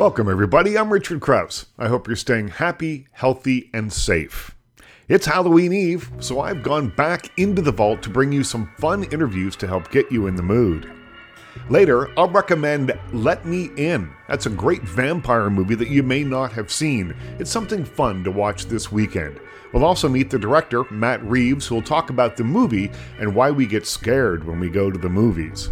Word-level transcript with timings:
Welcome, 0.00 0.30
everybody. 0.30 0.78
I'm 0.78 0.90
Richard 0.90 1.20
Crouse. 1.20 1.66
I 1.78 1.88
hope 1.88 2.06
you're 2.06 2.16
staying 2.16 2.48
happy, 2.48 3.06
healthy, 3.12 3.68
and 3.74 3.92
safe. 3.92 4.56
It's 5.08 5.26
Halloween 5.26 5.74
Eve, 5.74 6.10
so 6.20 6.40
I've 6.40 6.62
gone 6.62 6.88
back 6.88 7.38
into 7.38 7.60
the 7.60 7.70
vault 7.70 8.02
to 8.04 8.08
bring 8.08 8.32
you 8.32 8.42
some 8.42 8.72
fun 8.78 9.04
interviews 9.12 9.56
to 9.56 9.66
help 9.66 9.90
get 9.90 10.10
you 10.10 10.26
in 10.26 10.36
the 10.36 10.42
mood. 10.42 10.90
Later, 11.68 12.08
I'll 12.18 12.30
recommend 12.30 12.98
Let 13.12 13.44
Me 13.44 13.68
In. 13.76 14.10
That's 14.26 14.46
a 14.46 14.50
great 14.50 14.80
vampire 14.84 15.50
movie 15.50 15.74
that 15.74 15.90
you 15.90 16.02
may 16.02 16.24
not 16.24 16.50
have 16.52 16.72
seen. 16.72 17.14
It's 17.38 17.50
something 17.50 17.84
fun 17.84 18.24
to 18.24 18.30
watch 18.30 18.64
this 18.64 18.90
weekend. 18.90 19.38
We'll 19.74 19.84
also 19.84 20.08
meet 20.08 20.30
the 20.30 20.38
director, 20.38 20.84
Matt 20.90 21.22
Reeves, 21.24 21.66
who 21.66 21.74
will 21.74 21.82
talk 21.82 22.08
about 22.08 22.38
the 22.38 22.44
movie 22.44 22.90
and 23.18 23.34
why 23.34 23.50
we 23.50 23.66
get 23.66 23.86
scared 23.86 24.44
when 24.44 24.60
we 24.60 24.70
go 24.70 24.90
to 24.90 24.98
the 24.98 25.10
movies. 25.10 25.68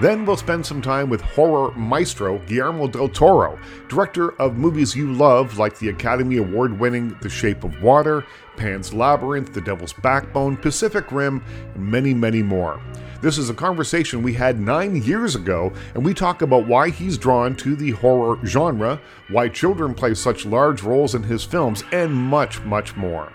Then 0.00 0.24
we'll 0.24 0.38
spend 0.38 0.64
some 0.64 0.80
time 0.80 1.10
with 1.10 1.20
horror 1.20 1.72
maestro 1.72 2.38
Guillermo 2.46 2.88
del 2.88 3.10
Toro, 3.10 3.58
director 3.86 4.30
of 4.40 4.56
movies 4.56 4.96
you 4.96 5.12
love 5.12 5.58
like 5.58 5.78
the 5.78 5.90
Academy 5.90 6.38
Award 6.38 6.80
winning 6.80 7.14
The 7.20 7.28
Shape 7.28 7.64
of 7.64 7.82
Water, 7.82 8.24
Pan's 8.56 8.94
Labyrinth, 8.94 9.52
The 9.52 9.60
Devil's 9.60 9.92
Backbone, 9.92 10.56
Pacific 10.56 11.12
Rim, 11.12 11.44
and 11.74 11.86
many, 11.86 12.14
many 12.14 12.42
more. 12.42 12.80
This 13.20 13.36
is 13.36 13.50
a 13.50 13.54
conversation 13.54 14.22
we 14.22 14.32
had 14.32 14.58
nine 14.58 15.02
years 15.02 15.36
ago, 15.36 15.70
and 15.92 16.02
we 16.02 16.14
talk 16.14 16.40
about 16.40 16.66
why 16.66 16.88
he's 16.88 17.18
drawn 17.18 17.54
to 17.56 17.76
the 17.76 17.90
horror 17.90 18.38
genre, 18.46 18.98
why 19.28 19.48
children 19.50 19.92
play 19.92 20.14
such 20.14 20.46
large 20.46 20.82
roles 20.82 21.14
in 21.14 21.24
his 21.24 21.44
films, 21.44 21.84
and 21.92 22.14
much, 22.14 22.62
much 22.62 22.96
more. 22.96 23.30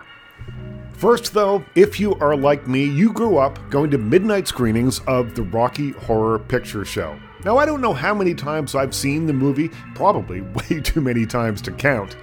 First, 0.97 1.33
though, 1.33 1.65
if 1.75 1.99
you 1.99 2.15
are 2.15 2.37
like 2.37 2.69
me, 2.69 2.85
you 2.85 3.11
grew 3.11 3.37
up 3.37 3.59
going 3.69 3.91
to 3.91 3.97
midnight 3.97 4.47
screenings 4.47 5.01
of 5.07 5.35
the 5.35 5.43
Rocky 5.43 5.91
Horror 5.91 6.39
Picture 6.39 6.85
Show. 6.85 7.19
Now, 7.43 7.57
I 7.57 7.65
don't 7.65 7.81
know 7.81 7.93
how 7.93 8.13
many 8.13 8.33
times 8.33 8.75
I've 8.75 8.95
seen 8.95 9.25
the 9.25 9.33
movie, 9.33 9.69
probably 9.93 10.41
way 10.69 10.79
too 10.79 11.01
many 11.01 11.25
times 11.25 11.61
to 11.63 11.71
count. 11.73 12.15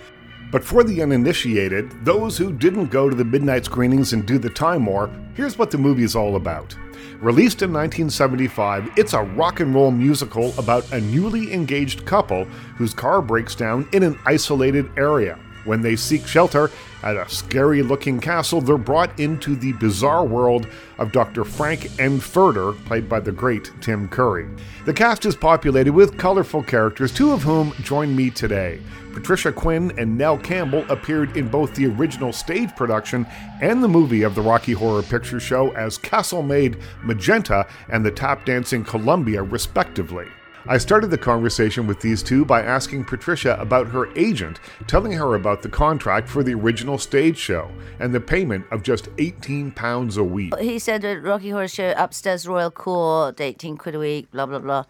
But 0.51 0.65
for 0.65 0.85
the 0.85 1.03
uninitiated, 1.03 2.03
those 2.03 2.39
who 2.39 2.51
didn't 2.51 2.87
go 2.87 3.11
to 3.11 3.15
the 3.15 3.27
midnight 3.27 3.67
screenings 3.67 4.15
and 4.15 4.27
do 4.27 4.39
the 4.39 4.49
time 4.49 4.87
warp, 4.87 5.13
here's 5.35 5.59
what 5.59 5.71
the 5.71 5.79
movie 5.79 6.05
is 6.05 6.17
all 6.17 6.37
about. 6.37 6.75
Released 7.21 7.61
in 7.61 7.73
1975, 7.75 8.91
it's 8.97 9.13
a 9.13 9.23
rock 9.23 9.61
and 9.61 9.75
roll 9.75 9.91
musical 9.91 10.59
about 10.59 10.91
a 10.93 11.01
newly 11.01 11.53
engaged 11.53 12.07
couple 12.07 12.47
whose 12.77 12.95
car 12.95 13.21
breaks 13.21 13.55
down 13.55 13.87
in 13.93 14.03
an 14.03 14.19
isolated 14.25 14.91
area. 14.97 15.39
When 15.65 15.81
they 15.81 15.97
seek 15.97 16.27
shelter 16.27 16.71
at 17.03 17.17
a 17.17 17.29
scary 17.29 17.83
looking 17.83 18.21
castle, 18.21 18.61
they're 18.61 18.79
brought 18.79 19.19
into 19.19 19.57
the 19.57 19.73
bizarre 19.75 20.25
world 20.25 20.67
of 20.99 21.13
Dr. 21.13 21.45
Frank 21.45 21.91
N. 21.99 22.19
Furter, 22.19 22.73
played 22.85 23.09
by 23.09 23.21
the 23.21 23.33
great 23.33 23.71
Tim 23.81 24.09
Curry. 24.09 24.49
The 24.85 24.93
cast 24.95 25.25
is 25.27 25.37
populated 25.37 25.93
with 25.93 26.19
colorful 26.19 26.63
characters, 26.63 27.13
two 27.13 27.33
of 27.33 27.43
whom 27.43 27.73
join 27.83 28.15
me 28.15 28.31
today. 28.31 28.81
Patricia 29.13 29.53
Quinn 29.53 29.93
and 29.99 30.17
Nell 30.17 30.39
Campbell 30.39 30.85
appeared 30.89 31.37
in 31.37 31.49
both 31.49 31.75
the 31.75 31.87
original 31.87 32.33
stage 32.33 32.75
production 32.77 33.27
and 33.61 33.83
the 33.83 33.89
movie 33.89 34.23
of 34.23 34.35
the 34.35 34.41
Rocky 34.41 34.73
Horror 34.73 35.03
Picture 35.03 35.41
Show 35.41 35.71
as 35.73 35.99
Castle 35.99 36.43
Maid 36.43 36.79
Magenta 37.03 37.67
and 37.89 38.05
the 38.05 38.11
tap 38.11 38.47
dancing 38.47 38.85
Columbia, 38.85 39.43
respectively. 39.43 40.29
I 40.67 40.79
started 40.79 41.11
the 41.11 41.19
conversation 41.19 41.89
with 41.89 42.01
these 42.01 42.23
two 42.23 42.45
by 42.45 42.63
asking 42.63 43.05
Patricia 43.07 43.57
about 43.59 43.89
her 43.89 44.17
agent, 44.17 44.61
telling 44.87 45.13
her 45.13 45.35
about 45.35 45.63
the 45.63 45.69
contract 45.69 46.29
for 46.29 46.45
the 46.45 46.55
original 46.55 46.99
stage 46.99 47.37
show 47.37 47.69
and 47.99 48.15
the 48.15 48.21
payment 48.21 48.67
of 48.71 48.85
just 48.85 49.09
18 49.19 49.73
pounds 49.73 50.17
a 50.17 50.25
week. 50.25 50.57
He 50.59 50.79
said 50.79 51.05
at 51.05 51.23
Rocky 51.23 51.51
Horror 51.51 51.67
Show, 51.67 51.95
upstairs 51.97 52.47
Royal 52.47 52.71
Court, 52.71 53.41
18 53.41 53.77
quid 53.77 53.97
a 53.97 53.99
week, 53.99 54.31
blah, 54.31 54.47
blah, 54.47 54.61
blah, 54.61 54.85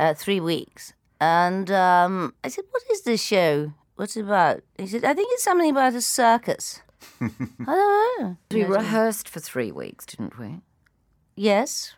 uh, 0.00 0.14
three 0.14 0.40
weeks. 0.40 0.94
And 1.20 1.70
um, 1.70 2.34
I 2.42 2.48
said, 2.48 2.64
What 2.70 2.82
is 2.90 3.02
this 3.02 3.22
show? 3.22 3.72
What's 3.96 4.16
it 4.16 4.22
about? 4.22 4.62
He 4.78 4.86
said, 4.86 5.04
I 5.04 5.12
think 5.14 5.28
it's 5.32 5.44
something 5.44 5.70
about 5.70 5.94
a 5.94 6.00
circus. 6.00 6.80
I 7.20 7.28
don't 7.66 8.20
know. 8.20 8.36
We 8.50 8.64
rehearsed 8.64 9.28
for 9.28 9.40
three 9.40 9.70
weeks, 9.70 10.06
didn't 10.06 10.38
we? 10.38 10.60
Yes. 11.36 11.94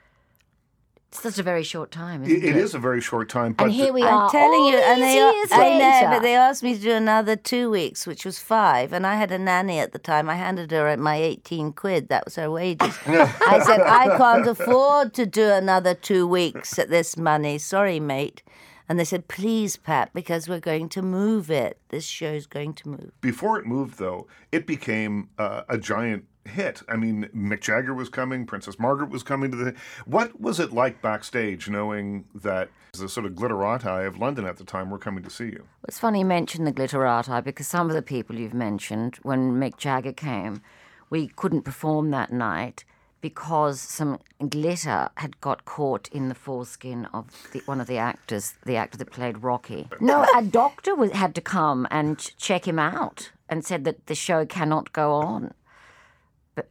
It's 1.15 1.23
such 1.23 1.39
a 1.39 1.45
very 1.45 1.63
short 1.63 1.93
time, 1.93 2.25
isn't 2.25 2.37
It, 2.37 2.43
it? 2.45 2.51
it 2.51 2.57
is 2.57 2.75
a 2.75 2.79
very 2.81 3.01
short 3.01 3.29
time, 3.29 3.53
but 3.53 3.67
And 3.67 3.73
here 3.73 3.93
we 3.93 4.03
are. 4.03 4.09
I'm 4.09 4.15
are. 4.15 4.31
telling 4.31 4.65
you, 4.65 4.77
and 4.79 5.01
they, 5.01 5.15
years 5.15 5.49
I 5.53 5.79
know, 5.79 6.11
but 6.11 6.23
they 6.23 6.35
asked 6.35 6.65
me 6.65 6.75
to 6.75 6.81
do 6.81 6.91
another 6.91 7.37
two 7.37 7.71
weeks, 7.71 8.05
which 8.05 8.25
was 8.25 8.41
five, 8.41 8.93
and 8.93 9.07
I 9.07 9.15
had 9.15 9.31
a 9.31 9.39
nanny 9.39 9.79
at 9.79 9.93
the 9.93 10.01
time. 10.01 10.29
I 10.29 10.35
handed 10.35 10.73
her 10.73 10.97
my 10.97 11.15
18 11.15 11.73
quid, 11.73 12.09
that 12.09 12.25
was 12.25 12.35
her 12.35 12.51
wages. 12.51 12.99
I 13.07 13.61
said, 13.65 13.81
I 13.83 14.17
can't 14.19 14.47
afford 14.49 15.15
to 15.15 15.25
do 15.25 15.51
another 15.51 15.95
two 15.95 16.27
weeks 16.27 16.81
at 16.81 16.91
this 16.91 17.17
money. 17.17 17.59
Sorry, 17.59 18.01
mate. 18.01 18.43
And 18.89 18.99
they 18.99 19.05
said, 19.05 19.29
please, 19.29 19.77
Pat, 19.77 20.11
because 20.15 20.49
we're 20.49 20.59
going 20.61 20.89
to 20.91 21.01
move 21.01 21.49
it. 21.49 21.79
This 21.91 22.05
show's 22.05 22.47
going 22.47 22.75
to 22.75 22.89
move. 22.89 23.13
before 23.21 23.57
it 23.59 23.67
moved, 23.67 23.99
though, 23.99 24.27
it 24.51 24.67
became 24.67 25.29
uh, 25.39 25.63
a 25.69 25.79
giant 25.79 26.25
hit. 26.45 26.83
I 26.89 26.97
mean, 26.97 27.29
Mick 27.35 27.61
Jagger 27.61 27.95
was 27.95 28.09
coming, 28.09 28.47
Princess 28.47 28.79
Margaret 28.79 29.11
was 29.11 29.23
coming 29.23 29.51
to 29.51 29.57
the. 29.57 29.75
What 30.05 30.41
was 30.41 30.61
it 30.61 30.73
like 30.73 31.03
backstage, 31.03 31.69
knowing 31.69 32.25
that 32.35 32.71
the 32.93 33.09
sort 33.09 33.27
of 33.27 33.33
glitterati 33.33 34.07
of 34.07 34.19
London 34.19 34.47
at 34.47 34.57
the 34.57 34.65
time 34.65 34.91
were 34.91 34.99
coming 34.99 35.25
to 35.25 35.31
see 35.31 35.47
you? 35.47 35.65
It's 35.87 35.99
funny 35.99 36.21
you 36.21 36.25
mention 36.25 36.65
the 36.65 36.73
glitterati 36.73 37.43
because 37.43 37.67
some 37.67 37.89
of 37.89 37.95
the 37.95 38.03
people 38.03 38.37
you've 38.37 38.55
mentioned, 38.55 39.17
when 39.23 39.53
Mick 39.61 39.77
Jagger 39.77 40.13
came, 40.13 40.63
we 41.11 41.29
couldn't 41.29 41.63
perform 41.63 42.11
that 42.11 42.33
night 42.33 42.85
because 43.21 43.81
some 43.81 44.19
glitter 44.51 45.09
had 45.17 45.41
got 45.41 45.65
caught 45.65 46.09
in 46.09 46.29
the 46.29 46.35
foreskin 46.35 47.07
of 47.15 47.27
the, 47.53 47.61
one 47.65 47.81
of 47.81 47.87
the 47.87 47.97
actors, 47.97 48.53
the 48.67 48.77
actor 48.77 48.99
that 48.99 49.11
played 49.11 49.43
Rocky. 49.43 49.89
No, 49.99 50.27
a 50.37 50.43
doctor 50.43 50.95
was, 50.95 51.11
had 51.13 51.35
to 51.37 51.41
come 51.41 51.87
and 51.91 52.19
check 52.37 52.69
him 52.69 52.79
out 52.79 53.31
and 53.49 53.65
said 53.65 53.85
that 53.85 54.09
the 54.09 54.15
show 54.15 54.45
cannot 54.45 54.93
go 54.93 55.13
on. 55.13 55.55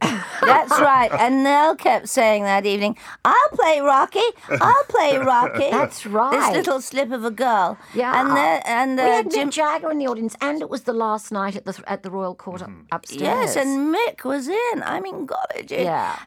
That's 0.00 0.80
right. 0.80 1.10
And 1.24 1.42
Nell 1.44 1.76
kept 1.76 2.08
saying 2.08 2.42
that 2.44 2.66
evening, 2.66 2.96
I'll 3.24 3.48
play 3.52 3.80
Rocky. 3.80 4.20
I'll 4.50 4.84
play 4.84 5.16
Rocky. 5.32 5.70
That's 5.70 6.04
right. 6.06 6.32
This 6.52 6.56
little 6.56 6.80
slip 6.80 7.12
of 7.12 7.24
a 7.24 7.30
girl. 7.30 7.78
Yeah, 7.94 8.20
And, 8.20 8.30
the, 8.30 8.68
and 8.68 8.96
we 8.96 9.02
had 9.02 9.30
Jim 9.30 9.48
Mick 9.48 9.52
Jagger 9.52 9.90
in 9.90 9.98
the 9.98 10.06
audience, 10.06 10.36
and 10.40 10.60
it 10.62 10.68
was 10.70 10.82
the 10.82 10.92
last 10.92 11.30
night 11.32 11.56
at 11.56 11.64
the 11.64 11.74
at 11.86 12.02
the 12.02 12.10
Royal 12.10 12.34
Court 12.34 12.62
up 12.62 12.70
upstairs. 12.92 13.20
Yes, 13.22 13.56
and 13.56 13.94
Mick 13.94 14.24
was 14.24 14.48
in. 14.48 14.82
I 14.82 15.00
mean, 15.00 15.26
golly 15.26 15.62
gee. 15.66 15.82
yeah, 15.84 16.18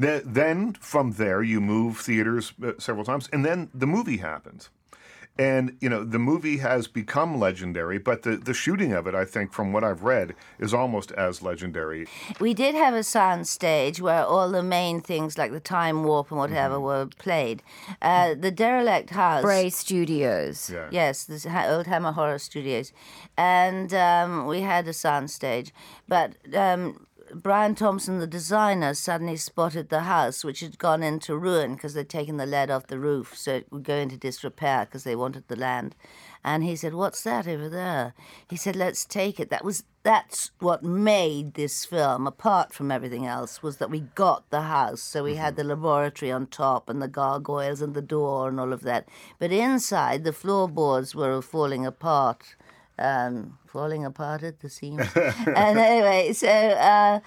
Th- 0.00 0.22
Then 0.24 0.74
from 0.80 1.12
there, 1.12 1.42
you 1.42 1.60
move 1.60 1.98
theaters 1.98 2.52
uh, 2.62 2.72
several 2.78 3.04
times, 3.04 3.28
and 3.32 3.44
then 3.44 3.68
the 3.74 3.86
movie 3.86 4.18
happens. 4.18 4.70
And, 5.38 5.76
you 5.80 5.88
know, 5.88 6.02
the 6.02 6.18
movie 6.18 6.58
has 6.58 6.86
become 6.86 7.38
legendary, 7.38 7.98
but 7.98 8.22
the, 8.22 8.36
the 8.36 8.54
shooting 8.54 8.92
of 8.94 9.06
it, 9.06 9.14
I 9.14 9.24
think, 9.24 9.52
from 9.52 9.72
what 9.72 9.84
I've 9.84 10.02
read, 10.02 10.34
is 10.58 10.72
almost 10.72 11.12
as 11.12 11.42
legendary. 11.42 12.06
We 12.40 12.54
did 12.54 12.74
have 12.74 12.94
a 12.94 13.02
sound 13.02 13.46
stage 13.46 14.00
where 14.00 14.24
all 14.24 14.50
the 14.50 14.62
main 14.62 15.00
things 15.02 15.36
like 15.36 15.52
the 15.52 15.60
time 15.60 16.04
warp 16.04 16.30
and 16.30 16.40
whatever 16.40 16.80
were 16.80 17.06
played. 17.18 17.62
Uh, 18.00 18.34
the 18.34 18.50
derelict 18.50 19.10
house. 19.10 19.42
Bray 19.42 19.68
Studios. 19.68 20.70
Yeah. 20.72 20.88
Yes, 20.90 21.24
the 21.24 21.50
ha- 21.50 21.66
old 21.68 21.86
Hammer 21.86 22.12
Horror 22.12 22.38
Studios, 22.38 22.92
and 23.36 23.92
um, 23.92 24.46
we 24.46 24.62
had 24.62 24.88
a 24.88 24.92
sound 24.92 25.30
stage. 25.30 25.72
But 26.08 26.36
um, 26.54 27.05
Brian 27.34 27.74
Thomson, 27.74 28.18
the 28.18 28.26
designer, 28.26 28.94
suddenly 28.94 29.36
spotted 29.36 29.88
the 29.88 30.00
house, 30.00 30.44
which 30.44 30.60
had 30.60 30.78
gone 30.78 31.02
into 31.02 31.36
ruin 31.36 31.74
because 31.74 31.94
they'd 31.94 32.08
taken 32.08 32.36
the 32.36 32.46
lead 32.46 32.70
off 32.70 32.86
the 32.86 32.98
roof, 32.98 33.36
so 33.36 33.54
it 33.54 33.66
would 33.70 33.82
go 33.82 33.96
into 33.96 34.16
disrepair 34.16 34.84
because 34.84 35.04
they 35.04 35.16
wanted 35.16 35.48
the 35.48 35.56
land. 35.56 35.94
And 36.44 36.62
he 36.62 36.76
said, 36.76 36.94
"What's 36.94 37.22
that 37.24 37.48
over 37.48 37.68
there?" 37.68 38.14
He 38.48 38.56
said, 38.56 38.76
"Let's 38.76 39.04
take 39.04 39.40
it." 39.40 39.50
That 39.50 39.64
was 39.64 39.84
that's 40.02 40.52
what 40.60 40.84
made 40.84 41.54
this 41.54 41.84
film, 41.84 42.28
apart 42.28 42.72
from 42.72 42.92
everything 42.92 43.26
else, 43.26 43.60
was 43.60 43.78
that 43.78 43.90
we 43.90 44.00
got 44.14 44.48
the 44.50 44.62
house. 44.62 45.02
So 45.02 45.24
we 45.24 45.34
had 45.34 45.56
mm-hmm. 45.56 45.68
the 45.68 45.74
laboratory 45.74 46.30
on 46.30 46.46
top 46.46 46.88
and 46.88 47.02
the 47.02 47.08
gargoyles 47.08 47.82
and 47.82 47.94
the 47.94 48.02
door 48.02 48.48
and 48.48 48.60
all 48.60 48.72
of 48.72 48.82
that. 48.82 49.08
But 49.40 49.50
inside, 49.50 50.22
the 50.22 50.32
floorboards 50.32 51.14
were 51.14 51.42
falling 51.42 51.84
apart. 51.84 52.54
Um, 52.98 53.58
falling 53.66 54.06
apart 54.06 54.42
at 54.42 54.60
the 54.60 54.70
seams. 54.70 55.06
and 55.16 55.78
anyway, 55.78 56.32
so 56.32 56.48
uh, 56.48 57.20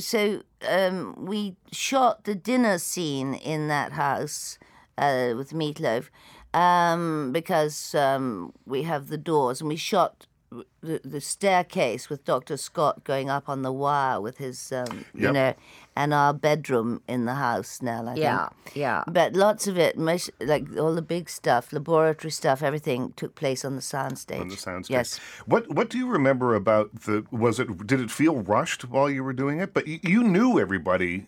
so 0.00 0.42
um, 0.68 1.14
we 1.24 1.54
shot 1.70 2.24
the 2.24 2.34
dinner 2.34 2.78
scene 2.78 3.34
in 3.34 3.68
that 3.68 3.92
house 3.92 4.58
uh, 4.98 5.34
with 5.36 5.54
Meat 5.54 5.78
Loaf 5.78 6.10
um, 6.54 7.32
because 7.32 7.94
um, 7.94 8.52
we 8.66 8.82
have 8.82 9.08
the 9.08 9.18
doors, 9.18 9.60
and 9.60 9.68
we 9.68 9.76
shot 9.76 10.26
the, 10.82 11.00
the 11.04 11.20
staircase 11.20 12.08
with 12.10 12.24
Dr. 12.24 12.56
Scott 12.56 13.04
going 13.04 13.30
up 13.30 13.48
on 13.48 13.62
the 13.62 13.72
wire 13.72 14.20
with 14.20 14.38
his, 14.38 14.72
um, 14.72 15.04
you 15.14 15.30
know, 15.32 15.54
and 15.96 16.12
our 16.12 16.32
bedroom 16.34 17.00
in 17.06 17.24
the 17.24 17.34
house 17.34 17.80
now. 17.82 18.06
I 18.06 18.14
Yeah, 18.14 18.48
think. 18.64 18.76
yeah. 18.76 19.04
But 19.06 19.34
lots 19.34 19.66
of 19.66 19.78
it, 19.78 19.96
most, 19.96 20.30
like 20.40 20.64
all 20.78 20.94
the 20.94 21.02
big 21.02 21.30
stuff, 21.30 21.72
laboratory 21.72 22.30
stuff, 22.30 22.62
everything 22.62 23.12
took 23.16 23.34
place 23.34 23.64
on 23.64 23.76
the 23.76 23.82
soundstage. 23.82 24.40
on 24.40 24.48
the 24.48 24.56
soundstage. 24.56 24.90
Yes. 24.90 25.18
What 25.46 25.70
What 25.72 25.88
do 25.90 25.98
you 25.98 26.08
remember 26.08 26.54
about 26.54 27.02
the? 27.02 27.24
Was 27.30 27.58
it? 27.60 27.86
Did 27.86 28.00
it 28.00 28.10
feel 28.10 28.36
rushed 28.42 28.82
while 28.88 29.08
you 29.10 29.22
were 29.24 29.32
doing 29.34 29.60
it? 29.60 29.72
But 29.74 29.86
you, 29.86 30.00
you 30.02 30.22
knew 30.22 30.58
everybody 30.58 31.26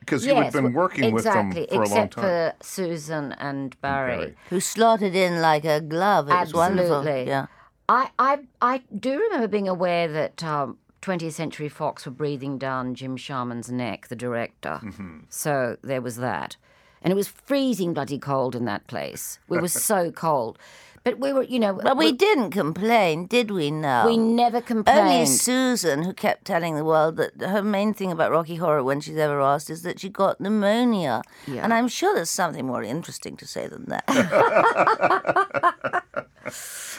because 0.00 0.24
you 0.26 0.34
had 0.34 0.52
been 0.52 0.64
w- 0.64 0.76
working 0.76 1.12
with 1.12 1.24
them 1.24 1.52
for 1.52 1.58
a 1.58 1.60
long 1.60 1.66
time. 1.68 1.82
except 1.82 2.12
time. 2.14 2.24
for 2.24 2.54
Susan 2.62 3.32
and 3.32 3.80
Barry. 3.80 4.16
Barry. 4.16 4.34
Who 4.50 4.60
slotted 4.60 5.14
in 5.14 5.40
like 5.40 5.64
a 5.64 5.80
glove. 5.80 6.28
It 6.28 6.34
was 6.34 6.52
wonderful. 6.54 7.04
Yeah. 7.04 7.46
I, 7.90 8.10
I, 8.20 8.38
I 8.62 8.82
do 8.96 9.18
remember 9.18 9.48
being 9.48 9.68
aware 9.68 10.06
that 10.06 10.44
um, 10.44 10.78
20th 11.02 11.32
Century 11.32 11.68
Fox 11.68 12.06
were 12.06 12.12
breathing 12.12 12.56
down 12.56 12.94
Jim 12.94 13.16
Sharman's 13.16 13.68
neck, 13.68 14.06
the 14.06 14.14
director. 14.14 14.78
Mm-hmm. 14.80 15.18
So 15.28 15.76
there 15.82 16.00
was 16.00 16.16
that. 16.16 16.56
And 17.02 17.10
it 17.10 17.16
was 17.16 17.26
freezing 17.26 17.92
bloody 17.92 18.18
cold 18.18 18.54
in 18.54 18.64
that 18.66 18.86
place. 18.86 19.40
We 19.48 19.58
were 19.58 19.66
so 19.90 20.12
cold. 20.12 20.56
But 21.02 21.18
we 21.18 21.32
were, 21.32 21.44
you 21.44 21.58
know, 21.58 21.72
But 21.82 21.96
we 21.96 22.12
didn't 22.12 22.50
complain, 22.50 23.26
did 23.26 23.50
we? 23.50 23.70
No. 23.70 24.04
we 24.06 24.18
never 24.18 24.60
complained. 24.60 24.98
Only 24.98 25.24
Susan, 25.26 26.02
who 26.02 26.12
kept 26.12 26.44
telling 26.44 26.76
the 26.76 26.84
world 26.84 27.16
that 27.16 27.40
her 27.40 27.62
main 27.62 27.94
thing 27.94 28.12
about 28.12 28.30
Rocky 28.30 28.56
Horror 28.56 28.84
when 28.84 29.00
she's 29.00 29.16
ever 29.16 29.40
asked 29.40 29.70
is 29.70 29.80
that 29.82 29.98
she 29.98 30.10
got 30.10 30.42
pneumonia. 30.42 31.22
Yeah. 31.46 31.64
And 31.64 31.72
I'm 31.72 31.88
sure 31.88 32.14
there's 32.14 32.28
something 32.28 32.66
more 32.66 32.82
interesting 32.82 33.36
to 33.38 33.46
say 33.46 33.66
than 33.66 33.86
that. 33.86 34.04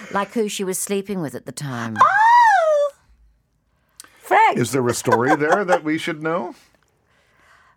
like 0.12 0.33
who 0.33 0.50
she 0.50 0.63
was 0.63 0.80
sleeping 0.80 1.21
with 1.21 1.36
at 1.36 1.45
the 1.45 1.51
time. 1.51 1.95
oh! 2.01 2.92
Frank! 4.18 4.57
Is 4.57 4.71
there 4.71 4.88
a 4.88 4.94
story 4.95 5.36
there 5.36 5.63
that 5.63 5.83
we 5.83 6.00
should 6.00 6.24
know? 6.24 6.56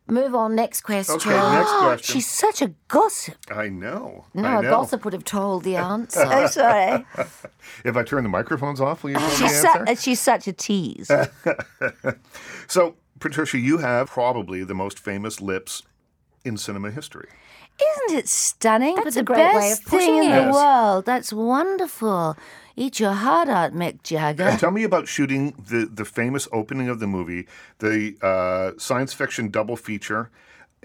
Move 0.07 0.35
on, 0.35 0.55
next 0.55 0.83
question. 0.83 1.15
Okay, 1.17 1.31
next 1.31 1.71
question. 1.79 2.13
She's 2.15 2.29
such 2.29 2.61
a 2.61 2.75
gossip. 2.89 3.37
I 3.51 3.69
know. 3.71 4.27
No, 4.35 4.45
I 4.49 4.59
a 4.59 4.63
know. 4.63 4.71
gossip 4.71 5.03
would 5.05 5.15
have 5.15 5.25
told 5.25 5.65
the 5.65 5.77
answer. 5.93 6.25
Oh, 6.27 6.47
sorry. 6.47 7.05
If 7.85 7.97
I 7.97 8.03
turn 8.03 8.23
the 8.23 8.29
microphones 8.29 8.81
off, 8.81 9.03
will 9.03 9.11
you 9.13 9.17
tell 9.17 9.29
me 9.31 9.37
the 9.39 9.45
answer? 9.45 9.85
su- 9.87 9.97
she's 10.03 10.21
such 10.21 10.47
a 10.47 10.53
tease. 10.53 11.11
So, 12.67 12.97
Patricia, 13.21 13.59
you 13.59 13.79
have 13.79 14.09
probably 14.09 14.65
the 14.65 14.75
most 14.75 14.99
famous 14.99 15.41
lips 15.41 15.83
in 16.45 16.57
cinema 16.57 16.91
history. 16.91 17.29
Isn't 17.81 18.19
it 18.19 18.29
stunning? 18.29 18.95
That's 18.97 19.05
but 19.05 19.17
a 19.17 19.19
the 19.21 19.25
great 19.25 19.37
best 19.37 19.57
way 19.57 19.73
of 19.73 19.79
thing 19.79 19.99
putting 19.99 20.25
in 20.25 20.33
it. 20.33 20.47
the 20.47 20.53
world. 20.53 21.05
That's 21.07 21.33
wonderful. 21.33 22.37
Eat 22.77 22.99
your 22.99 23.13
heart 23.13 23.49
out, 23.49 23.73
Mick 23.73 24.03
Jagger. 24.03 24.57
Tell 24.59 24.71
me 24.71 24.83
about 24.83 25.07
shooting 25.07 25.53
the, 25.69 25.87
the 25.87 26.05
famous 26.05 26.49
opening 26.53 26.89
of 26.89 26.99
the 26.99 27.07
movie, 27.07 27.47
the 27.79 28.17
uh, 28.21 28.79
science 28.79 29.13
fiction 29.13 29.49
double 29.49 29.77
feature. 29.77 30.31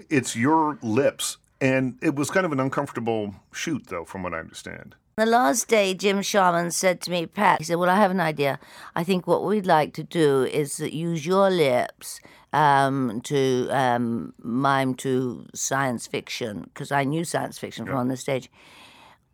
It's 0.08 0.36
your 0.36 0.78
lips, 0.82 1.36
and 1.60 1.98
it 2.00 2.14
was 2.14 2.30
kind 2.30 2.46
of 2.46 2.52
an 2.52 2.60
uncomfortable 2.60 3.34
shoot, 3.52 3.86
though, 3.88 4.04
from 4.04 4.22
what 4.22 4.34
I 4.34 4.38
understand. 4.38 4.94
The 5.16 5.26
last 5.26 5.68
day, 5.68 5.92
Jim 5.92 6.22
Sharman 6.22 6.70
said 6.70 7.00
to 7.02 7.10
me, 7.10 7.26
Pat, 7.26 7.58
he 7.58 7.64
said, 7.64 7.76
Well, 7.76 7.90
I 7.90 7.96
have 7.96 8.10
an 8.10 8.20
idea. 8.20 8.58
I 8.96 9.04
think 9.04 9.26
what 9.26 9.44
we'd 9.44 9.66
like 9.66 9.92
to 9.94 10.02
do 10.04 10.44
is 10.44 10.80
use 10.80 11.26
your 11.26 11.50
lips 11.50 12.20
um, 12.52 13.20
to 13.22 13.68
um, 13.70 14.34
mime 14.42 14.94
to 14.96 15.46
science 15.54 16.06
fiction, 16.06 16.62
because 16.62 16.90
I 16.92 17.04
knew 17.04 17.24
science 17.24 17.58
fiction 17.58 17.86
from 17.86 17.96
on 17.96 18.08
the 18.08 18.16
stage. 18.16 18.50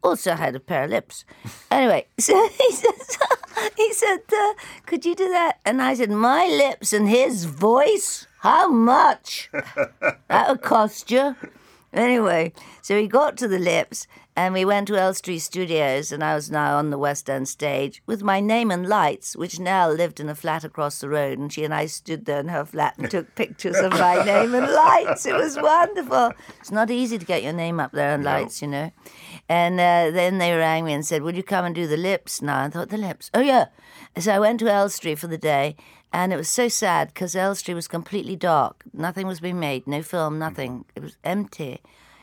Also 0.02 0.34
had 0.34 0.54
a 0.54 0.60
pair 0.60 0.84
of 0.84 0.90
lips. 0.90 1.24
anyway, 1.70 2.06
so 2.18 2.48
he 2.48 2.72
said, 2.72 2.94
he 3.76 3.92
said 3.92 4.20
uh, 4.32 4.54
Could 4.86 5.04
you 5.04 5.14
do 5.14 5.28
that? 5.30 5.58
And 5.64 5.82
I 5.82 5.94
said, 5.94 6.10
My 6.10 6.46
lips 6.46 6.92
and 6.92 7.08
his 7.08 7.44
voice? 7.44 8.26
How 8.40 8.70
much? 8.70 9.50
that 10.28 10.48
would 10.48 10.62
cost 10.62 11.10
you. 11.10 11.34
Anyway, 11.92 12.52
so 12.82 13.00
he 13.00 13.08
got 13.08 13.36
to 13.38 13.48
the 13.48 13.58
lips 13.58 14.06
and 14.36 14.52
we 14.52 14.66
went 14.66 14.86
to 14.88 14.96
Elstree 14.96 15.38
Studios, 15.38 16.12
and 16.12 16.22
I 16.22 16.34
was 16.34 16.50
now 16.50 16.76
on 16.76 16.90
the 16.90 16.98
West 16.98 17.30
End 17.30 17.48
stage 17.48 18.02
with 18.04 18.22
my 18.22 18.38
name 18.38 18.70
and 18.70 18.86
lights, 18.86 19.34
which 19.34 19.58
Nell 19.58 19.92
lived 19.94 20.20
in 20.20 20.28
a 20.28 20.34
flat 20.34 20.62
across 20.62 21.00
the 21.00 21.08
road, 21.08 21.38
and 21.38 21.50
she 21.50 21.64
and 21.64 21.72
I 21.72 21.86
stood 21.86 22.26
there 22.26 22.40
in 22.40 22.48
her 22.48 22.66
flat 22.66 22.98
and 22.98 23.10
took 23.10 23.34
pictures 23.34 23.76
of 23.76 23.92
my 23.92 24.22
name 24.26 24.54
and 24.54 24.70
lights. 24.70 25.24
It 25.24 25.34
was 25.34 25.56
wonderful. 25.56 26.32
It's 26.60 26.70
not 26.70 26.90
easy 26.90 27.16
to 27.16 27.24
get 27.24 27.42
your 27.42 27.54
name 27.54 27.80
up 27.80 27.92
there 27.92 28.12
on 28.12 28.22
lights, 28.22 28.60
you 28.60 28.68
know. 28.68 28.92
And 29.48 29.80
uh, 29.80 30.10
then 30.10 30.36
they 30.36 30.54
rang 30.54 30.84
me 30.84 30.92
and 30.92 31.06
said, 31.06 31.22
Would 31.22 31.36
you 31.36 31.42
come 31.42 31.64
and 31.64 31.74
do 31.74 31.86
the 31.86 31.96
lips 31.96 32.42
now? 32.42 32.64
I 32.64 32.68
thought, 32.68 32.90
The 32.90 32.98
lips? 32.98 33.30
Oh, 33.32 33.40
yeah. 33.40 33.66
So 34.18 34.32
I 34.32 34.38
went 34.38 34.60
to 34.60 34.68
Elstree 34.68 35.14
for 35.14 35.28
the 35.28 35.38
day, 35.38 35.76
and 36.12 36.32
it 36.32 36.36
was 36.36 36.48
so 36.48 36.68
sad 36.68 37.08
because 37.08 37.34
Elstree 37.34 37.74
was 37.74 37.88
completely 37.88 38.36
dark. 38.36 38.84
Nothing 38.92 39.26
was 39.26 39.40
being 39.40 39.58
made, 39.58 39.86
no 39.86 40.02
film, 40.02 40.38
nothing. 40.38 40.84
It 40.94 41.02
was 41.02 41.16
empty, 41.24 41.80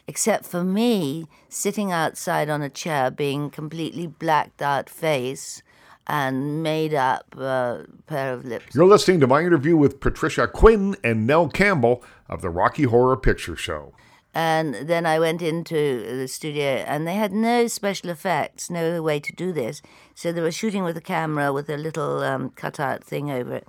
except 0.07 0.45
for 0.45 0.63
me 0.63 1.27
sitting 1.49 1.91
outside 1.91 2.49
on 2.49 2.61
a 2.61 2.69
chair, 2.69 3.11
being 3.11 3.49
completely 3.49 4.07
blacked 4.07 4.61
out 4.61 4.89
face 4.89 5.61
and 6.07 6.61
made 6.61 6.93
up 6.93 7.33
uh, 7.37 7.79
pair 8.07 8.33
of 8.33 8.43
lips. 8.43 8.75
You're 8.75 8.85
listening 8.85 9.19
to 9.21 9.27
my 9.27 9.41
interview 9.41 9.77
with 9.77 9.99
Patricia 9.99 10.47
Quinn 10.47 10.95
and 11.03 11.25
Nell 11.25 11.47
Campbell 11.47 12.03
of 12.27 12.41
the 12.41 12.49
Rocky 12.49 12.83
Horror 12.83 13.15
Picture 13.17 13.55
Show. 13.55 13.93
And 14.35 14.73
then 14.73 15.05
I 15.05 15.19
went 15.19 15.43
into 15.43 16.17
the 16.17 16.27
studio, 16.27 16.83
and 16.87 17.07
they 17.07 17.13
had 17.13 17.31
no 17.31 17.67
special 17.67 18.09
effects, 18.09 18.69
no 18.69 19.01
way 19.01 19.19
to 19.19 19.31
do 19.31 19.53
this. 19.53 19.81
So 20.15 20.31
they 20.31 20.41
were 20.41 20.51
shooting 20.51 20.83
with 20.83 20.97
a 20.97 21.01
camera 21.01 21.53
with 21.53 21.69
a 21.69 21.77
little 21.77 22.21
um, 22.21 22.49
cutout 22.49 23.03
thing 23.03 23.29
over 23.29 23.57
it 23.57 23.67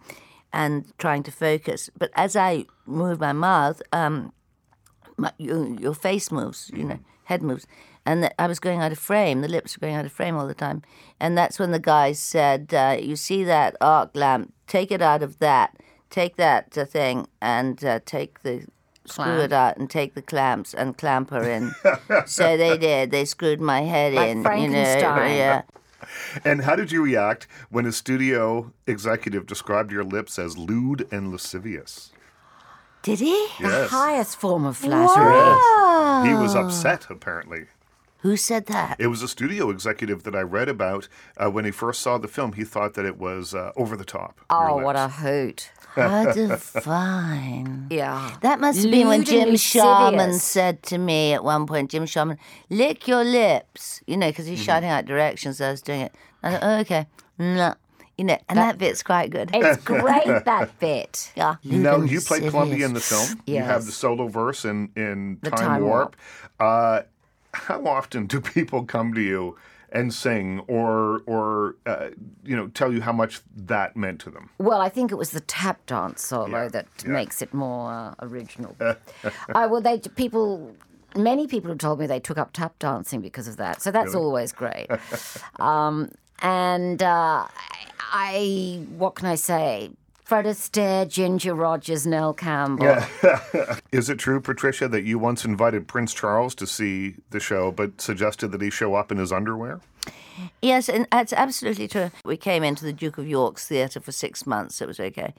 and 0.54 0.86
trying 0.98 1.22
to 1.24 1.30
focus. 1.30 1.90
But 1.98 2.10
as 2.14 2.34
I 2.34 2.64
moved 2.86 3.20
my 3.20 3.32
mouth, 3.32 3.82
um, 3.92 4.32
my, 5.16 5.32
your, 5.38 5.66
your 5.66 5.94
face 5.94 6.30
moves, 6.30 6.70
you 6.74 6.84
know, 6.84 6.98
head 7.24 7.42
moves. 7.42 7.66
And 8.06 8.22
that 8.22 8.34
I 8.38 8.46
was 8.46 8.60
going 8.60 8.80
out 8.80 8.92
of 8.92 8.98
frame. 8.98 9.40
The 9.40 9.48
lips 9.48 9.76
were 9.76 9.86
going 9.86 9.94
out 9.94 10.04
of 10.04 10.12
frame 10.12 10.36
all 10.36 10.46
the 10.46 10.54
time. 10.54 10.82
And 11.18 11.38
that's 11.38 11.58
when 11.58 11.70
the 11.70 11.78
guys 11.78 12.18
said, 12.18 12.74
uh, 12.74 12.98
You 13.00 13.16
see 13.16 13.44
that 13.44 13.76
arc 13.80 14.14
lamp? 14.14 14.52
Take 14.66 14.90
it 14.90 15.00
out 15.00 15.22
of 15.22 15.38
that. 15.38 15.76
Take 16.10 16.36
that 16.36 16.76
uh, 16.76 16.84
thing 16.84 17.28
and 17.40 17.82
uh, 17.84 18.00
take 18.04 18.42
the. 18.42 18.66
Screw 19.06 19.40
it 19.40 19.52
out 19.52 19.76
and 19.76 19.90
take 19.90 20.14
the 20.14 20.22
clamps 20.22 20.72
and 20.72 20.96
clamp 20.96 21.28
her 21.28 21.42
in. 21.42 21.74
so 22.26 22.56
they 22.56 22.78
did. 22.78 23.10
They 23.10 23.26
screwed 23.26 23.60
my 23.60 23.82
head 23.82 24.14
Like 24.14 24.30
in. 24.30 24.38
You 24.38 24.68
know, 24.70 24.82
yeah. 25.26 25.62
And 26.42 26.62
how 26.62 26.74
did 26.74 26.90
you 26.90 27.02
react 27.02 27.46
when 27.68 27.84
a 27.84 27.92
studio 27.92 28.72
executive 28.86 29.46
described 29.46 29.92
your 29.92 30.04
lips 30.04 30.38
as 30.38 30.56
lewd 30.56 31.06
and 31.10 31.30
lascivious? 31.30 32.12
Did 33.04 33.20
he? 33.20 33.46
The 33.60 33.68
Yes. 33.68 33.90
highest 33.90 34.36
form 34.40 34.64
of 34.66 34.76
flattery. 34.76 35.24
Wow. 35.24 36.22
He 36.26 36.34
was 36.34 36.54
upset, 36.56 37.06
apparently. 37.10 37.66
Who 38.20 38.36
said 38.38 38.66
that? 38.66 38.96
It 38.98 39.08
was 39.08 39.20
a 39.22 39.28
studio 39.28 39.68
executive 39.68 40.22
that 40.22 40.34
I 40.34 40.40
read 40.40 40.68
about 40.70 41.08
uh, 41.36 41.50
when 41.50 41.66
he 41.66 41.70
first 41.70 42.00
saw 42.00 42.16
the 42.16 42.26
film. 42.28 42.54
He 42.54 42.64
thought 42.64 42.94
that 42.94 43.04
it 43.04 43.18
was 43.18 43.54
uh, 43.54 43.72
over 43.76 43.96
the 43.96 44.04
top. 44.06 44.40
Oh, 44.48 44.78
what 44.78 44.96
a 44.96 45.04
lips. 45.04 45.16
hoot. 45.16 45.70
How 45.94 46.32
divine. 46.32 47.86
Yeah. 47.90 48.34
That 48.40 48.60
must 48.60 48.80
have 48.82 48.90
been 48.90 49.08
when 49.08 49.24
Jim 49.24 49.56
Sharman 49.56 50.34
said 50.38 50.82
to 50.84 50.98
me 50.98 51.34
at 51.34 51.44
one 51.44 51.66
point, 51.66 51.90
Jim 51.90 52.06
Sharman, 52.06 52.38
lick 52.70 53.06
your 53.06 53.24
lips, 53.24 54.02
you 54.06 54.16
know, 54.16 54.28
because 54.30 54.46
he's 54.46 54.58
Mm-hmm. 54.60 54.64
shouting 54.66 54.88
out 54.88 55.04
directions. 55.04 55.60
I 55.60 55.70
was 55.70 55.82
doing 55.82 56.00
it. 56.00 56.14
I 56.42 56.50
thought, 56.52 56.60
oh, 56.62 56.78
okay. 56.80 57.06
No. 57.38 57.74
You 58.16 58.24
know, 58.24 58.38
and 58.48 58.58
that, 58.58 58.78
bit's 58.78 59.02
quite 59.02 59.30
good. 59.30 59.50
It's 59.52 59.82
great, 59.84 60.44
that 60.44 60.78
bit. 60.78 61.32
yeah. 61.34 61.56
You 61.62 61.78
know, 61.78 62.02
you 62.02 62.18
and 62.18 62.26
played 62.26 62.48
Columbia 62.48 62.86
in 62.86 62.92
the 62.92 63.00
lascivious. 63.00 63.28
film. 63.30 63.42
You 63.46 63.62
have 63.62 63.86
the 63.86 63.92
solo 63.92 64.28
verse 64.28 64.64
in 64.64 64.90
in 64.96 65.38
The 65.42 65.50
Time, 65.50 65.58
Time 65.58 65.82
Warp. 65.82 66.16
Uh, 66.60 67.02
how 67.52 67.84
often 67.86 68.26
do 68.26 68.40
people 68.40 68.84
come 68.84 69.14
to 69.14 69.20
you 69.20 69.56
and 69.90 70.12
sing, 70.12 70.60
or 70.66 71.22
or 71.26 71.76
uh, 71.86 72.10
you 72.44 72.56
know, 72.56 72.68
tell 72.68 72.92
you 72.92 73.00
how 73.00 73.12
much 73.12 73.40
that 73.56 73.96
meant 73.96 74.20
to 74.20 74.30
them? 74.30 74.50
Well, 74.58 74.80
I 74.80 74.88
think 74.88 75.10
it 75.12 75.16
was 75.16 75.30
the 75.30 75.40
tap 75.40 75.84
dance 75.86 76.22
solo 76.22 76.46
Yeah, 76.62 76.68
that 76.68 76.86
yeah. 77.04 77.10
makes 77.12 77.42
it 77.42 77.54
more 77.54 77.92
uh, 77.92 78.14
original. 78.20 78.76
uh, 78.80 78.94
well, 79.54 79.80
they 79.80 79.98
people, 80.00 80.74
many 81.16 81.46
people 81.46 81.70
have 81.70 81.78
told 81.78 82.00
me 82.00 82.06
they 82.06 82.20
took 82.20 82.38
up 82.38 82.52
tap 82.52 82.78
dancing 82.78 83.20
because 83.20 83.46
of 83.48 83.56
that. 83.56 83.82
So 83.82 83.90
that's 83.90 84.14
always 84.14 84.52
great. 84.52 84.88
um, 85.60 86.10
and 86.40 87.02
uh, 87.02 87.46
I, 88.00 88.86
what 88.96 89.14
can 89.16 89.26
I 89.26 89.34
say? 89.34 89.90
Fred 90.24 90.46
Astaire, 90.46 91.06
Ginger 91.06 91.54
Rogers, 91.54 92.06
Nell 92.06 92.32
Campbell. 92.32 92.86
Yeah. 92.86 93.78
Is 93.92 94.08
it 94.08 94.18
true, 94.18 94.40
Patricia, 94.40 94.88
that 94.88 95.04
you 95.04 95.18
once 95.18 95.44
invited 95.44 95.86
Prince 95.86 96.14
Charles 96.14 96.54
to 96.56 96.66
see 96.66 97.16
the 97.28 97.40
show, 97.40 97.70
but 97.70 98.00
suggested 98.00 98.48
that 98.52 98.62
he 98.62 98.70
show 98.70 98.94
up 98.94 99.12
in 99.12 99.18
his 99.18 99.32
underwear? 99.32 99.80
Yes, 100.60 100.88
and 100.88 101.06
that's 101.12 101.32
absolutely 101.32 101.88
true. 101.88 102.10
We 102.24 102.36
came 102.36 102.64
into 102.64 102.84
the 102.84 102.92
Duke 102.92 103.18
of 103.18 103.28
York's 103.28 103.68
theatre 103.68 104.00
for 104.00 104.12
six 104.12 104.46
months. 104.46 104.80
It 104.80 104.88
was 104.88 104.98
okay. 104.98 105.34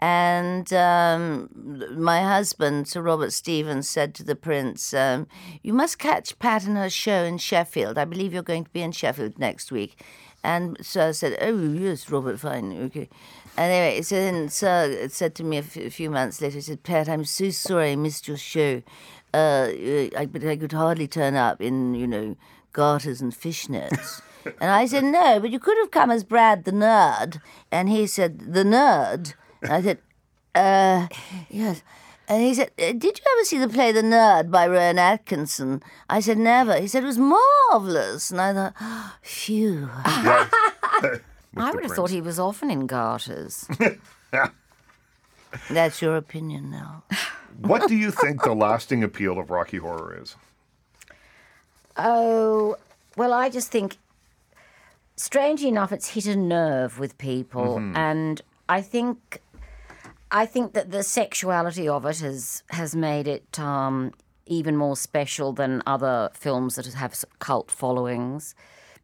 And 0.00 0.72
um, 0.72 1.50
my 1.96 2.22
husband, 2.22 2.88
Sir 2.88 3.02
Robert 3.02 3.32
Stevens, 3.32 3.88
said 3.88 4.14
to 4.16 4.24
the 4.24 4.34
Prince, 4.34 4.94
um, 4.94 5.26
You 5.62 5.72
must 5.72 5.98
catch 5.98 6.38
Pat 6.38 6.64
and 6.64 6.76
her 6.76 6.90
show 6.90 7.22
in 7.22 7.38
Sheffield. 7.38 7.98
I 7.98 8.04
believe 8.04 8.32
you're 8.32 8.42
going 8.42 8.64
to 8.64 8.70
be 8.70 8.82
in 8.82 8.92
Sheffield 8.92 9.38
next 9.38 9.70
week. 9.70 10.02
And 10.44 10.76
so 10.84 11.08
I 11.08 11.12
said, 11.12 11.38
Oh, 11.40 11.58
yes, 11.72 12.10
Robert, 12.10 12.40
fine, 12.40 12.72
okay. 12.86 13.08
And 13.56 13.72
anyway, 13.72 14.02
so 14.02 14.16
then 14.16 14.48
Sir 14.48 15.08
said 15.08 15.34
to 15.36 15.44
me 15.44 15.58
a 15.58 15.62
few 15.62 16.10
months 16.10 16.40
later, 16.40 16.56
he 16.56 16.60
said, 16.62 16.82
Pat, 16.82 17.08
I'm 17.08 17.24
so 17.24 17.50
sorry 17.50 17.92
I 17.92 17.96
missed 17.96 18.26
your 18.26 18.36
show. 18.36 18.82
Uh, 19.34 19.68
I, 20.16 20.28
but 20.30 20.44
I 20.44 20.56
could 20.56 20.72
hardly 20.72 21.06
turn 21.06 21.36
up 21.36 21.60
in, 21.60 21.94
you 21.94 22.06
know, 22.06 22.36
garters 22.72 23.20
and 23.20 23.32
fishnets. 23.32 24.20
and 24.60 24.70
I 24.70 24.86
said, 24.86 25.04
no, 25.04 25.38
but 25.40 25.50
you 25.50 25.58
could 25.58 25.78
have 25.78 25.90
come 25.90 26.10
as 26.10 26.24
Brad 26.24 26.64
the 26.64 26.72
nerd. 26.72 27.40
And 27.70 27.88
he 27.88 28.06
said, 28.06 28.54
the 28.54 28.64
nerd. 28.64 29.34
And 29.62 29.72
I 29.72 29.82
said, 29.82 29.98
uh, 30.54 31.08
yes. 31.48 31.82
And 32.32 32.42
he 32.42 32.54
said, 32.54 32.70
"Uh, 32.78 32.92
Did 32.92 33.18
you 33.18 33.24
ever 33.36 33.44
see 33.44 33.58
the 33.58 33.68
play 33.68 33.92
The 33.92 34.00
Nerd 34.00 34.50
by 34.50 34.66
Rowan 34.66 34.98
Atkinson? 34.98 35.82
I 36.08 36.20
said, 36.20 36.38
Never. 36.38 36.80
He 36.80 36.88
said, 36.88 37.02
It 37.02 37.06
was 37.06 37.18
marvellous. 37.18 38.30
And 38.30 38.40
I 38.40 38.54
thought, 38.54 38.74
"Oh, 38.80 39.14
Phew. 39.22 39.90
I 40.04 41.20
would 41.74 41.82
have 41.84 41.92
thought 41.92 42.08
he 42.08 42.22
was 42.22 42.38
often 42.38 42.70
in 42.70 42.86
garters. 42.86 43.68
That's 45.70 46.00
your 46.00 46.16
opinion 46.16 46.70
now. 46.70 47.04
What 47.58 47.86
do 47.86 47.94
you 47.94 48.10
think 48.10 48.42
the 48.42 48.54
lasting 48.54 49.04
appeal 49.04 49.38
of 49.38 49.50
Rocky 49.50 49.76
Horror 49.76 50.18
is? 50.22 50.36
Oh, 51.98 52.76
well, 53.14 53.34
I 53.34 53.50
just 53.50 53.70
think, 53.70 53.98
strangely 55.16 55.68
enough, 55.68 55.92
it's 55.92 56.08
hit 56.08 56.26
a 56.26 56.34
nerve 56.34 56.98
with 56.98 57.18
people, 57.18 57.76
and 57.94 58.40
I 58.70 58.80
think, 58.80 59.42
I 60.34 60.46
think 60.46 60.72
that 60.72 60.90
the 60.90 61.02
sexuality 61.02 61.86
of 61.86 62.06
it 62.06 62.20
has 62.20 62.62
has 62.70 62.96
made 62.96 63.28
it 63.28 63.58
um, 63.58 64.12
even 64.46 64.76
more 64.76 64.96
special 64.96 65.52
than 65.52 65.82
other 65.86 66.30
films 66.32 66.76
that 66.76 66.86
have 66.94 67.14
cult 67.38 67.70
followings, 67.70 68.54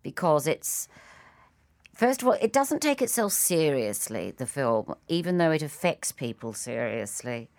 because 0.03 0.47
it's. 0.47 0.89
First 1.95 2.23
of 2.23 2.29
all, 2.29 2.35
it 2.41 2.53
doesn't 2.53 2.81
take 2.81 3.03
itself 3.03 3.33
seriously, 3.33 4.31
the 4.31 4.47
film, 4.47 4.95
even 5.09 5.39
though 5.39 5.51
it 5.51 5.63
affects 5.63 6.13
people 6.13 6.53
seriously. 6.53 7.51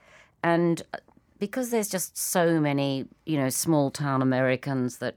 And 0.42 0.82
uh, 0.94 0.98
because 1.40 1.72
there's 1.72 1.90
just 1.90 2.18
so 2.18 2.60
many, 2.62 3.06
you 3.26 3.38
know, 3.38 3.50
small 3.50 3.92
town 3.92 4.22
Americans 4.22 5.00
that 5.00 5.16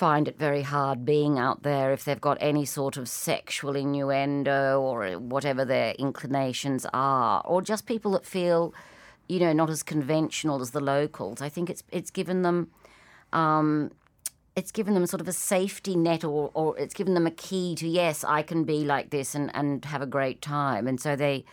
find 0.00 0.26
it 0.26 0.38
very 0.38 0.62
hard 0.62 1.04
being 1.04 1.38
out 1.38 1.62
there 1.62 1.92
if 1.92 2.06
they've 2.06 2.22
got 2.22 2.38
any 2.40 2.64
sort 2.64 2.96
of 2.96 3.06
sexual 3.06 3.76
innuendo 3.76 4.80
or 4.80 5.10
whatever 5.18 5.62
their 5.62 5.92
inclinations 5.98 6.86
are, 6.94 7.42
or 7.44 7.60
just 7.60 7.84
people 7.84 8.12
that 8.12 8.24
feel, 8.24 8.72
you 9.28 9.38
know, 9.38 9.52
not 9.52 9.68
as 9.68 9.82
conventional 9.82 10.62
as 10.62 10.70
the 10.70 10.80
locals. 10.80 11.42
I 11.42 11.50
think 11.50 11.68
it's 11.68 11.82
it's 11.92 12.10
given 12.10 12.40
them 12.40 12.70
um, 13.34 13.90
it's 14.56 14.72
given 14.72 14.94
them 14.94 15.04
sort 15.04 15.20
of 15.20 15.28
a 15.28 15.34
safety 15.34 15.94
net 15.96 16.24
or, 16.24 16.50
or 16.54 16.78
it's 16.78 16.94
given 16.94 17.12
them 17.12 17.26
a 17.26 17.30
key 17.30 17.74
to 17.76 17.86
yes 17.86 18.24
i 18.24 18.42
can 18.42 18.64
be 18.64 18.84
like 18.84 19.10
this 19.10 19.34
and, 19.34 19.54
and 19.54 19.84
have 19.84 20.02
a 20.02 20.06
great 20.06 20.42
time 20.42 20.88
and 20.88 21.00
so 21.00 21.14
they 21.14 21.44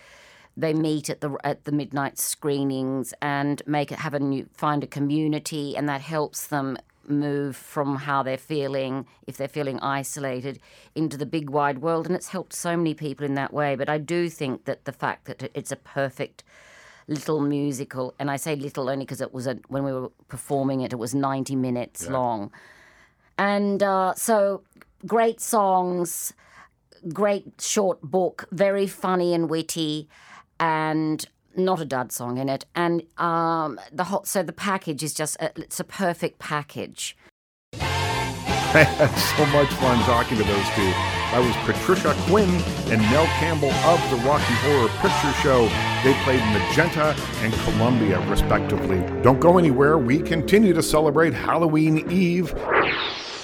they 0.57 0.73
meet 0.73 1.07
at 1.09 1.21
the 1.21 1.37
at 1.43 1.63
the 1.65 1.71
midnight 1.71 2.17
screenings 2.17 3.13
and 3.21 3.61
make 3.67 3.91
it 3.91 3.99
have 3.99 4.15
a 4.15 4.19
new 4.19 4.49
find 4.53 4.83
a 4.83 4.87
community 4.87 5.77
and 5.77 5.87
that 5.87 6.01
helps 6.01 6.47
them 6.47 6.77
move 7.09 7.55
from 7.55 7.95
how 7.95 8.23
they're 8.23 8.37
feeling 8.37 9.05
if 9.25 9.37
they're 9.37 9.47
feeling 9.47 9.79
isolated 9.79 10.59
into 10.95 11.17
the 11.17 11.25
big 11.25 11.49
wide 11.49 11.79
world 11.79 12.05
and 12.07 12.15
it's 12.15 12.29
helped 12.29 12.53
so 12.53 12.75
many 12.75 12.93
people 12.93 13.25
in 13.25 13.35
that 13.35 13.53
way. 13.53 13.75
But 13.75 13.89
i 13.89 13.97
do 13.97 14.29
think 14.29 14.65
that 14.65 14.85
the 14.85 14.91
fact 14.91 15.25
that 15.25 15.51
it's 15.53 15.71
a 15.71 15.75
perfect 15.75 16.43
little 17.09 17.39
musical 17.39 18.13
and 18.19 18.29
i 18.29 18.35
say 18.35 18.53
little 18.53 18.89
only 18.89 19.05
because 19.05 19.21
it 19.21 19.33
was 19.33 19.47
a, 19.47 19.57
when 19.69 19.85
we 19.85 19.93
were 19.93 20.09
performing 20.27 20.81
it 20.81 20.91
it 20.91 20.97
was 20.97 21.15
90 21.15 21.55
minutes 21.55 22.07
long. 22.07 22.51
And 23.37 23.83
uh, 23.83 24.13
so 24.15 24.63
great 25.05 25.39
songs, 25.39 26.33
great 27.13 27.61
short 27.61 28.01
book, 28.01 28.45
very 28.51 28.87
funny 28.87 29.33
and 29.33 29.49
witty, 29.49 30.09
and 30.59 31.23
not 31.57 31.81
a 31.81 31.85
dud 31.85 32.11
song 32.11 32.37
in 32.37 32.49
it. 32.49 32.65
And 32.75 33.03
um, 33.17 33.79
the 33.91 34.05
hot, 34.05 34.27
so 34.27 34.43
the 34.43 34.53
package 34.53 35.03
is 35.03 35.13
just 35.13 35.35
a, 35.37 35.51
it's 35.57 35.79
a 35.79 35.83
perfect 35.83 36.39
package. 36.39 37.17
I 37.73 38.83
had 38.83 39.07
so 39.37 39.45
much 39.47 39.69
fun 39.73 39.97
talking 40.03 40.37
to 40.37 40.43
those 40.43 40.69
two. 40.75 40.91
That 41.31 41.39
was 41.39 41.55
Patricia 41.65 42.15
Quinn 42.27 42.49
and 42.89 43.01
Nell 43.11 43.25
Campbell 43.39 43.71
of 43.71 43.99
the 44.09 44.15
Rocky 44.27 44.53
Horror 44.63 44.89
Picture 45.01 45.33
Show. 45.41 45.67
They 46.03 46.13
played 46.23 46.39
Magenta 46.53 47.15
and 47.41 47.53
Columbia, 47.65 48.19
respectively. 48.29 48.99
Don't 49.23 49.39
go 49.39 49.57
anywhere. 49.57 49.97
We 49.97 50.19
continue 50.19 50.73
to 50.73 50.83
celebrate 50.83 51.33
Halloween 51.33 52.09
Eve. 52.11 52.53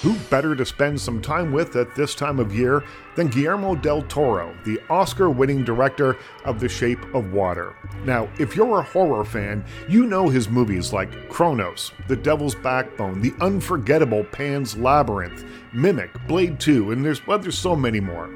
Who 0.04 0.18
better 0.28 0.54
to 0.54 0.66
spend 0.66 1.00
some 1.00 1.22
time 1.22 1.50
with 1.50 1.76
at 1.76 1.94
this 1.94 2.14
time 2.14 2.38
of 2.38 2.54
year 2.54 2.84
than 3.16 3.28
Guillermo 3.28 3.74
del 3.74 4.02
Toro, 4.02 4.54
the 4.62 4.78
Oscar 4.90 5.30
winning 5.30 5.64
director 5.64 6.18
of 6.44 6.60
The 6.60 6.68
Shape 6.68 7.02
of 7.14 7.32
Water? 7.32 7.74
Now, 8.04 8.28
if 8.38 8.54
you're 8.54 8.80
a 8.80 8.82
horror 8.82 9.24
fan, 9.24 9.64
you 9.88 10.04
know 10.04 10.28
his 10.28 10.50
movies 10.50 10.92
like 10.92 11.30
Cronos, 11.30 11.92
The 12.06 12.16
Devil's 12.16 12.54
Backbone, 12.54 13.22
The 13.22 13.32
Unforgettable 13.40 14.24
Pan's 14.24 14.76
Labyrinth, 14.76 15.46
Mimic, 15.72 16.10
Blade 16.28 16.60
2, 16.60 16.92
and 16.92 17.02
there's, 17.02 17.26
well, 17.26 17.38
there's 17.38 17.56
so 17.56 17.74
many 17.74 18.00
more. 18.00 18.28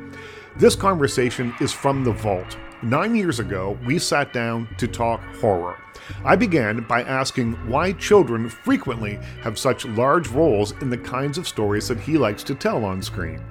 This 0.57 0.75
conversation 0.75 1.55
is 1.61 1.71
from 1.71 2.03
the 2.03 2.13
vault. 2.13 2.57
Nine 2.83 3.15
years 3.17 3.41
ago, 3.41 3.77
we 3.87 3.99
sat 3.99 4.33
down 4.33 4.69
to 4.79 4.87
talk 4.87 5.21
horror. 5.41 5.77
I 6.25 6.37
began 6.37 6.83
by 6.89 7.03
asking 7.03 7.53
why 7.69 7.93
children 7.93 8.49
frequently 8.49 9.19
have 9.43 9.59
such 9.59 9.85
large 9.85 10.29
roles 10.29 10.73
in 10.81 10.89
the 10.89 10.97
kinds 10.99 11.39
of 11.39 11.49
stories 11.49 11.89
that 11.89 11.99
he 12.01 12.17
likes 12.17 12.43
to 12.45 12.55
tell 12.55 12.85
on 12.85 13.03
screen. 13.03 13.43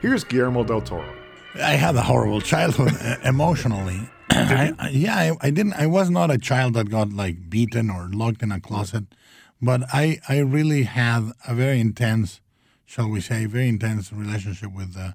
Here's 0.00 0.24
Guillermo 0.24 0.62
del 0.64 0.80
Toro. 0.82 1.12
I 1.56 1.72
had 1.72 1.96
a 1.96 2.02
horrible 2.02 2.40
childhood 2.40 2.92
uh, 3.00 3.16
emotionally. 3.24 4.08
I, 4.30 4.72
I- 4.78 4.88
yeah, 4.90 5.16
I, 5.16 5.46
I 5.48 5.50
didn't. 5.50 5.72
I 5.74 5.86
was 5.86 6.08
not 6.10 6.30
a 6.30 6.38
child 6.38 6.74
that 6.74 6.88
got 6.90 7.12
like 7.12 7.50
beaten 7.50 7.90
or 7.90 8.08
locked 8.12 8.42
in 8.42 8.52
a 8.52 8.60
closet, 8.60 9.04
but 9.60 9.82
I 9.92 10.20
I 10.28 10.38
really 10.38 10.84
had 10.84 11.32
a 11.48 11.54
very 11.54 11.80
intense, 11.80 12.40
shall 12.84 13.08
we 13.08 13.20
say, 13.20 13.46
very 13.46 13.68
intense 13.68 14.12
relationship 14.12 14.72
with 14.74 14.94
the 14.94 15.14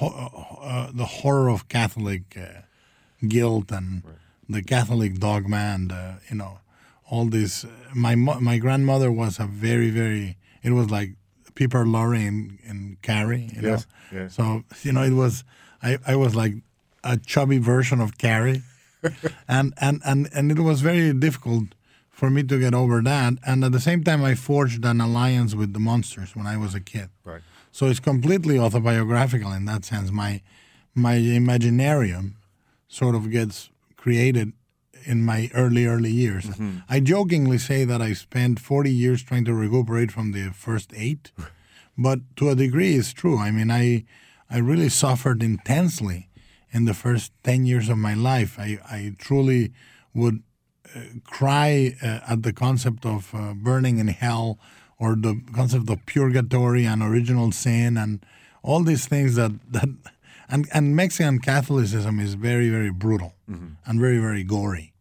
uh, 0.00 0.90
the 0.92 1.06
horror 1.06 1.48
of 1.48 1.68
Catholic 1.68 2.36
uh, 2.36 2.62
guilt 3.26 3.70
and 3.72 4.02
the 4.48 4.62
Catholic 4.62 5.18
dogma 5.18 5.56
and 5.56 5.92
uh, 5.92 6.12
you 6.30 6.36
know 6.36 6.58
all 7.10 7.26
this. 7.26 7.64
My 7.94 8.14
my 8.14 8.58
grandmother 8.58 9.10
was 9.10 9.38
a 9.38 9.46
very 9.46 9.90
very. 9.90 10.36
It 10.62 10.70
was 10.72 10.90
like 10.90 11.10
Piper 11.54 11.86
Laurie 11.86 12.26
and, 12.26 12.58
and 12.66 13.00
Carrie. 13.02 13.48
You 13.54 13.62
Yes, 13.62 13.86
know? 14.12 14.18
yes. 14.20 14.34
So 14.34 14.64
you 14.82 14.92
know 14.92 15.02
it 15.02 15.12
was. 15.14 15.44
I, 15.82 15.98
I 16.06 16.16
was 16.16 16.34
like 16.34 16.54
a 17.04 17.16
chubby 17.16 17.58
version 17.58 18.00
of 18.00 18.18
Carrie, 18.18 18.62
and, 19.48 19.72
and 19.80 20.00
and 20.04 20.28
and 20.34 20.50
it 20.50 20.58
was 20.58 20.80
very 20.80 21.12
difficult 21.12 21.74
for 22.10 22.30
me 22.30 22.42
to 22.42 22.58
get 22.58 22.74
over 22.74 23.00
that. 23.02 23.34
And 23.46 23.62
at 23.64 23.72
the 23.72 23.80
same 23.80 24.02
time, 24.02 24.24
I 24.24 24.34
forged 24.34 24.84
an 24.84 25.00
alliance 25.00 25.54
with 25.54 25.72
the 25.74 25.78
monsters 25.80 26.34
when 26.34 26.46
I 26.46 26.56
was 26.56 26.74
a 26.74 26.80
kid. 26.80 27.10
Right. 27.24 27.42
So 27.76 27.88
it's 27.88 28.00
completely 28.00 28.58
autobiographical 28.58 29.52
in 29.52 29.66
that 29.66 29.84
sense. 29.84 30.10
My 30.10 30.40
my 30.94 31.16
imaginarium 31.16 32.36
sort 32.88 33.14
of 33.14 33.30
gets 33.30 33.68
created 33.98 34.54
in 35.04 35.22
my 35.22 35.50
early 35.52 35.84
early 35.84 36.10
years. 36.10 36.46
I 36.88 37.00
jokingly 37.00 37.58
say 37.58 37.84
that 37.84 38.00
I 38.00 38.14
spent 38.14 38.60
40 38.60 38.90
years 38.90 39.22
trying 39.22 39.44
to 39.44 39.52
recuperate 39.52 40.10
from 40.10 40.32
the 40.32 40.52
first 40.54 40.94
8, 40.96 41.32
but 41.98 42.20
to 42.36 42.48
a 42.48 42.54
degree 42.54 42.94
it's 42.94 43.12
true. 43.12 43.36
I 43.36 43.50
mean, 43.50 43.70
I 43.70 44.06
I 44.48 44.56
really 44.56 44.88
suffered 44.88 45.42
intensely 45.42 46.30
in 46.70 46.86
the 46.86 46.94
first 46.94 47.32
10 47.44 47.66
years 47.66 47.90
of 47.90 47.98
my 47.98 48.14
life. 48.14 48.58
I 48.58 48.78
I 48.88 49.16
truly 49.18 49.74
would 50.14 50.42
uh, 50.94 51.00
cry 51.24 51.94
uh, 52.02 52.32
at 52.32 52.42
the 52.42 52.54
concept 52.54 53.04
of 53.04 53.34
uh, 53.34 53.52
burning 53.52 53.98
in 53.98 54.08
hell 54.08 54.58
or 54.98 55.14
the 55.14 55.40
concept 55.54 55.90
of 55.90 56.04
purgatory 56.06 56.84
and 56.86 57.02
original 57.02 57.52
sin 57.52 57.96
and 57.96 58.24
all 58.62 58.82
these 58.82 59.06
things 59.06 59.34
that 59.36 59.52
that 59.72 59.88
and, 60.48 60.68
and 60.72 60.94
Mexican 60.94 61.38
Catholicism 61.40 62.20
is 62.20 62.34
very 62.34 62.68
very 62.70 62.90
brutal 62.90 63.34
and 63.84 64.00
very 64.00 64.18
very 64.18 64.44
gory. 64.44 64.92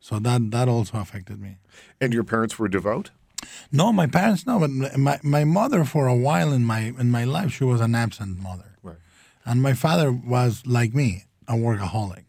So 0.00 0.18
that 0.18 0.50
that 0.50 0.68
also 0.68 0.98
affected 0.98 1.40
me. 1.40 1.58
And 2.00 2.12
your 2.12 2.24
parents 2.24 2.58
were 2.58 2.68
devout? 2.68 3.10
No, 3.70 3.92
my 3.92 4.06
parents 4.06 4.46
no, 4.46 4.58
but 4.58 4.70
my 4.96 5.18
my 5.22 5.44
mother 5.44 5.84
for 5.84 6.06
a 6.06 6.14
while 6.14 6.52
in 6.52 6.64
my 6.64 6.92
in 6.98 7.10
my 7.10 7.24
life 7.24 7.52
she 7.52 7.64
was 7.64 7.80
an 7.80 7.94
absent 7.94 8.38
mother. 8.38 8.76
Right. 8.82 8.96
And 9.44 9.62
my 9.62 9.74
father 9.74 10.12
was 10.12 10.62
like 10.66 10.94
me, 10.94 11.24
a 11.48 11.54
workaholic. 11.54 12.24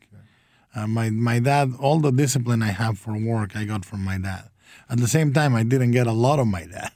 Uh, 0.76 0.88
my 0.88 1.10
my 1.10 1.40
dad, 1.40 1.74
all 1.80 2.00
the 2.00 2.12
discipline 2.12 2.64
I 2.64 2.72
have 2.72 2.98
for 2.98 3.16
work, 3.16 3.56
I 3.56 3.64
got 3.66 3.86
from 3.86 4.04
my 4.04 4.18
dad. 4.18 4.50
At 4.90 4.98
the 5.00 5.08
same 5.08 5.34
time, 5.34 5.56
I 5.56 5.64
didn't 5.64 5.92
get 5.92 6.08
a 6.08 6.12
lot 6.12 6.40
of 6.40 6.48
my 6.48 6.66
dad, 6.66 6.92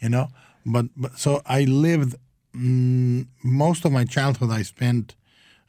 you 0.00 0.08
know. 0.08 0.28
But 0.64 0.86
but 0.96 1.18
so 1.18 1.42
I 1.46 1.64
lived 1.64 2.14
mm, 2.54 3.26
most 3.42 3.84
of 3.84 3.92
my 3.92 4.04
childhood. 4.04 4.50
I 4.50 4.62
spent 4.62 5.14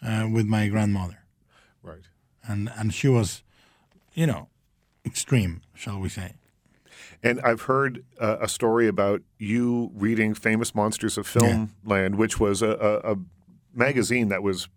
uh, 0.02 0.28
with 0.32 0.46
my 0.46 0.68
grandmother, 0.68 1.20
Right. 1.84 2.04
and 2.48 2.70
and 2.78 2.94
she 2.94 3.08
was, 3.08 3.44
you 4.14 4.26
know, 4.28 4.48
extreme, 5.06 5.62
shall 5.74 6.00
we 6.00 6.10
say? 6.10 6.34
And 7.24 7.40
I've 7.42 7.62
heard 7.64 8.04
uh, 8.20 8.38
a 8.42 8.48
story 8.48 8.88
about 8.88 9.22
you 9.38 9.92
reading 9.94 10.34
Famous 10.34 10.74
Monsters 10.74 11.18
of 11.18 11.28
Film 11.28 11.76
Land, 11.86 12.16
which 12.16 12.40
was 12.40 12.62
a, 12.64 12.70
a, 13.04 13.14
a 13.14 13.16
magazine 13.76 14.30
that 14.30 14.42
was, 14.42 14.68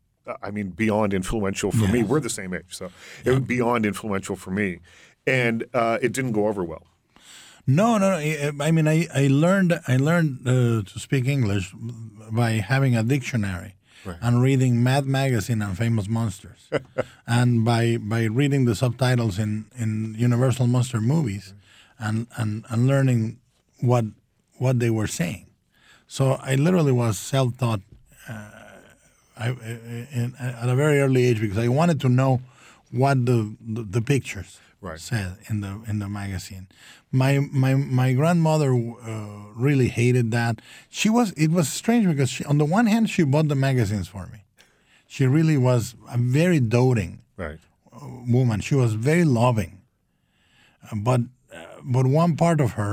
I 0.42 0.50
mean, 0.50 0.68
beyond 0.70 1.14
influential 1.14 1.70
for 1.72 1.88
me. 1.88 2.02
We're 2.02 2.20
the 2.20 2.28
same 2.30 2.52
age, 2.54 2.68
so 2.76 2.90
it 3.24 3.30
was 3.30 3.40
beyond 3.40 3.86
influential 3.86 4.36
for 4.36 4.50
me. 4.50 4.80
And 5.26 5.64
uh, 5.72 5.98
it 6.02 6.12
didn't 6.12 6.32
go 6.32 6.48
over 6.48 6.62
well. 6.64 6.82
No, 7.66 7.96
no, 7.98 8.10
no. 8.10 8.16
I- 8.16 8.52
I 8.60 8.70
mean, 8.70 8.86
I, 8.86 9.08
I 9.14 9.26
learned 9.28 9.80
I 9.88 9.96
learned 9.96 10.46
uh, 10.46 10.82
to 10.82 10.98
speak 10.98 11.26
English 11.26 11.74
by 12.30 12.52
having 12.52 12.94
a 12.96 13.02
dictionary, 13.02 13.74
and 14.20 14.42
reading 14.42 14.82
Mad 14.82 15.06
Magazine 15.06 15.62
and 15.62 15.76
Famous 15.78 16.06
Monsters, 16.08 16.68
and 17.26 17.64
by 17.64 17.96
by 17.96 18.24
reading 18.24 18.66
the 18.66 18.74
subtitles 18.74 19.38
in, 19.38 19.64
in 19.78 20.14
Universal 20.18 20.66
Monster 20.66 21.00
movies, 21.00 21.54
and, 21.98 22.26
and 22.36 22.64
and 22.68 22.86
learning 22.86 23.38
what 23.80 24.04
what 24.58 24.78
they 24.78 24.90
were 24.90 25.06
saying. 25.06 25.46
So 26.06 26.32
I 26.42 26.56
literally 26.56 26.92
was 26.92 27.18
self 27.18 27.56
taught 27.56 27.80
I, 29.36 29.48
in, 30.12 30.34
at 30.38 30.68
a 30.68 30.74
very 30.76 31.00
early 31.00 31.24
age 31.24 31.40
because 31.40 31.58
I 31.58 31.68
wanted 31.68 31.98
to 32.02 32.08
know 32.08 32.40
what 32.90 33.24
the 33.26 33.56
the, 33.60 33.82
the 33.82 34.02
pictures 34.02 34.60
Right. 34.84 35.00
said 35.00 35.30
in 35.48 35.56
the 35.64 35.72
in 35.90 35.96
the 35.98 36.08
magazine. 36.08 36.66
My 37.10 37.32
my 37.64 37.72
my 37.74 38.12
grandmother 38.20 38.70
uh, 38.74 39.52
really 39.66 39.88
hated 39.88 40.26
that. 40.38 40.54
She 41.00 41.08
was 41.08 41.32
it 41.44 41.50
was 41.58 41.66
strange 41.80 42.06
because 42.06 42.30
she, 42.34 42.44
on 42.44 42.58
the 42.58 42.64
one 42.78 42.86
hand 42.86 43.08
she 43.14 43.22
bought 43.24 43.48
the 43.48 43.60
magazines 43.68 44.08
for 44.08 44.24
me. 44.32 44.40
She 45.14 45.26
really 45.26 45.56
was 45.56 45.94
a 46.16 46.18
very 46.18 46.60
doting 46.60 47.12
Right. 47.36 47.58
woman. 48.36 48.60
She 48.60 48.74
was 48.82 48.92
very 49.10 49.24
loving, 49.24 49.72
Uh, 50.90 50.96
but 51.08 51.20
uh, 51.52 51.64
but 51.94 52.06
one 52.06 52.36
part 52.36 52.60
of 52.60 52.72
her 52.72 52.92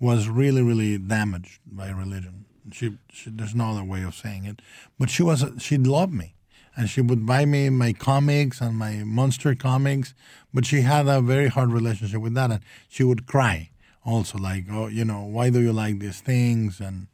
was 0.00 0.28
really 0.28 0.62
really 0.70 0.98
damaged 0.98 1.60
by 1.66 1.88
religion. 1.90 2.44
She, 2.72 2.86
she 3.12 3.30
there's 3.30 3.54
no 3.54 3.66
other 3.72 3.84
way 3.84 4.02
of 4.02 4.14
saying 4.14 4.44
it. 4.44 4.60
But 4.98 5.08
she 5.10 5.22
was 5.22 5.44
she 5.58 5.76
loved 5.78 6.12
me, 6.12 6.34
and 6.76 6.88
she 6.88 7.00
would 7.00 7.26
buy 7.26 7.44
me 7.44 7.68
my 7.70 7.92
comics 7.92 8.60
and 8.60 8.76
my 8.76 9.02
monster 9.04 9.54
comics. 9.54 10.14
But 10.54 10.66
she 10.66 10.82
had 10.82 11.08
a 11.08 11.20
very 11.20 11.48
hard 11.48 11.72
relationship 11.72 12.20
with 12.20 12.34
that, 12.34 12.50
and 12.50 12.60
she 12.88 13.04
would 13.04 13.26
cry 13.26 13.70
also 14.04 14.36
like 14.36 14.64
oh 14.70 14.88
you 14.88 15.04
know 15.04 15.22
why 15.22 15.48
do 15.48 15.60
you 15.60 15.72
like 15.72 15.98
these 15.98 16.20
things 16.20 16.80
and. 16.80 17.08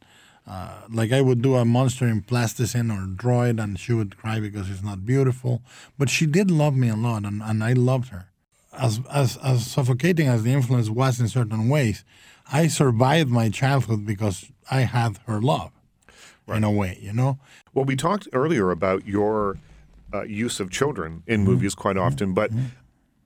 Uh, 0.47 0.81
like 0.91 1.11
I 1.11 1.21
would 1.21 1.43
do 1.43 1.57
a 1.57 1.63
monster 1.63 2.07
in 2.07 2.21
plasticine 2.21 2.89
or 2.89 3.05
draw 3.05 3.43
it, 3.43 3.59
and 3.59 3.77
she 3.77 3.93
would 3.93 4.17
cry 4.17 4.39
because 4.39 4.67
it's 4.67 4.81
not 4.81 5.05
beautiful. 5.05 5.61
But 5.95 6.09
she 6.09 6.25
did 6.25 6.49
love 6.49 6.75
me 6.75 6.89
a 6.89 6.95
lot, 6.95 7.23
and, 7.23 7.43
and 7.43 7.63
I 7.63 7.73
loved 7.73 8.09
her. 8.09 8.29
As, 8.73 8.99
as 9.13 9.37
as 9.43 9.67
suffocating 9.67 10.27
as 10.27 10.41
the 10.41 10.51
influence 10.51 10.89
was 10.89 11.19
in 11.19 11.27
certain 11.27 11.69
ways, 11.69 12.03
I 12.51 12.65
survived 12.67 13.29
my 13.29 13.49
childhood 13.49 14.07
because 14.07 14.45
I 14.71 14.81
had 14.81 15.19
her 15.27 15.39
love, 15.39 15.71
in 16.53 16.63
a 16.63 16.71
way, 16.71 16.97
you 17.01 17.13
know. 17.13 17.39
Well, 17.73 17.85
we 17.85 17.95
talked 17.95 18.27
earlier 18.33 18.71
about 18.71 19.07
your 19.07 19.57
uh, 20.13 20.23
use 20.23 20.59
of 20.59 20.69
children 20.69 21.23
in 21.27 21.41
mm-hmm. 21.41 21.51
movies 21.51 21.75
quite 21.75 21.97
often, 21.97 22.33
but 22.33 22.51
mm-hmm. 22.51 22.65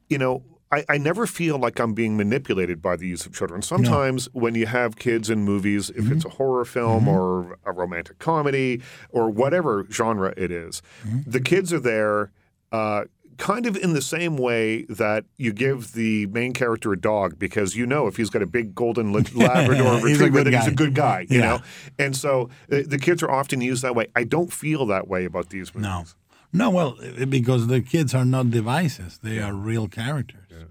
you 0.10 0.18
know, 0.18 0.44
I, 0.72 0.84
I 0.90 0.98
never 0.98 1.28
feel 1.28 1.60
like 1.60 1.80
I'm 1.80 1.94
being 1.94 2.18
manipulated 2.18 2.82
by 2.82 2.96
the 2.96 3.08
use 3.08 3.26
of 3.28 3.34
children. 3.34 3.62
Sometimes 3.62 4.28
when 4.34 4.56
you 4.56 4.66
have 4.66 4.96
kids 4.96 5.30
in 5.30 5.44
movies, 5.44 5.92
if 5.92 6.10
it's 6.12 6.24
mm-hmm. 6.24 6.28
a 6.28 6.32
horror 6.32 6.66
film 6.66 7.08
or 7.08 7.60
a 7.64 7.72
romantic 7.72 8.18
comedy 8.18 8.82
or 9.10 9.30
whatever 9.30 9.86
genre 9.92 10.34
it 10.36 10.52
is, 10.52 10.82
the 11.28 11.40
kids 11.40 11.72
are 11.72 11.80
there. 11.80 12.32
Uh, 12.72 13.06
Kind 13.38 13.66
of 13.66 13.76
in 13.78 13.94
the 13.94 14.02
same 14.02 14.38
way 14.38 14.84
that 14.90 15.26
you 15.38 15.54
give 15.54 15.94
the 15.94 16.26
main 16.28 16.54
character 16.54 16.92
a 16.94 17.00
dog 17.00 17.40
because 17.40 17.76
you 17.76 17.86
know 17.86 18.08
if 18.08 18.18
he's 18.18 18.30
got 18.30 18.42
a 18.42 18.46
big 18.46 18.76
golden 18.76 19.12
la- 19.14 19.22
Labrador 19.34 19.94
He's 19.96 20.20
a 20.20 20.26
retriever, 20.26 20.30
good 20.30 20.46
then 20.48 20.54
he's 20.54 20.68
a 20.68 20.72
guy. 20.72 20.76
good 20.76 20.94
guy, 20.96 21.26
you 21.30 21.40
Yeah. 21.40 21.46
know. 21.48 21.60
And 21.98 22.16
so 22.16 22.50
uh, 22.72 22.82
the 22.86 22.98
kids 23.00 23.24
are 23.24 23.32
often 23.32 23.62
used 23.62 23.82
that 23.84 23.96
way. 23.96 24.08
I 24.16 24.24
don't 24.24 24.52
feel 24.54 24.86
that 24.88 25.08
way 25.08 25.26
about 25.26 25.50
these 25.50 25.74
movies. 25.74 25.90
No, 25.90 26.06
no, 26.52 26.70
well, 26.70 26.98
because 27.30 27.68
the 27.68 27.82
kids 27.82 28.14
are 28.14 28.26
not 28.26 28.52
devices; 28.52 29.20
they 29.24 29.40
are 29.40 29.54
real 29.54 29.88
characters. 29.88 30.46
Yeah. 30.52 30.66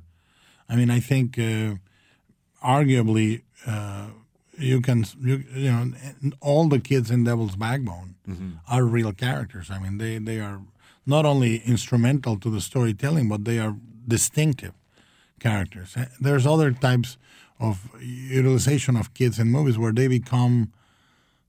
I 0.68 0.76
mean, 0.76 0.90
I 0.90 1.00
think 1.00 1.38
uh, 1.38 1.74
arguably 2.64 3.42
uh, 3.66 4.06
you 4.58 4.80
can 4.80 5.04
you, 5.20 5.44
you 5.54 5.72
know 5.72 5.92
all 6.40 6.68
the 6.68 6.78
kids 6.78 7.10
in 7.10 7.24
Devil's 7.24 7.56
Backbone 7.56 8.14
are 8.68 8.84
real 8.84 9.12
characters. 9.12 9.70
I 9.70 9.78
mean, 9.78 9.98
they 9.98 10.18
they 10.18 10.38
are 10.40 10.60
not 11.06 11.24
only 11.26 11.56
instrumental 11.66 12.38
to 12.38 12.50
the 12.50 12.60
storytelling, 12.60 13.28
but 13.28 13.44
they 13.44 13.58
are 13.58 13.76
distinctive 14.06 14.72
characters. 15.40 15.96
There's 16.20 16.46
other 16.46 16.70
types 16.72 17.16
of 17.58 17.90
utilization 18.00 18.96
of 18.96 19.12
kids 19.14 19.38
in 19.38 19.50
movies 19.50 19.78
where 19.78 19.92
they 19.92 20.08
become 20.08 20.72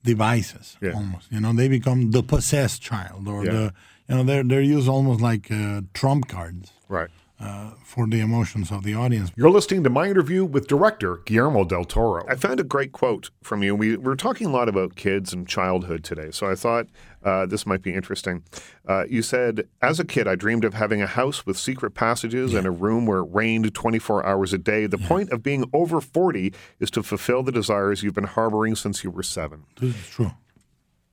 devices 0.04 0.78
Yeah. 0.82 0.92
almost. 0.94 1.32
You 1.32 1.40
know, 1.40 1.54
they 1.54 1.68
become 1.68 2.12
the 2.12 2.24
possessed 2.24 2.82
child, 2.82 3.28
or 3.28 3.46
Yeah. 3.46 3.52
the 3.52 3.74
you 4.10 4.16
know 4.16 4.24
they're 4.24 4.44
they're 4.44 4.62
used 4.62 4.90
almost 4.90 5.22
like 5.22 5.50
uh, 5.52 5.82
trump 5.94 6.28
cards 6.28 6.74
Right. 6.90 7.10
uh, 7.40 7.72
for 7.86 8.06
the 8.08 8.20
emotions 8.20 8.70
of 8.72 8.84
the 8.84 8.94
audience. 8.96 9.32
You're 9.38 9.50
listening 9.50 9.84
to 9.86 9.90
my 9.90 10.08
interview 10.10 10.44
with 10.44 10.68
director 10.68 11.22
Guillermo 11.26 11.64
del 11.64 11.86
Toro. 11.86 12.26
I 12.28 12.36
found 12.36 12.60
a 12.60 12.64
great 12.66 12.92
quote 12.92 13.30
from 13.42 13.64
you. 13.64 13.76
We 13.76 13.96
were 13.96 14.16
talking 14.18 14.48
a 14.48 14.52
lot 14.52 14.68
about 14.68 14.96
kids 14.96 15.32
and 15.34 15.48
childhood 15.48 16.04
today, 16.04 16.32
so 16.32 16.50
I 16.52 16.56
thought 16.56 16.88
uh, 17.24 17.46
this 17.46 17.66
might 17.66 17.82
be 17.82 17.94
interesting. 17.94 18.44
Uh, 18.88 19.06
you 19.10 19.22
said, 19.22 19.68
As 19.82 20.00
a 20.00 20.06
kid, 20.06 20.28
I 20.28 20.36
dreamed 20.36 20.66
of 20.66 20.74
having 20.74 21.02
a 21.02 21.08
house 21.08 21.46
with 21.46 21.58
secret 21.58 21.92
passages 21.92 22.54
and 22.54 22.66
a 22.68 22.72
room 22.72 23.06
where 23.06 23.20
it 23.20 23.30
rained 23.32 23.74
24 23.74 24.26
hours 24.26 24.54
a 24.54 24.58
day. 24.58 24.88
The 24.88 24.98
point 24.98 25.32
of 25.32 25.42
being 25.44 25.66
over 25.74 26.02
40 26.02 26.54
is 26.80 26.92
to 26.92 27.04
fulfill 27.04 27.44
the 27.44 27.52
desires 27.52 28.04
you've 28.04 28.14
been 28.14 28.24
harboring 28.26 28.76
since 28.76 29.04
you 29.04 29.12
were 29.12 29.24
seven. 29.24 29.64
This 29.80 29.96
is 29.96 30.08
true. 30.10 30.32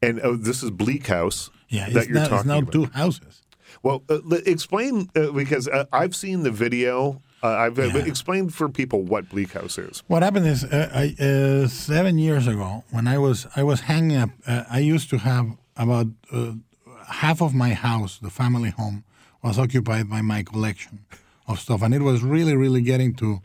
And 0.03 0.21
oh, 0.23 0.37
this 0.37 0.63
is 0.63 0.71
Bleak 0.71 1.07
House 1.09 1.51
Yeah, 1.69 1.89
that 1.91 2.07
you're 2.07 2.15
now, 2.15 2.21
it's 2.23 2.29
talking 2.31 2.49
now 2.49 2.59
about. 2.59 2.73
two 2.73 2.85
houses. 2.87 3.43
Well, 3.83 4.03
uh, 4.09 4.19
explain 4.47 5.09
uh, 5.15 5.31
because 5.33 5.69
uh, 5.69 5.85
I've 5.93 6.17
seen 6.17 6.43
the 6.43 6.51
video. 6.51 7.23
Uh, 7.43 7.49
I've 7.49 7.79
uh, 7.79 7.83
explained 7.99 8.53
for 8.53 8.69
people 8.69 9.03
what 9.03 9.29
Bleak 9.29 9.53
House 9.53 9.79
is. 9.79 10.03
What 10.09 10.23
happened 10.23 10.47
is, 10.47 10.65
uh, 10.65 10.91
I, 10.93 11.15
uh, 11.23 11.69
seven 11.69 12.19
years 12.19 12.47
ago, 12.47 12.85
when 12.91 13.07
I 13.07 13.17
was 13.19 13.47
I 13.57 13.63
was 13.63 13.81
hanging 13.83 14.17
up, 14.17 14.31
uh, 14.47 14.65
I 14.71 14.81
used 14.81 15.09
to 15.11 15.19
have 15.19 15.57
about 15.81 16.07
uh, 16.31 16.53
half 17.09 17.41
of 17.41 17.55
my 17.55 17.71
house, 17.71 18.19
the 18.19 18.31
family 18.31 18.71
home, 18.71 19.05
was 19.43 19.59
occupied 19.59 20.11
by 20.11 20.21
my 20.21 20.43
collection 20.43 21.07
of 21.49 21.59
stuff, 21.59 21.83
and 21.83 21.95
it 21.95 22.03
was 22.03 22.23
really, 22.23 22.55
really 22.55 22.83
getting 22.83 23.15
to 23.15 23.41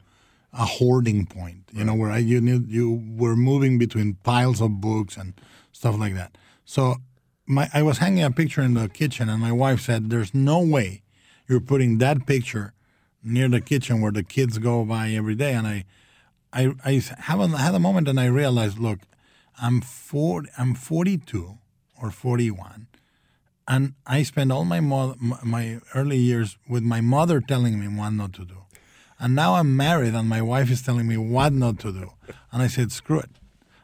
a 0.53 0.65
hoarding 0.65 1.25
point. 1.25 1.63
You 1.71 1.85
know, 1.85 1.95
where 1.95 2.11
I, 2.11 2.17
you 2.17 2.41
knew, 2.41 2.63
you 2.67 3.01
were 3.15 3.35
moving 3.35 3.77
between 3.77 4.15
piles 4.23 4.61
of 4.61 4.81
books 4.81 5.15
and 5.15 5.33
stuff 5.71 5.97
like 5.97 6.13
that. 6.15 6.37
So, 6.65 6.97
my 7.45 7.69
I 7.73 7.81
was 7.81 7.99
hanging 7.99 8.23
a 8.23 8.31
picture 8.31 8.61
in 8.61 8.73
the 8.73 8.89
kitchen, 8.89 9.29
and 9.29 9.41
my 9.41 9.53
wife 9.53 9.81
said, 9.81 10.09
"There's 10.09 10.33
no 10.33 10.59
way 10.59 11.03
you're 11.47 11.61
putting 11.61 11.99
that 11.99 12.25
picture." 12.25 12.73
near 13.25 13.49
the 13.49 13.59
kitchen 13.59 14.01
where 14.01 14.11
the 14.11 14.21
kids 14.21 14.59
go 14.59 14.85
by 14.85 15.09
every 15.09 15.33
day, 15.33 15.53
and 15.53 15.65
I, 15.65 15.85
I, 16.53 16.75
I 16.85 17.01
have 17.21 17.39
had 17.53 17.73
a 17.73 17.79
moment 17.79 18.07
and 18.07 18.19
I 18.19 18.27
realized, 18.27 18.77
look, 18.77 18.99
I'm 19.59 19.81
four, 19.81 20.43
I'm 20.59 20.75
42 20.75 21.57
or 22.01 22.11
41, 22.11 22.87
and 23.67 23.93
I 24.05 24.23
spent 24.23 24.51
all 24.51 24.65
my 24.65 24.79
mo- 24.79 25.15
my 25.43 25.79
early 25.93 26.17
years 26.17 26.57
with 26.67 26.83
my 26.83 27.01
mother 27.01 27.41
telling 27.41 27.79
me 27.79 27.87
what 27.87 28.11
not 28.11 28.33
to 28.33 28.45
do, 28.45 28.57
and 29.19 29.35
now 29.35 29.55
I'm 29.55 29.75
married 29.75 30.13
and 30.13 30.27
my 30.29 30.41
wife 30.41 30.69
is 30.69 30.81
telling 30.81 31.07
me 31.07 31.17
what 31.17 31.53
not 31.53 31.79
to 31.79 31.91
do, 31.91 32.11
and 32.51 32.61
I 32.61 32.67
said, 32.67 32.91
screw 32.91 33.19
it, 33.19 33.31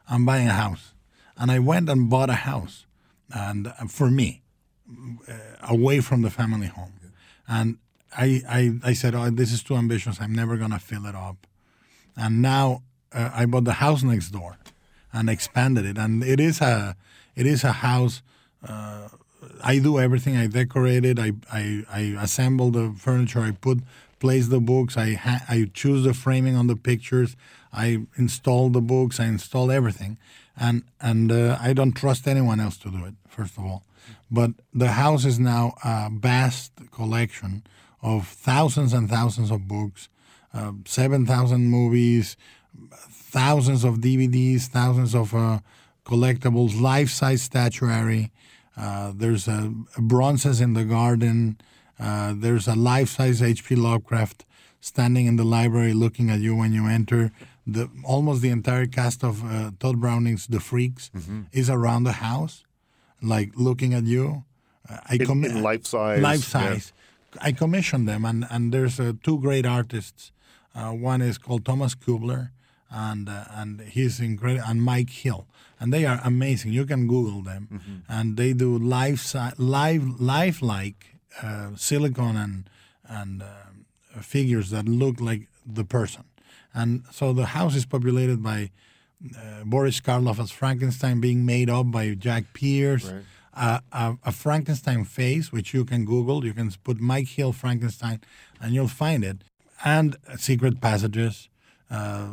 I'm 0.10 0.26
buying 0.26 0.48
a 0.48 0.54
house, 0.54 0.94
and 1.38 1.52
I 1.52 1.60
went 1.60 1.90
and 1.90 2.10
bought 2.10 2.30
a 2.30 2.42
house, 2.52 2.86
and 3.34 3.68
uh, 3.68 3.86
for 3.88 4.12
me, 4.12 4.42
uh, 5.28 5.34
away 5.64 6.02
from 6.02 6.22
the 6.22 6.30
family 6.30 6.68
home, 6.68 6.94
and 7.48 7.78
I, 8.16 8.42
I, 8.48 8.90
I 8.90 8.94
said, 8.94 9.16
oh, 9.16 9.30
this 9.30 9.52
is 9.52 9.64
too 9.64 9.76
ambitious. 9.76 10.20
I'm 10.20 10.34
never 10.34 10.58
going 10.58 10.72
to 10.72 10.80
fill 10.80 11.06
it 11.06 11.16
up. 11.16 11.48
And 12.16 12.42
now 12.42 12.84
uh, 13.14 13.30
I 13.34 13.46
bought 13.46 13.64
the 13.64 13.74
house 13.74 14.04
next 14.04 14.32
door 14.32 14.58
and 15.14 15.30
expanded 15.30 15.86
it. 15.86 15.98
And 15.98 16.24
it 16.24 16.40
is 16.40 16.62
a, 16.62 16.96
it 17.36 17.46
is 17.46 17.64
a 17.64 17.72
house. 17.72 18.22
Uh, 18.68 19.10
I 19.64 19.80
do 19.80 20.00
everything. 20.00 20.38
I 20.38 20.48
decorate 20.48 21.06
it. 21.06 21.20
I, 21.20 21.34
I, 21.52 21.84
I 21.92 22.00
assemble 22.22 22.72
the 22.72 22.94
furniture. 22.98 23.40
I 23.40 23.52
put, 23.52 23.80
place 24.20 24.48
the 24.48 24.60
books. 24.60 24.98
I, 24.98 25.14
ha- 25.14 25.44
I 25.50 25.70
choose 25.74 26.04
the 26.04 26.14
framing 26.14 26.56
on 26.56 26.68
the 26.68 26.76
pictures. 26.76 27.36
I 27.74 28.06
install 28.16 28.70
the 28.70 28.82
books. 28.82 29.20
I 29.20 29.26
install 29.26 29.72
everything. 29.72 30.18
And, 30.58 30.84
and 31.00 31.32
uh, 31.32 31.58
I 31.60 31.74
don't 31.74 31.94
trust 31.94 32.28
anyone 32.28 32.60
else 32.60 32.78
to 32.80 32.92
do 32.92 33.06
it, 33.06 33.16
first 33.28 33.58
of 33.58 33.66
all. 33.66 33.84
But 34.30 34.52
the 34.74 34.92
house 34.92 35.26
is 35.26 35.40
now 35.40 35.74
a 35.84 36.10
vast 36.12 36.72
collection 36.92 37.64
of 38.02 38.28
thousands 38.28 38.94
and 38.94 39.10
thousands 39.10 39.52
of 39.52 39.68
books, 39.68 40.10
uh, 40.54 40.72
7,000 40.86 41.66
movies, 41.66 42.38
thousands 43.10 43.84
of 43.84 43.98
DVDs, 43.98 44.64
thousands 44.64 45.16
of 45.16 45.34
uh, 45.34 45.60
collectibles, 46.06 46.80
life 46.80 47.10
size 47.10 47.42
statuary. 47.42 48.32
Uh, 48.78 49.12
there's 49.16 49.48
a 49.48 49.74
bronzes 49.98 50.62
in 50.62 50.74
the 50.74 50.86
garden. 50.86 51.58
Uh, 52.00 52.34
there's 52.36 52.68
a 52.68 52.76
life 52.76 53.10
size 53.10 53.42
H.P. 53.42 53.76
Lovecraft 53.76 54.46
standing 54.80 55.28
in 55.28 55.36
the 55.36 55.44
library 55.44 55.94
looking 55.94 56.30
at 56.30 56.40
you 56.40 56.56
when 56.56 56.74
you 56.74 56.88
enter. 56.88 57.32
The, 57.68 57.90
almost 58.04 58.42
the 58.42 58.50
entire 58.50 58.88
cast 58.88 59.24
of 59.24 59.44
uh, 59.46 59.72
Tod 59.80 60.02
Browning's 60.02 60.48
The 60.48 60.60
Freaks 60.60 61.12
is 61.52 61.70
around 61.70 62.04
the 62.06 62.14
house, 62.14 62.64
like 63.22 63.52
looking 63.56 63.94
at 63.94 64.06
you. 64.06 64.44
Uh, 64.90 64.98
I 65.06 65.16
In, 65.16 65.46
in 65.46 65.62
life 65.62 65.86
size. 65.86 66.22
life 66.22 66.40
yeah. 66.54 66.62
size. 66.72 66.94
I 67.40 67.52
commissioned 67.52 68.08
them, 68.10 68.26
and, 68.26 68.46
and 68.50 68.74
there's 68.74 69.00
uh, 69.00 69.14
two 69.24 69.40
great 69.40 69.66
artists. 69.66 70.32
Uh, 70.74 70.90
one 70.92 71.22
is 71.22 71.38
called 71.38 71.64
Thomas 71.64 71.94
Kuebler, 71.96 72.50
and 72.92 73.30
uh, 73.30 73.46
and 73.52 73.82
he's 73.82 74.20
incredible, 74.20 74.66
and 74.70 74.82
Mike 74.84 75.10
Hill, 75.10 75.48
and 75.80 75.92
they 75.94 76.06
are 76.06 76.20
amazing. 76.24 76.74
You 76.74 76.86
can 76.86 77.08
Google 77.08 77.42
them, 77.42 78.04
and 78.10 78.38
they 78.38 78.54
do 78.54 78.78
life 78.78 79.22
si- 79.22 79.56
live 79.58 80.20
lifelike 80.20 81.16
uh, 81.42 81.70
silicone 81.76 82.36
and 82.38 82.70
and 83.08 83.42
uh, 83.44 84.22
figures 84.22 84.70
that 84.70 84.86
look 84.88 85.20
like 85.22 85.48
the 85.66 85.86
person, 85.86 86.24
and 86.74 87.04
so 87.12 87.34
the 87.34 87.46
house 87.48 87.76
is 87.76 87.86
populated 87.86 88.44
by 88.44 88.70
uh, 89.38 89.64
Boris 89.64 90.02
Karloff 90.02 90.40
as 90.40 90.52
Frankenstein 90.52 91.22
being 91.22 91.46
made 91.46 91.70
up 91.70 91.92
by 91.92 92.14
Jack 92.14 92.44
Pierce. 92.54 93.12
Uh, 93.54 93.80
a, 93.92 94.16
a 94.24 94.32
Frankenstein 94.32 95.04
face, 95.04 95.52
which 95.52 95.74
you 95.74 95.84
can 95.84 96.06
Google. 96.06 96.46
You 96.46 96.54
can 96.54 96.72
put 96.86 97.02
Mike 97.02 97.28
Hill 97.28 97.52
Frankenstein, 97.52 98.22
and 98.62 98.74
you'll 98.74 98.88
find 98.88 99.26
it. 99.26 99.44
And 99.84 100.16
secret 100.38 100.80
passages, 100.80 101.50
uh, 101.90 102.28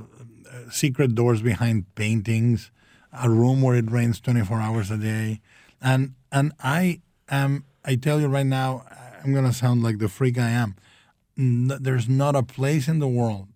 secret 0.71 1.15
doors 1.15 1.43
behind 1.43 1.93
paintings, 1.95 2.71
a 3.13 3.29
room 3.31 3.63
where 3.63 3.77
it 3.77 3.91
rains 3.91 4.21
24 4.21 4.61
hours 4.61 4.91
a 4.91 4.97
day, 4.97 5.41
and 5.81 6.15
and 6.31 6.53
I 6.63 7.01
am. 7.29 7.65
I 7.85 7.97
tell 7.97 8.21
you 8.21 8.27
right 8.27 8.47
now, 8.47 8.85
I'm 9.25 9.33
gonna 9.35 9.53
sound 9.53 9.83
like 9.83 9.99
the 9.99 10.09
freak 10.09 10.39
I 10.39 10.51
am. 10.51 10.77
There's 11.37 12.09
not 12.09 12.35
a 12.37 12.43
place 12.43 12.89
in 12.89 12.99
the 12.99 13.09
world 13.09 13.49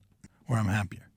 where 0.46 0.58
I'm 0.58 0.66
happier. 0.66 1.08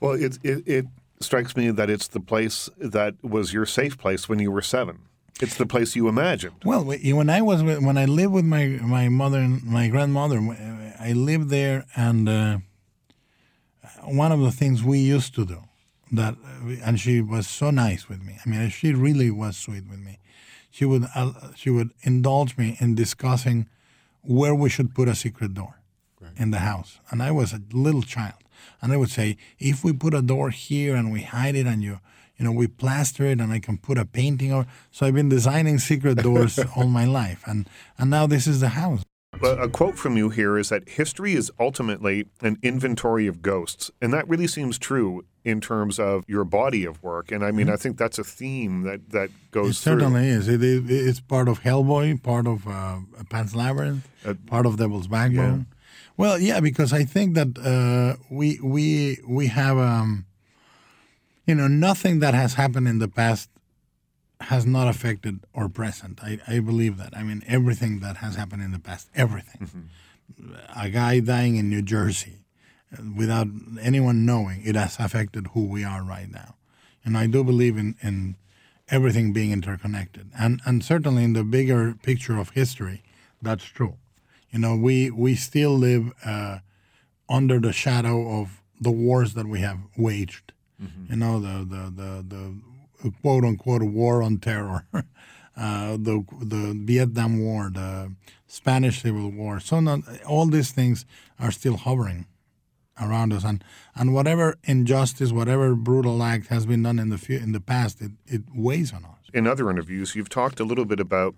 Well, 0.00 0.12
it, 0.12 0.38
it 0.42 0.66
it 0.66 0.86
strikes 1.20 1.56
me 1.56 1.70
that 1.70 1.88
it's 1.88 2.08
the 2.08 2.20
place 2.20 2.68
that 2.78 3.14
was 3.22 3.52
your 3.52 3.66
safe 3.66 3.96
place 3.96 4.28
when 4.28 4.38
you 4.38 4.50
were 4.50 4.62
seven. 4.62 4.98
It's 5.40 5.56
the 5.56 5.66
place 5.66 5.96
you 5.96 6.08
imagined. 6.08 6.56
Well, 6.64 6.84
when 6.84 7.30
I 7.30 7.40
was 7.40 7.62
with, 7.62 7.82
when 7.82 7.96
I 7.96 8.04
lived 8.04 8.32
with 8.32 8.44
my 8.44 8.66
my 8.82 9.08
mother 9.08 9.38
and 9.38 9.64
my 9.64 9.88
grandmother, 9.88 10.38
I 11.00 11.12
lived 11.12 11.48
there, 11.48 11.84
and 11.96 12.28
uh, 12.28 12.58
one 14.04 14.32
of 14.32 14.40
the 14.40 14.50
things 14.50 14.82
we 14.82 14.98
used 14.98 15.34
to 15.34 15.44
do 15.44 15.62
that, 16.12 16.36
and 16.84 17.00
she 17.00 17.20
was 17.20 17.46
so 17.46 17.70
nice 17.70 18.08
with 18.08 18.22
me. 18.22 18.38
I 18.44 18.48
mean, 18.48 18.68
she 18.70 18.92
really 18.92 19.30
was 19.30 19.56
sweet 19.56 19.88
with 19.88 19.98
me. 19.98 20.18
She 20.70 20.84
would 20.84 21.06
uh, 21.14 21.32
she 21.54 21.70
would 21.70 21.90
indulge 22.02 22.56
me 22.56 22.76
in 22.80 22.94
discussing 22.94 23.68
where 24.22 24.54
we 24.54 24.70
should 24.70 24.94
put 24.94 25.08
a 25.08 25.14
secret 25.14 25.54
door 25.54 25.78
in 26.36 26.50
the 26.50 26.58
house, 26.58 26.98
and 27.10 27.22
I 27.22 27.30
was 27.30 27.52
a 27.52 27.60
little 27.72 28.02
child, 28.02 28.42
and 28.80 28.92
I 28.92 28.96
would 28.96 29.10
say, 29.10 29.36
if 29.58 29.84
we 29.84 29.92
put 29.92 30.14
a 30.14 30.22
door 30.22 30.50
here 30.50 30.94
and 30.94 31.12
we 31.12 31.22
hide 31.22 31.56
it, 31.56 31.66
and 31.66 31.82
you 31.82 32.00
you 32.42 32.48
know, 32.48 32.52
we 32.52 32.66
plaster 32.66 33.24
it 33.24 33.40
and 33.40 33.52
I 33.52 33.60
can 33.60 33.78
put 33.78 33.98
a 33.98 34.04
painting 34.04 34.52
or 34.52 34.66
so 34.90 35.06
I've 35.06 35.14
been 35.14 35.28
designing 35.28 35.78
secret 35.78 36.16
doors 36.18 36.58
all 36.76 36.88
my 36.88 37.04
life 37.04 37.44
and 37.46 37.68
and 37.98 38.10
now 38.10 38.26
this 38.26 38.48
is 38.48 38.58
the 38.58 38.70
house. 38.70 39.04
A 39.40 39.46
a 39.64 39.68
quote 39.68 39.96
from 39.98 40.16
you 40.16 40.28
here 40.28 40.58
is 40.58 40.68
that 40.68 40.88
history 40.88 41.32
is 41.34 41.50
ultimately 41.58 42.26
an 42.42 42.58
inventory 42.62 43.26
of 43.26 43.42
ghosts. 43.42 43.90
And 44.00 44.12
that 44.12 44.28
really 44.28 44.46
seems 44.46 44.78
true 44.78 45.24
in 45.44 45.60
terms 45.60 45.98
of 45.98 46.24
your 46.28 46.44
body 46.44 46.84
of 46.84 47.02
work. 47.02 47.32
And 47.32 47.44
I 47.44 47.50
mean, 47.50 47.68
I 47.68 47.76
think 47.76 47.96
that's 47.96 48.18
a 48.18 48.24
theme 48.24 48.82
that, 48.82 49.10
that 49.10 49.24
It 49.30 49.50
goes 49.50 49.80
through. 49.80 49.94
certainly 50.00 50.28
is. 50.28 50.48
It, 50.48 50.62
it, 50.62 50.84
it's 50.88 51.20
part 51.20 51.48
of 51.48 51.62
Hellboy, 51.62 52.22
part 52.22 52.46
of 52.46 52.68
uh, 52.68 52.98
Pan's 53.30 53.54
Labyrinth, 53.56 54.06
part 54.46 54.66
of 54.66 54.76
Devil's 54.76 55.08
Backbone. 55.08 55.66
Well, 56.16 56.38
yeah, 56.38 56.60
because 56.60 56.92
I 56.92 57.04
think 57.04 57.34
that 57.34 57.58
uh, 57.58 58.22
we 58.30 58.60
we 58.62 59.18
we 59.26 59.46
have 59.48 59.78
um, 59.78 60.26
you 61.46 61.54
know 61.54 61.68
nothing 61.68 62.20
that 62.20 62.34
has 62.34 62.54
happened 62.54 62.86
in 62.86 62.98
the 62.98 63.08
past 63.08 63.48
has 64.44 64.66
not 64.66 64.88
affected 64.88 65.40
our 65.54 65.68
present. 65.68 66.20
I, 66.22 66.38
I 66.46 66.60
believe 66.60 66.96
that. 66.98 67.16
I 67.16 67.22
mean, 67.22 67.42
everything 67.46 68.00
that 68.00 68.18
has 68.18 68.36
happened 68.36 68.62
in 68.62 68.72
the 68.72 68.78
past, 68.78 69.08
everything. 69.14 69.88
A 70.74 70.88
guy 70.88 71.20
dying 71.20 71.56
in 71.56 71.68
New 71.68 71.82
Jersey 71.82 72.38
uh, 72.92 73.02
without 73.16 73.48
anyone 73.80 74.24
knowing, 74.24 74.62
it 74.64 74.74
has 74.74 74.98
affected 74.98 75.48
who 75.48 75.66
we 75.66 75.84
are 75.84 76.02
right 76.02 76.30
now. 76.30 76.56
And 77.04 77.16
I 77.16 77.26
do 77.26 77.44
believe 77.44 77.76
in, 77.76 77.96
in 78.02 78.36
everything 78.88 79.32
being 79.32 79.52
interconnected. 79.52 80.30
And, 80.38 80.60
and 80.64 80.84
certainly 80.84 81.24
in 81.24 81.32
the 81.32 81.44
bigger 81.44 81.94
picture 81.94 82.38
of 82.38 82.50
history, 82.50 83.02
that's 83.40 83.64
true. 83.64 83.96
You 84.50 84.58
know, 84.58 84.76
we, 84.76 85.10
we 85.10 85.34
still 85.34 85.76
live 85.76 86.12
uh, 86.24 86.58
under 87.28 87.58
the 87.58 87.72
shadow 87.72 88.40
of 88.40 88.62
the 88.80 88.90
wars 88.90 89.34
that 89.34 89.46
we 89.46 89.60
have 89.60 89.78
waged. 89.96 90.52
You 91.10 91.16
know, 91.16 91.38
the, 91.38 91.64
the, 91.64 91.92
the, 91.94 92.24
the 92.26 92.60
quote 93.10 93.44
unquote 93.44 93.82
war 93.82 94.22
on 94.22 94.38
terror, 94.38 94.86
uh, 94.94 95.02
the, 95.96 96.24
the 96.40 96.78
Vietnam 96.84 97.40
War, 97.40 97.70
the 97.72 98.12
Spanish 98.46 99.02
Civil 99.02 99.30
War. 99.30 99.60
So 99.60 99.80
not, 99.80 100.00
all 100.26 100.46
these 100.46 100.70
things 100.70 101.04
are 101.38 101.50
still 101.50 101.76
hovering 101.76 102.26
around 103.00 103.32
us, 103.32 103.44
and, 103.44 103.64
and 103.94 104.14
whatever 104.14 104.58
injustice, 104.64 105.32
whatever 105.32 105.74
brutal 105.74 106.22
act 106.22 106.48
has 106.48 106.66
been 106.66 106.82
done 106.82 106.98
in 106.98 107.08
the 107.08 107.38
in 107.42 107.52
the 107.52 107.60
past, 107.60 108.00
it, 108.00 108.12
it 108.26 108.42
weighs 108.54 108.92
on 108.92 109.04
us. 109.04 109.10
in 109.32 109.46
other 109.46 109.70
interviews, 109.70 110.14
you've 110.14 110.28
talked 110.28 110.60
a 110.60 110.64
little 110.64 110.84
bit 110.84 111.00
about 111.00 111.34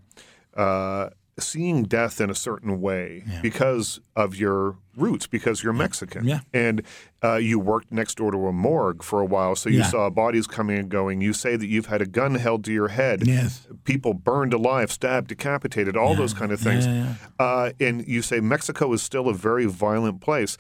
uh, 0.57 1.11
seeing 1.39 1.83
death 1.85 2.21
in 2.21 2.31
a 2.31 2.35
certain 2.35 2.81
way 2.81 3.25
because 3.43 4.01
of 4.15 4.37
your 4.37 4.77
roots, 4.97 5.27
because 5.27 5.63
you're 5.65 5.73
Mexican. 5.73 6.25
Yeah. 6.25 6.41
And 6.53 6.83
uh, 7.23 7.37
you 7.37 7.59
worked 7.59 7.91
next 7.91 8.17
door 8.19 8.31
to 8.31 8.47
a 8.47 8.53
morgue 8.53 9.03
for 9.03 9.21
a 9.21 9.25
while, 9.25 9.57
so 9.57 9.69
you 9.69 9.79
Yeah. 9.79 9.87
saw 9.91 10.11
bodies 10.11 10.47
coming 10.47 10.79
and 10.79 10.89
going. 10.89 11.21
You 11.21 11.33
say 11.33 11.57
that 11.57 11.67
you've 11.67 11.87
had 11.87 12.01
a 12.01 12.07
gun 12.07 12.37
held 12.37 12.63
to 12.67 12.73
your 12.73 12.89
head. 12.89 13.27
Yes. 13.27 13.67
People 13.83 14.15
burned 14.15 14.55
alive, 14.55 14.93
stabbed, 14.93 15.29
decapitated, 15.29 15.97
all 15.97 16.15
those 16.15 16.33
kind 16.35 16.53
of 16.53 16.61
things. 16.61 16.87
Yeah, 16.87 17.15
Uh, 17.41 17.71
and 17.81 18.07
you 18.07 18.23
say 18.23 18.39
Mexico 18.39 18.93
is 18.93 19.03
still 19.03 19.29
a 19.29 19.35
very 19.35 19.67
violent 19.67 20.21
place. 20.21 20.57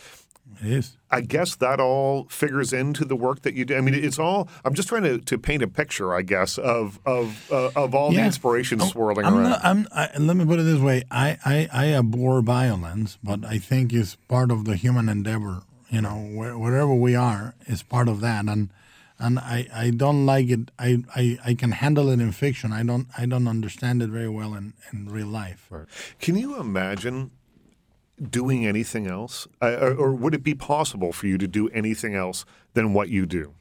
It 0.61 0.67
is. 0.73 0.97
I 1.11 1.21
guess 1.21 1.57
that 1.57 1.81
all 1.81 2.25
figures 2.29 2.73
into 2.73 3.05
the 3.05 3.17
work 3.17 3.43
that 3.43 3.55
you 3.55 3.65
do. 3.65 3.77
I 3.77 3.81
mean, 3.81 3.95
it's 3.95 4.19
all. 4.19 4.49
I'm 4.65 4.75
just 4.75 4.89
trying 4.89 5.03
to, 5.05 5.19
to 5.19 5.39
paint 5.39 5.63
a 5.63 5.69
picture, 5.69 6.15
I 6.15 6.23
guess, 6.23 6.59
of 6.59 7.01
of 7.05 7.51
uh, 7.51 7.71
of 7.77 7.95
all 7.95 8.11
the 8.13 8.21
inspiration 8.21 8.81
Oh, 8.81 8.87
swirling 8.87 9.27
I'm 9.27 9.35
around. 9.35 9.51
Not, 9.51 9.65
I'm, 9.65 9.89
I, 9.93 10.11
let 10.19 10.37
me 10.37 10.45
put 10.45 10.61
it 10.61 10.65
this 10.65 10.81
way: 10.81 11.03
I, 11.11 11.39
I, 11.45 11.69
I 11.73 11.87
abhor 11.95 12.41
violence, 12.43 13.19
but 13.23 13.45
I 13.45 13.59
think 13.59 13.93
it's 13.93 14.17
part 14.29 14.51
of 14.51 14.65
the 14.65 14.77
human 14.77 15.09
endeavor. 15.09 15.63
You 15.91 16.01
know, 16.01 16.17
where, 16.35 16.59
wherever 16.59 16.95
we 16.95 17.15
are 17.15 17.55
is 17.67 17.83
part 17.83 18.09
of 18.09 18.21
that, 18.21 18.47
and 18.47 18.71
and 19.19 19.39
I, 19.39 19.69
I 19.73 19.91
don't 19.91 20.27
like 20.27 20.49
it. 20.49 20.71
I, 20.79 21.05
I, 21.15 21.39
I 21.45 21.55
can 21.55 21.73
handle 21.73 22.09
it 22.09 22.21
in 22.21 22.33
fiction. 22.33 22.73
I 22.73 22.83
don't 22.83 23.07
I 23.17 23.27
don't 23.27 23.47
understand 23.47 24.03
it 24.03 24.11
very 24.11 24.29
well 24.29 24.55
in, 24.55 24.75
in 24.93 25.09
real 25.09 25.29
life. 25.29 25.71
Can 26.21 26.37
you 26.37 26.59
imagine 26.59 27.31
doing 28.31 28.67
anything 28.67 29.07
else, 29.07 29.47
uh, 29.63 29.77
or, 29.81 29.95
or 29.95 30.13
would 30.15 30.35
it 30.35 30.43
be 30.45 30.55
possible 30.55 31.13
for 31.13 31.27
you 31.27 31.37
to 31.39 31.47
do 31.49 31.69
anything 31.71 32.15
else 32.15 32.45
than 32.75 32.93
what 32.95 33.09
you 33.09 33.27
do? 33.27 33.53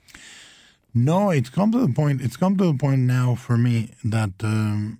No, 0.93 1.31
it's 1.31 1.49
come 1.49 1.71
to 1.71 1.79
the 1.79 1.91
point. 1.93 2.21
It's 2.21 2.37
come 2.37 2.55
to 2.57 2.65
the 2.65 2.75
point 2.77 3.01
now 3.01 3.33
for 3.35 3.57
me 3.57 3.91
that, 4.03 4.31
um, 4.43 4.99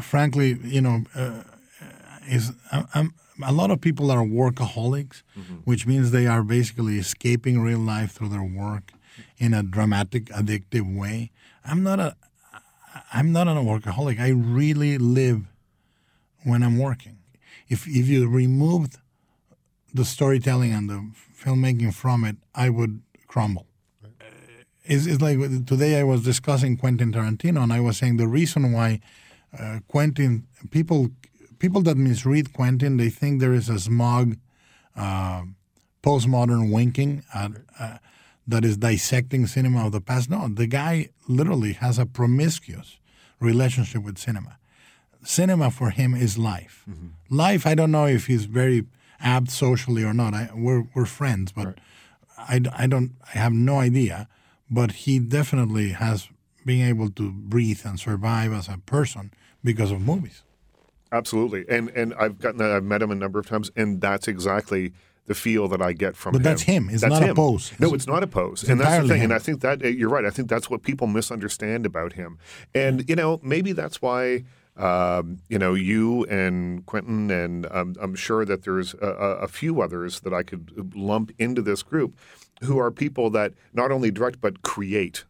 frankly, 0.00 0.58
you 0.62 0.80
know, 0.80 1.04
uh, 1.14 1.42
is 2.28 2.52
I- 2.72 2.86
I'm, 2.94 3.14
a 3.44 3.52
lot 3.52 3.70
of 3.70 3.82
people 3.82 4.10
are 4.10 4.24
workaholics, 4.24 5.22
which 5.64 5.86
means 5.86 6.10
they 6.10 6.26
are 6.26 6.42
basically 6.42 6.98
escaping 6.98 7.60
real 7.60 7.78
life 7.80 8.12
through 8.12 8.30
their 8.30 8.42
work 8.42 8.92
in 9.36 9.52
a 9.52 9.62
dramatic, 9.62 10.24
addictive 10.26 10.96
way. 10.98 11.30
I'm 11.62 11.82
not 11.82 12.00
a, 12.00 12.16
I'm 13.12 13.30
not 13.32 13.46
a 13.46 13.50
workaholic. 13.60 14.18
I 14.18 14.28
really 14.30 14.96
live 14.96 15.42
when 16.44 16.62
I'm 16.62 16.78
working. 16.78 17.15
If 17.68 17.86
if 17.86 18.06
you 18.08 18.28
removed 18.28 18.98
the 19.92 20.04
storytelling 20.04 20.72
and 20.72 20.90
the 20.90 21.10
filmmaking 21.42 21.94
from 21.94 22.24
it, 22.24 22.36
I 22.54 22.68
would 22.68 23.02
crumble 23.26 23.66
it's, 24.86 25.06
it's 25.06 25.20
like 25.20 25.38
today 25.66 25.98
I 25.98 26.04
was 26.04 26.22
discussing 26.22 26.76
Quentin 26.76 27.12
Tarantino, 27.12 27.62
and 27.62 27.72
I 27.72 27.80
was 27.80 27.98
saying 27.98 28.16
the 28.16 28.28
reason 28.28 28.72
why 28.72 29.00
uh, 29.58 29.80
Quentin 29.88 30.46
people 30.70 31.10
people 31.58 31.82
that 31.82 31.96
misread 31.96 32.52
Quentin 32.52 32.96
they 32.96 33.10
think 33.10 33.40
there 33.40 33.54
is 33.54 33.68
a 33.68 33.78
smug 33.78 34.36
uh, 34.96 35.42
postmodern 36.02 36.72
winking 36.72 37.24
at, 37.34 37.52
uh, 37.78 37.98
that 38.46 38.64
is 38.64 38.76
dissecting 38.76 39.46
cinema 39.46 39.86
of 39.86 39.92
the 39.92 40.00
past. 40.00 40.30
No, 40.30 40.48
the 40.48 40.66
guy 40.66 41.10
literally 41.28 41.72
has 41.72 41.98
a 41.98 42.06
promiscuous 42.06 42.98
relationship 43.40 44.02
with 44.02 44.18
cinema. 44.18 44.58
Cinema 45.26 45.70
for 45.70 45.90
him 45.90 46.14
is 46.14 46.38
life. 46.38 46.84
Mm-hmm. 46.88 47.36
Life. 47.36 47.66
I 47.66 47.74
don't 47.74 47.90
know 47.90 48.06
if 48.06 48.26
he's 48.26 48.44
very 48.44 48.84
apt 49.20 49.50
socially 49.50 50.04
or 50.04 50.14
not. 50.14 50.34
I, 50.34 50.50
we're 50.54 50.84
we're 50.94 51.06
friends, 51.06 51.52
but 51.52 51.74
I, 52.38 52.58
d- 52.60 52.70
I 52.72 52.86
don't 52.86 53.12
I 53.34 53.38
have 53.38 53.52
no 53.52 53.78
idea, 53.78 54.28
but 54.70 54.92
he 54.92 55.18
definitely 55.18 55.90
has 55.90 56.28
been 56.64 56.86
able 56.86 57.10
to 57.10 57.32
breathe 57.32 57.80
and 57.84 57.98
survive 57.98 58.52
as 58.52 58.68
a 58.68 58.78
person 58.86 59.32
because 59.64 59.90
of 59.90 60.00
movies. 60.00 60.42
Absolutely, 61.12 61.64
and 61.68 61.88
and 61.90 62.14
I've 62.14 62.38
gotten 62.38 62.60
I've 62.60 62.84
met 62.84 63.02
him 63.02 63.10
a 63.10 63.14
number 63.14 63.38
of 63.38 63.46
times, 63.46 63.70
and 63.76 64.00
that's 64.00 64.28
exactly 64.28 64.92
the 65.26 65.34
feel 65.34 65.66
that 65.68 65.82
I 65.82 65.92
get 65.92 66.14
from 66.16 66.32
But 66.32 66.38
him. 66.38 66.42
that's 66.44 66.62
him. 66.62 66.88
It's 66.88 67.02
That's 67.02 67.10
not 67.14 67.22
a 67.24 67.26
him. 67.26 67.34
pose. 67.36 67.72
No, 67.80 67.88
It's- 67.88 68.06
not 68.06 68.22
a 68.22 68.28
pose, 68.28 68.62
it's 68.62 68.70
and 68.70 68.80
that's 68.80 69.02
the 69.02 69.08
thing. 69.12 69.22
And. 69.24 69.32
I 69.32 69.38
think 69.40 69.60
that 69.62 69.80
you're 69.82 70.08
right. 70.08 70.24
I 70.24 70.30
think 70.30 70.48
that's 70.48 70.70
what 70.70 70.82
people 70.84 71.08
misunderstand 71.08 71.84
about 71.84 72.12
him, 72.12 72.38
and 72.74 73.08
you 73.08 73.16
know 73.16 73.40
maybe 73.42 73.72
that's 73.72 74.00
why. 74.00 74.44
Um, 74.76 75.38
you 75.48 75.58
know, 75.58 75.74
you 75.74 76.24
and 76.24 76.84
Quentin, 76.84 77.30
and 77.30 77.66
um, 77.70 77.94
I'm 78.00 78.14
sure 78.14 78.44
that 78.44 78.64
there's 78.64 78.94
a, 78.94 79.06
a 79.42 79.48
few 79.48 79.80
others 79.80 80.20
that 80.20 80.34
I 80.34 80.42
could 80.42 80.94
lump 80.94 81.32
into 81.38 81.62
this 81.62 81.82
group. 81.82 82.14
who 82.62 82.78
are 82.78 82.90
people 82.90 83.30
that 83.30 83.52
not 83.72 83.90
only 83.90 84.10
direct 84.10 84.40
but 84.40 84.62
create 84.62 85.24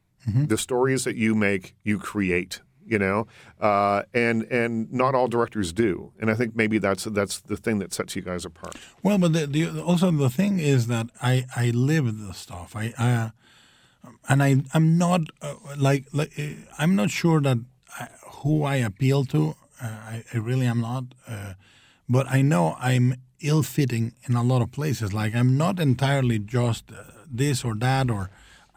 the 0.48 0.58
stories 0.58 1.04
that 1.04 1.14
you 1.16 1.34
make. 1.36 1.74
You 1.84 1.98
create, 2.00 2.60
you 2.84 2.98
know, 2.98 3.26
uh, 3.60 4.02
and 4.12 4.42
and 4.50 4.92
not 4.92 5.14
all 5.14 5.28
directors 5.28 5.72
do. 5.72 6.12
And 6.20 6.30
I 6.30 6.34
think 6.34 6.56
maybe 6.56 6.78
that's 6.78 7.04
that's 7.04 7.40
the 7.40 7.56
thing 7.56 7.78
that 7.78 7.92
sets 7.94 8.16
you 8.16 8.22
guys 8.22 8.44
apart. 8.44 8.74
Well, 9.04 9.18
but 9.18 9.32
the, 9.32 9.46
the, 9.46 9.82
also 9.82 10.10
the 10.10 10.30
thing 10.30 10.58
is 10.58 10.86
that 10.88 11.06
I 11.22 11.46
I 11.54 11.70
live 11.70 12.06
the 12.18 12.34
stuff. 12.34 12.74
I, 12.74 12.92
I 12.98 13.30
and 14.28 14.42
I 14.42 14.64
I'm 14.74 14.98
not 14.98 15.20
uh, 15.40 15.54
like 15.76 16.06
like 16.12 16.32
uh, 16.38 16.42
I'm 16.78 16.96
not 16.96 17.10
sure 17.10 17.40
that 17.40 17.58
who 18.42 18.64
I 18.64 18.76
appeal 18.76 19.24
to. 19.26 19.56
Uh, 19.82 19.86
I, 19.86 20.24
I 20.32 20.38
really 20.38 20.66
am 20.66 20.80
not. 20.80 21.04
Uh, 21.28 21.54
but 22.08 22.26
I 22.28 22.42
know 22.42 22.76
I'm 22.78 23.14
ill-fitting 23.40 24.14
in 24.24 24.34
a 24.34 24.42
lot 24.42 24.62
of 24.62 24.72
places. 24.72 25.12
Like 25.12 25.34
I'm 25.34 25.56
not 25.56 25.78
entirely 25.78 26.38
just 26.38 26.84
uh, 26.90 27.02
this 27.30 27.64
or 27.64 27.74
that 27.76 28.10
or 28.10 28.30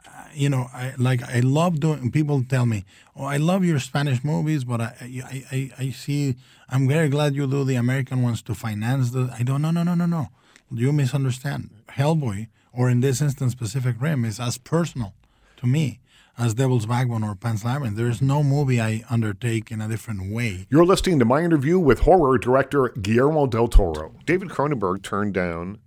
uh, 0.06 0.10
you 0.34 0.50
know, 0.50 0.68
I 0.74 0.94
like 0.98 1.24
I 1.24 1.40
love 1.40 1.80
doing. 1.80 2.12
People 2.12 2.44
tell 2.44 2.66
me, 2.66 2.86
"Oh, 3.16 3.26
I 3.26 3.38
love 3.38 3.64
your 3.66 3.80
Spanish 3.80 4.24
movies," 4.24 4.64
but 4.64 4.82
I, 4.82 4.96
I, 5.02 5.44
I, 5.52 5.72
I 5.78 5.90
see. 5.92 6.36
I'm 6.70 6.88
very 6.88 7.10
glad 7.10 7.36
you 7.36 7.48
do 7.48 7.64
the 7.64 7.76
American 7.76 8.22
ones 8.22 8.42
to 8.44 8.54
finance 8.56 9.12
the. 9.12 9.34
I 9.38 9.44
don't. 9.44 9.62
No, 9.62 9.72
no, 9.72 9.84
no, 9.84 9.96
no, 9.96 10.06
no. 10.06 10.30
You 10.72 10.92
misunderstand. 10.94 11.70
Hellboy, 11.90 12.48
or 12.72 12.90
in 12.90 13.02
this 13.02 13.22
instance, 13.22 13.56
Pacific 13.56 13.96
Rim, 14.00 14.24
is 14.24 14.40
as 14.40 14.58
personal 14.58 15.14
to 15.58 15.68
me 15.68 16.00
as 16.40 16.54
Devil's 16.54 16.86
Backbone 16.86 17.24
or 17.24 17.36
Pan's 17.36 17.66
Labyrinth. 17.66 17.98
There 17.98 18.10
is 18.10 18.22
no 18.22 18.42
movie 18.42 18.80
I 18.80 19.04
undertake 19.10 19.72
in 19.72 19.82
a 19.82 19.88
different 19.88 20.32
way. 20.32 20.66
You're 20.70 20.86
listening 20.86 21.20
to 21.20 21.26
my 21.26 21.42
interview 21.42 21.78
with 21.78 22.00
horror 22.00 22.38
director 22.38 22.90
Guillermo 22.90 23.46
del 23.46 23.68
Toro. 23.68 24.16
David 24.26 24.50
Cronenberg 24.50 25.04
turned 25.04 25.34
down, 25.34 25.80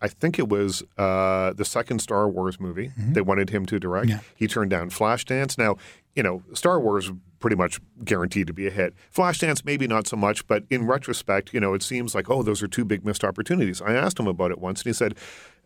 I 0.00 0.08
think 0.08 0.38
it 0.38 0.48
was 0.48 0.82
uh, 0.96 1.52
the 1.54 1.64
second 1.64 2.00
Star 2.00 2.28
Wars 2.28 2.60
movie 2.60 2.92
they 2.96 3.20
wanted 3.20 3.50
him 3.50 3.66
to 3.66 3.80
direct. 3.80 4.08
Yeah. 4.08 4.20
He 4.36 4.46
turned 4.46 4.70
down 4.70 4.90
Flashdance. 4.90 5.58
Now, 5.58 5.76
you 6.14 6.22
know, 6.22 6.42
Star 6.52 6.78
Wars 6.78 7.10
pretty 7.40 7.56
much 7.56 7.80
guaranteed 8.04 8.46
to 8.46 8.52
be 8.52 8.66
a 8.66 8.70
hit. 8.70 8.94
Flashdance, 9.14 9.64
maybe 9.64 9.86
not 9.86 10.06
so 10.06 10.16
much, 10.16 10.46
but 10.46 10.64
in 10.70 10.86
retrospect, 10.86 11.52
you 11.52 11.60
know, 11.60 11.74
it 11.74 11.82
seems 11.82 12.14
like, 12.14 12.30
oh, 12.30 12.42
those 12.42 12.62
are 12.62 12.68
two 12.68 12.84
big 12.84 13.04
missed 13.04 13.24
opportunities. 13.24 13.82
I 13.82 13.94
asked 13.94 14.18
him 14.18 14.26
about 14.26 14.50
it 14.50 14.58
once, 14.58 14.80
and 14.80 14.86
he 14.86 14.92
said, 14.94 15.14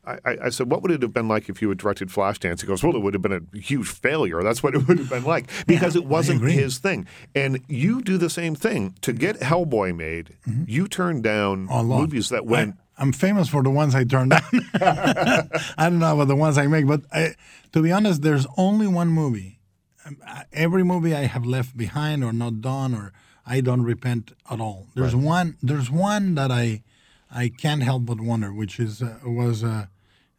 I, 0.04 0.18
I- 0.44 0.48
said, 0.50 0.70
what 0.70 0.82
would 0.82 0.90
it 0.90 1.02
have 1.02 1.12
been 1.12 1.28
like 1.28 1.48
if 1.48 1.60
you 1.60 1.68
had 1.68 1.78
directed 1.78 2.08
Flashdance? 2.08 2.60
He 2.62 2.66
goes, 2.66 2.82
well, 2.82 2.96
it 2.96 3.00
would 3.00 3.14
have 3.14 3.22
been 3.22 3.32
a 3.54 3.58
huge 3.58 3.88
failure. 3.88 4.42
That's 4.42 4.62
what 4.62 4.74
it 4.74 4.88
would 4.88 4.98
have 4.98 5.10
been 5.10 5.24
like 5.24 5.50
because 5.66 5.96
it 5.96 6.04
wasn't 6.04 6.42
his 6.42 6.78
thing. 6.78 7.06
And 7.34 7.60
you 7.68 8.00
do 8.02 8.16
the 8.16 8.30
same 8.30 8.54
thing. 8.54 8.94
To 9.02 9.12
get 9.12 9.40
Hellboy 9.40 9.94
made, 9.96 10.36
you 10.66 10.88
turned 10.88 11.22
down 11.22 11.66
movies 11.66 12.28
that 12.30 12.46
went. 12.46 12.76
I, 12.96 13.02
am 13.02 13.12
famous 13.12 13.48
for 13.48 13.62
the 13.62 13.70
ones 13.70 13.94
I 13.94 14.04
turned 14.04 14.30
down. 14.30 14.42
I 14.74 15.88
don't 15.88 15.98
know 15.98 16.14
about 16.14 16.28
the 16.28 16.36
ones 16.36 16.58
I 16.58 16.66
make, 16.66 16.86
but 16.86 17.02
I, 17.12 17.34
to 17.72 17.82
be 17.82 17.92
honest, 17.92 18.22
there's 18.22 18.46
only 18.56 18.86
one 18.86 19.08
movie. 19.08 19.60
Um, 20.06 20.16
Every 20.52 20.82
movie 20.84 21.14
I 21.14 21.26
have 21.26 21.44
left 21.44 21.76
behind 21.76 22.24
or 22.24 22.32
not 22.32 22.60
done, 22.60 22.94
or 22.94 23.12
I 23.46 23.60
don't 23.60 23.82
repent 23.82 24.32
at 24.50 24.60
all. 24.60 24.88
There's 24.94 25.14
one. 25.14 25.56
There's 25.62 25.90
one 25.90 26.34
that 26.34 26.50
I, 26.50 26.82
I 27.30 27.48
can't 27.48 27.82
help 27.82 28.06
but 28.06 28.20
wonder, 28.20 28.52
which 28.52 28.80
is 28.80 29.02
uh, 29.02 29.18
was 29.24 29.62
a, 29.62 29.88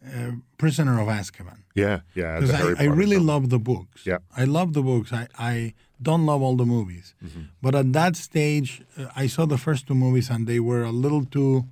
uh, 0.05 0.31
Prisoner 0.57 0.99
of 1.01 1.07
Azkaban. 1.07 1.59
yeah, 1.75 2.01
yeah. 2.15 2.39
Because 2.39 2.79
I, 2.79 2.83
I 2.83 2.87
really 2.87 3.17
film. 3.17 3.27
love 3.27 3.49
the 3.49 3.59
books. 3.59 4.05
Yeah. 4.05 4.19
I 4.35 4.45
love 4.45 4.73
the 4.73 4.81
books. 4.81 5.11
I, 5.11 5.27
I 5.37 5.73
don't 6.01 6.25
love 6.25 6.41
all 6.41 6.55
the 6.55 6.65
movies. 6.65 7.13
Mm-hmm. 7.23 7.41
But 7.61 7.75
at 7.75 7.93
that 7.93 8.15
stage, 8.15 8.81
uh, 8.97 9.07
I 9.15 9.27
saw 9.27 9.45
the 9.45 9.57
first 9.57 9.87
two 9.87 9.95
movies 9.95 10.29
and 10.29 10.47
they 10.47 10.59
were 10.59 10.83
a 10.83 10.91
little 10.91 11.25
too 11.25 11.65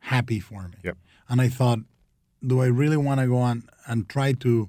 happy 0.00 0.40
for 0.40 0.62
me. 0.64 0.78
Yep. 0.82 0.96
And 1.28 1.40
I 1.40 1.48
thought, 1.48 1.80
do 2.44 2.60
I 2.62 2.66
really 2.66 2.96
want 2.96 3.20
to 3.20 3.26
go 3.26 3.38
on 3.38 3.68
and 3.86 4.08
try 4.08 4.32
to 4.32 4.68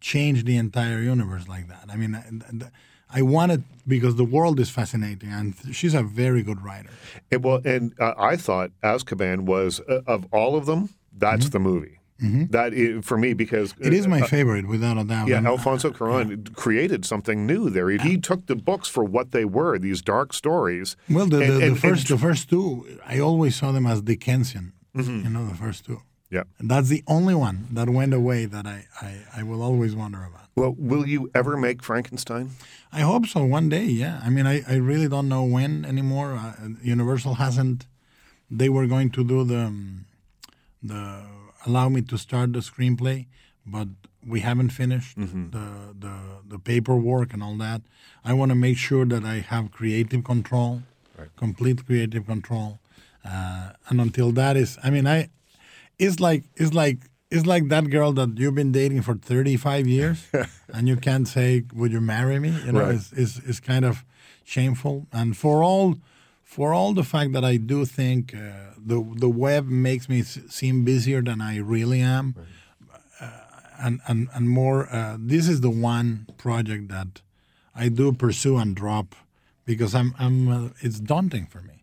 change 0.00 0.44
the 0.44 0.56
entire 0.56 1.00
universe 1.00 1.46
like 1.48 1.68
that? 1.68 1.84
I 1.88 1.96
mean, 1.96 2.14
I, 2.14 2.24
I 3.10 3.22
wanted, 3.22 3.64
because 3.86 4.16
the 4.16 4.24
world 4.24 4.60
is 4.60 4.70
fascinating 4.70 5.30
and 5.30 5.54
she's 5.72 5.94
a 5.94 6.02
very 6.02 6.42
good 6.42 6.62
writer. 6.62 6.90
It, 7.30 7.42
well, 7.42 7.60
and 7.64 7.94
uh, 7.98 8.14
I 8.18 8.36
thought 8.36 8.70
Azkaban 8.82 9.40
was, 9.40 9.80
uh, 9.88 10.02
of 10.06 10.26
all 10.32 10.56
of 10.56 10.66
them, 10.66 10.90
that's 11.16 11.48
the 11.50 11.58
movie. 11.58 11.94
That 12.20 12.72
i 12.74 13.00
for 13.00 13.16
me, 13.16 13.32
because. 13.32 13.72
Mm-hmm. 13.74 13.86
It 13.86 13.94
is 13.94 14.08
my 14.08 14.20
uh, 14.22 14.26
favorite, 14.26 14.66
without 14.66 14.98
a 14.98 15.04
doubt. 15.04 15.28
Yeah, 15.28 15.38
And- 15.38 15.46
Alfonso 15.46 15.90
Cuarón 15.90 16.52
created 16.56 17.04
something 17.04 17.46
new 17.46 17.70
there. 17.70 17.88
He, 17.90 18.18
took 18.18 18.46
the 18.46 18.56
books 18.56 18.88
for 18.88 19.04
what 19.04 19.30
they 19.30 19.44
were, 19.44 19.78
these 19.78 20.02
dark 20.02 20.32
stories. 20.32 20.96
Well, 21.08 21.26
the, 21.26 21.40
and- 21.40 21.52
the, 21.52 21.58
the 21.58 21.66
and- 21.66 21.78
first 21.78 22.10
and- 22.10 22.18
the 22.18 22.22
first 22.22 22.50
two, 22.50 22.98
I 23.06 23.20
always 23.20 23.54
saw 23.54 23.70
them 23.70 23.86
as 23.86 24.02
Dickensian. 24.02 24.72
You 24.94 25.30
know, 25.30 25.46
the 25.46 25.54
first 25.54 25.84
two. 25.86 26.02
yeah. 26.28 26.42
And 26.58 26.68
that's 26.68 26.88
the 26.88 27.04
only 27.06 27.36
one 27.36 27.68
that 27.70 27.88
went 27.88 28.12
away 28.12 28.46
that 28.46 28.66
I, 28.66 28.86
I, 29.00 29.20
I 29.36 29.42
will 29.44 29.62
always 29.62 29.94
wonder 29.94 30.24
about. 30.24 30.47
Well, 30.58 30.74
will 30.78 31.06
you 31.06 31.30
ever 31.34 31.56
make 31.56 31.82
Frankenstein? 31.82 32.50
I 32.92 33.00
hope 33.00 33.26
so 33.26 33.44
one 33.44 33.68
day, 33.68 33.84
yeah. 33.84 34.20
I 34.24 34.28
mean, 34.30 34.46
I, 34.46 34.62
I 34.68 34.76
really 34.76 35.08
don't 35.08 35.28
know 35.28 35.44
when 35.44 35.84
anymore. 35.84 36.32
Uh, 36.34 36.68
Universal 36.82 37.34
hasn't. 37.34 37.86
They 38.50 38.68
were 38.68 38.86
going 38.86 39.10
to 39.10 39.24
do 39.24 39.44
the, 39.44 39.58
um, 39.58 40.06
the 40.82 41.22
allow 41.66 41.88
me 41.88 42.02
to 42.02 42.16
start 42.16 42.52
the 42.54 42.60
screenplay, 42.60 43.26
but 43.66 43.88
we 44.26 44.40
haven't 44.40 44.70
finished 44.70 45.16
the, 45.16 45.94
the, 45.98 46.14
the 46.48 46.58
paperwork 46.58 47.32
and 47.34 47.42
all 47.42 47.56
that. 47.56 47.82
I 48.24 48.32
want 48.32 48.50
to 48.50 48.54
make 48.54 48.78
sure 48.78 49.04
that 49.04 49.24
I 49.24 49.36
have 49.40 49.70
creative 49.70 50.24
control, 50.24 50.82
complete 51.36 51.86
creative 51.86 52.26
control. 52.26 52.78
Uh, 53.24 53.72
and 53.88 54.00
until 54.00 54.32
that 54.32 54.56
is, 54.56 54.78
I 54.82 54.90
mean, 54.90 55.06
I, 55.06 55.28
it's 55.98 56.20
like 56.20 56.44
it's 56.56 56.72
like 56.72 56.98
it's 57.30 57.46
like 57.46 57.68
that 57.68 57.90
girl 57.90 58.12
that 58.14 58.38
you've 58.38 58.54
been 58.54 58.72
dating 58.72 59.02
for 59.02 59.14
35 59.14 59.86
years 59.86 60.26
and 60.74 60.88
you 60.88 60.96
can't 60.96 61.28
say 61.28 61.64
would 61.74 61.92
you 61.92 62.00
marry 62.00 62.38
me? 62.38 62.50
You 62.64 62.72
know 62.72 62.80
Right. 62.80 62.94
it's, 62.94 63.12
it's, 63.12 63.38
it's 63.48 63.60
kind 63.60 63.84
of 63.84 64.04
shameful. 64.44 65.06
And 65.12 65.36
for 65.36 65.62
all 65.62 65.96
for 66.42 66.72
all 66.72 66.94
the 66.94 67.04
fact 67.04 67.32
that 67.34 67.44
i 67.44 67.58
do 67.58 67.84
think 67.84 68.34
uh, 68.34 68.38
the 68.90 68.98
the 69.24 69.28
web 69.28 69.66
makes 69.66 70.08
me 70.08 70.20
s- 70.20 70.38
seem 70.48 70.82
busier 70.82 71.20
than 71.20 71.42
i 71.42 71.58
really 71.58 72.00
am 72.00 72.34
uh, 73.20 73.26
and, 73.84 74.00
and 74.08 74.28
and 74.34 74.48
more 74.48 74.88
uh, 74.90 75.16
this 75.20 75.46
is 75.46 75.60
the 75.60 75.68
one 75.94 76.26
project 76.38 76.88
that 76.88 77.20
i 77.74 77.88
do 77.90 78.12
pursue 78.12 78.56
and 78.56 78.74
drop 78.74 79.14
because 79.66 79.94
i'm 79.94 80.14
i'm 80.18 80.48
uh, 80.48 80.68
it's 80.80 81.00
daunting 81.00 81.46
for 81.46 81.60
me. 81.60 81.74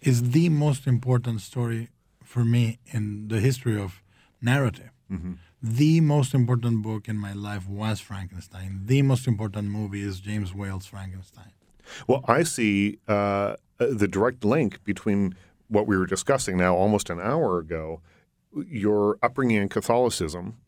It's 0.00 0.20
the 0.38 0.48
most 0.48 0.86
important 0.86 1.40
story 1.40 1.88
for 2.32 2.44
me 2.44 2.78
in 2.96 3.28
the 3.28 3.40
history 3.40 3.76
of 3.86 3.90
narrative. 4.40 4.91
The 5.62 6.00
most 6.00 6.34
important 6.34 6.82
book 6.82 7.08
in 7.08 7.16
my 7.16 7.32
life 7.32 7.68
was 7.68 8.00
Frankenstein. 8.00 8.82
The 8.86 9.02
most 9.02 9.26
important 9.26 9.68
movie 9.68 10.02
is 10.02 10.20
James 10.20 10.54
Whale's 10.54 10.86
Frankenstein. 10.86 11.52
Well, 12.06 12.24
I 12.26 12.42
see 12.42 12.98
uh, 13.06 13.56
the 13.78 14.08
direct 14.08 14.44
link 14.44 14.82
between 14.84 15.34
what 15.68 15.86
we 15.86 15.96
were 15.96 16.06
discussing 16.06 16.56
now 16.56 16.74
almost 16.74 17.10
an 17.10 17.20
hour 17.20 17.58
ago, 17.58 18.00
your 18.66 19.18
upbringing 19.22 19.56
in 19.56 19.68
Catholicism 19.68 20.58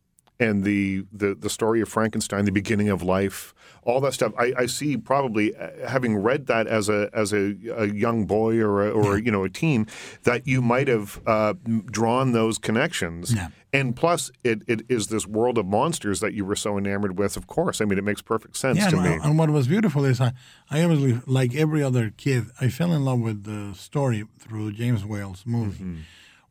and 0.45 0.65
the, 0.65 1.05
the, 1.13 1.35
the 1.35 1.51
story 1.51 1.81
of 1.81 1.89
Frankenstein, 1.89 2.45
the 2.45 2.53
beginning 2.53 2.89
of 2.89 3.03
life, 3.03 3.55
all 3.83 4.01
that 4.01 4.15
stuff. 4.15 4.33
I, 4.39 4.53
I 4.57 4.67
see 4.67 4.97
probably 4.97 5.55
uh, 5.57 5.89
having 5.89 6.17
read 6.17 6.47
that 6.47 6.67
as 6.67 6.89
a 6.89 7.11
as 7.13 7.33
a, 7.33 7.55
a 7.77 7.87
young 7.87 8.27
boy 8.27 8.59
or 8.59 8.87
a, 8.87 8.91
or 8.91 9.19
you 9.19 9.31
know 9.31 9.45
a 9.45 9.49
teen 9.51 9.87
that 10.23 10.47
you 10.47 10.61
might 10.63 10.89
have 10.89 11.21
uh, 11.27 11.55
drawn 11.87 12.33
those 12.33 12.59
connections. 12.59 13.35
Yeah. 13.35 13.49
And 13.73 13.97
plus, 13.97 14.31
it, 14.45 14.63
it 14.69 14.83
is 14.89 15.09
this 15.09 15.27
world 15.27 15.59
of 15.59 15.67
monsters 15.67 16.21
that 16.21 16.33
you 16.33 16.45
were 16.45 16.55
so 16.55 16.79
enamored 16.79 17.19
with. 17.19 17.37
Of 17.37 17.49
course, 17.49 17.81
I 17.81 17.85
mean, 17.87 17.99
it 17.99 18.05
makes 18.05 18.23
perfect 18.23 18.57
sense 18.57 18.79
Yeah, 18.79 18.91
to 18.91 18.97
and, 18.99 19.05
me. 19.11 19.19
and 19.25 19.37
what 19.39 19.51
was 19.51 19.67
beautiful 19.67 20.05
is 20.05 20.21
I, 20.21 20.33
I 20.71 20.85
obviously, 20.85 21.21
like 21.27 21.57
every 21.57 21.83
other 21.83 22.13
kid, 22.17 22.45
I 22.61 22.69
fell 22.69 22.93
in 22.93 23.05
love 23.05 23.19
with 23.19 23.43
the 23.43 23.75
story 23.75 24.25
through 24.39 24.75
James 24.75 25.05
Whale's 25.05 25.43
movie, 25.45 26.05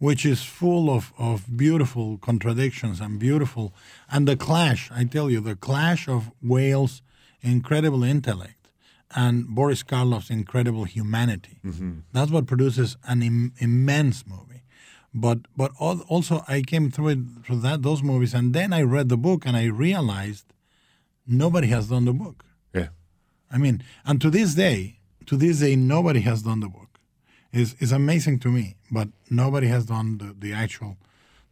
which 0.03 0.25
is 0.25 0.43
full 0.43 0.89
of, 0.89 1.13
of 1.17 1.55
beautiful 1.55 2.17
contradictions 2.17 2.99
and 2.99 3.19
beautiful. 3.19 3.73
And 4.11 4.27
the 4.27 4.35
clash, 4.35 4.91
I 4.91 5.05
tell 5.05 5.29
you, 5.31 5.39
the 5.39 5.55
clash 5.55 6.09
of 6.09 6.29
Whale's 6.41 7.01
incredible 7.41 8.03
intellect 8.03 8.67
and 9.15 9.47
Boris 9.47 9.81
Karloff's 9.81 10.29
incredible 10.29 10.83
humanity. 10.83 11.61
Mm-hmm. 11.63 11.91
That's 12.11 12.31
what 12.31 12.47
produces 12.47 12.97
an 13.07 13.23
Im- 13.23 13.53
immense 13.59 14.25
movie. 14.27 14.63
But 15.13 15.39
but 15.55 15.71
also 15.79 16.43
I 16.49 16.63
came 16.63 16.91
through 16.91 17.09
it 17.09 17.19
through 17.45 17.61
that 17.61 17.83
those 17.83 18.03
movies, 18.03 18.33
and 18.33 18.53
then 18.53 18.73
I 18.73 18.81
read 18.81 19.07
the 19.07 19.21
book 19.27 19.45
and 19.45 19.55
I 19.55 19.65
realized 19.65 20.45
nobody 21.25 21.67
has 21.67 21.87
done 21.87 22.05
the 22.05 22.13
book. 22.13 22.43
yeah. 22.73 22.89
I 23.49 23.57
mean, 23.57 23.83
and 24.03 24.19
to 24.19 24.29
this 24.29 24.55
day, 24.55 24.99
to 25.27 25.37
this 25.37 25.59
day, 25.59 25.75
nobody 25.75 26.21
has 26.21 26.41
done 26.41 26.59
the 26.59 26.67
book. 26.67 26.92
It's, 27.53 27.75
it's 27.79 27.91
amazing 27.91 28.39
to 28.39 28.49
me, 28.49 28.75
but 28.91 29.09
nobody 29.29 29.67
has 29.67 29.85
done 29.85 30.17
the, 30.17 30.35
the 30.37 30.53
actual, 30.53 30.97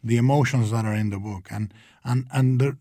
the 0.02 0.16
emotions 0.16 0.72
that 0.72 0.84
are 0.84 0.94
in 0.94 1.10
the 1.10 1.18
book. 1.18 1.46
And 1.50 1.72
and 2.04 2.26
and 2.32 2.60
the 2.60 2.76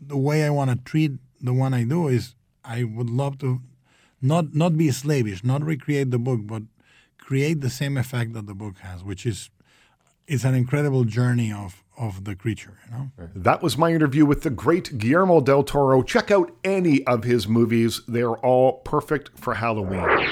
the 0.00 0.16
way 0.16 0.44
I 0.44 0.50
want 0.50 0.70
to 0.70 0.76
treat 0.76 1.12
the 1.40 1.54
one 1.54 1.72
I 1.72 1.84
do 1.84 2.08
is 2.08 2.34
I 2.64 2.84
would 2.84 3.08
love 3.08 3.38
to 3.38 3.60
not 4.20 4.54
not 4.54 4.76
be 4.76 4.90
slavish, 4.90 5.42
not 5.42 5.62
recreate 5.64 6.10
the 6.10 6.18
book, 6.18 6.40
but 6.44 6.62
create 7.18 7.62
the 7.62 7.70
same 7.70 7.96
effect 7.96 8.34
that 8.34 8.46
the 8.46 8.54
book 8.54 8.78
has, 8.78 9.02
which 9.02 9.24
is 9.24 9.50
it's 10.26 10.44
an 10.44 10.54
incredible 10.54 11.04
journey 11.04 11.50
of 11.50 11.82
of 11.96 12.24
the 12.24 12.36
creature. 12.36 12.78
You 12.86 12.90
know. 12.92 13.10
That 13.34 13.62
was 13.62 13.78
my 13.78 13.92
interview 13.94 14.26
with 14.26 14.42
the 14.42 14.50
great 14.50 14.98
Guillermo 14.98 15.40
del 15.40 15.62
Toro. 15.62 16.02
Check 16.02 16.30
out 16.30 16.52
any 16.62 17.02
of 17.06 17.24
his 17.24 17.48
movies, 17.48 18.02
they 18.06 18.20
are 18.20 18.36
all 18.38 18.80
perfect 18.80 19.30
for 19.34 19.54
Halloween. 19.54 20.28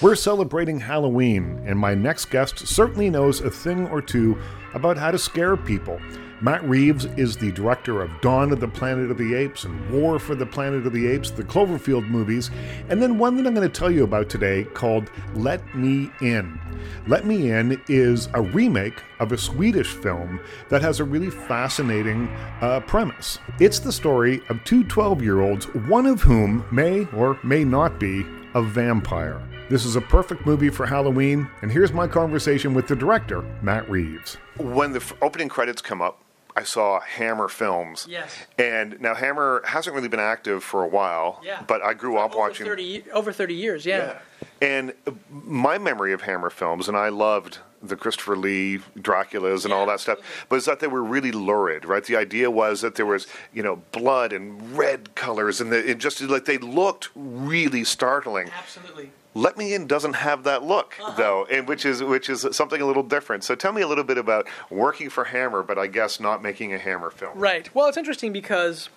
We're 0.00 0.14
celebrating 0.14 0.78
Halloween, 0.78 1.60
and 1.66 1.76
my 1.76 1.92
next 1.92 2.26
guest 2.26 2.68
certainly 2.68 3.10
knows 3.10 3.40
a 3.40 3.50
thing 3.50 3.88
or 3.88 4.00
two 4.00 4.38
about 4.72 4.96
how 4.96 5.10
to 5.10 5.18
scare 5.18 5.56
people. 5.56 5.98
Matt 6.40 6.62
Reeves 6.62 7.06
is 7.16 7.36
the 7.36 7.50
director 7.50 8.00
of 8.00 8.20
Dawn 8.20 8.52
of 8.52 8.60
the 8.60 8.68
Planet 8.68 9.10
of 9.10 9.18
the 9.18 9.34
Apes 9.34 9.64
and 9.64 9.90
War 9.90 10.20
for 10.20 10.36
the 10.36 10.46
Planet 10.46 10.86
of 10.86 10.92
the 10.92 11.08
Apes, 11.08 11.32
the 11.32 11.42
Cloverfield 11.42 12.08
movies, 12.08 12.48
and 12.88 13.02
then 13.02 13.18
one 13.18 13.36
that 13.36 13.44
I'm 13.44 13.54
going 13.54 13.68
to 13.68 13.76
tell 13.76 13.90
you 13.90 14.04
about 14.04 14.28
today 14.28 14.62
called 14.72 15.10
Let 15.34 15.74
Me 15.74 16.12
In. 16.20 16.60
Let 17.08 17.26
Me 17.26 17.50
In 17.50 17.82
is 17.88 18.28
a 18.34 18.40
remake 18.40 19.02
of 19.18 19.32
a 19.32 19.38
Swedish 19.38 19.90
film 19.90 20.38
that 20.68 20.80
has 20.80 21.00
a 21.00 21.04
really 21.04 21.30
fascinating 21.30 22.28
uh, 22.60 22.78
premise. 22.86 23.40
It's 23.58 23.80
the 23.80 23.90
story 23.90 24.42
of 24.48 24.62
two 24.62 24.84
12 24.84 25.22
year 25.22 25.40
olds, 25.40 25.64
one 25.74 26.06
of 26.06 26.22
whom 26.22 26.64
may 26.70 27.06
or 27.06 27.36
may 27.42 27.64
not 27.64 27.98
be 27.98 28.24
a 28.54 28.62
vampire. 28.62 29.42
This 29.70 29.84
is 29.84 29.96
a 29.96 30.00
perfect 30.00 30.46
movie 30.46 30.70
for 30.70 30.86
Halloween, 30.86 31.46
and 31.60 31.70
here's 31.70 31.92
my 31.92 32.06
conversation 32.06 32.72
with 32.72 32.88
the 32.88 32.96
director, 32.96 33.42
Matt 33.60 33.88
Reeves. 33.90 34.36
When 34.56 34.92
the 34.92 35.00
f- 35.00 35.12
opening 35.20 35.50
credits 35.50 35.82
come 35.82 36.00
up, 36.00 36.22
I 36.56 36.62
saw 36.62 37.00
Hammer 37.00 37.48
Films. 37.48 38.06
Yes. 38.08 38.34
And 38.58 38.98
now 38.98 39.14
Hammer 39.14 39.62
hasn't 39.66 39.94
really 39.94 40.08
been 40.08 40.20
active 40.20 40.64
for 40.64 40.82
a 40.84 40.88
while. 40.88 41.42
Yeah. 41.44 41.62
But 41.66 41.82
I 41.82 41.92
grew 41.92 42.16
up 42.16 42.30
over 42.30 42.38
watching. 42.38 42.64
30, 42.66 43.10
over 43.12 43.30
30 43.30 43.54
years, 43.54 43.84
yeah. 43.84 44.20
And 44.62 44.94
uh, 45.06 45.10
my 45.30 45.76
memory 45.76 46.14
of 46.14 46.22
Hammer 46.22 46.48
films, 46.48 46.88
and 46.88 46.96
I 46.96 47.10
loved 47.10 47.58
the 47.82 47.94
Christopher 47.94 48.36
Lee 48.36 48.80
Draculas 48.98 49.64
and 49.64 49.72
all 49.72 49.84
that 49.86 50.00
stuff, 50.00 50.18
but 50.48 50.56
is 50.56 50.64
that 50.64 50.80
they 50.80 50.88
were 50.88 51.02
really 51.04 51.30
lurid, 51.30 51.84
right? 51.84 52.02
The 52.02 52.16
idea 52.16 52.50
was 52.50 52.80
that 52.80 52.94
there 52.94 53.06
was, 53.06 53.26
you 53.52 53.62
know, 53.62 53.76
blood 53.92 54.32
and 54.32 54.76
red 54.76 55.14
colors, 55.14 55.60
and 55.60 55.70
the, 55.70 55.90
it 55.90 55.98
just 55.98 56.20
like 56.22 56.46
they 56.46 56.58
looked 56.58 57.10
really 57.14 57.84
startling. 57.84 58.48
Absolutely. 58.56 59.10
Let 59.38 59.56
Me 59.56 59.72
In 59.72 59.86
doesn't 59.86 60.14
have 60.14 60.42
that 60.44 60.64
look 60.64 60.96
uh-huh. 61.00 61.14
though, 61.16 61.46
and 61.50 61.68
which 61.68 61.86
is 61.86 62.02
which 62.02 62.28
is 62.28 62.46
something 62.52 62.80
a 62.80 62.86
little 62.86 63.04
different. 63.04 63.44
So 63.44 63.54
tell 63.54 63.72
me 63.72 63.82
a 63.82 63.86
little 63.86 64.04
bit 64.04 64.18
about 64.18 64.48
working 64.68 65.10
for 65.10 65.24
Hammer, 65.24 65.62
but 65.62 65.78
I 65.78 65.86
guess 65.86 66.18
not 66.18 66.42
making 66.42 66.74
a 66.74 66.78
Hammer 66.78 67.10
film. 67.10 67.38
Right. 67.38 67.72
Well, 67.74 67.86
it's 67.88 67.96
interesting 67.96 68.32
because 68.32 68.88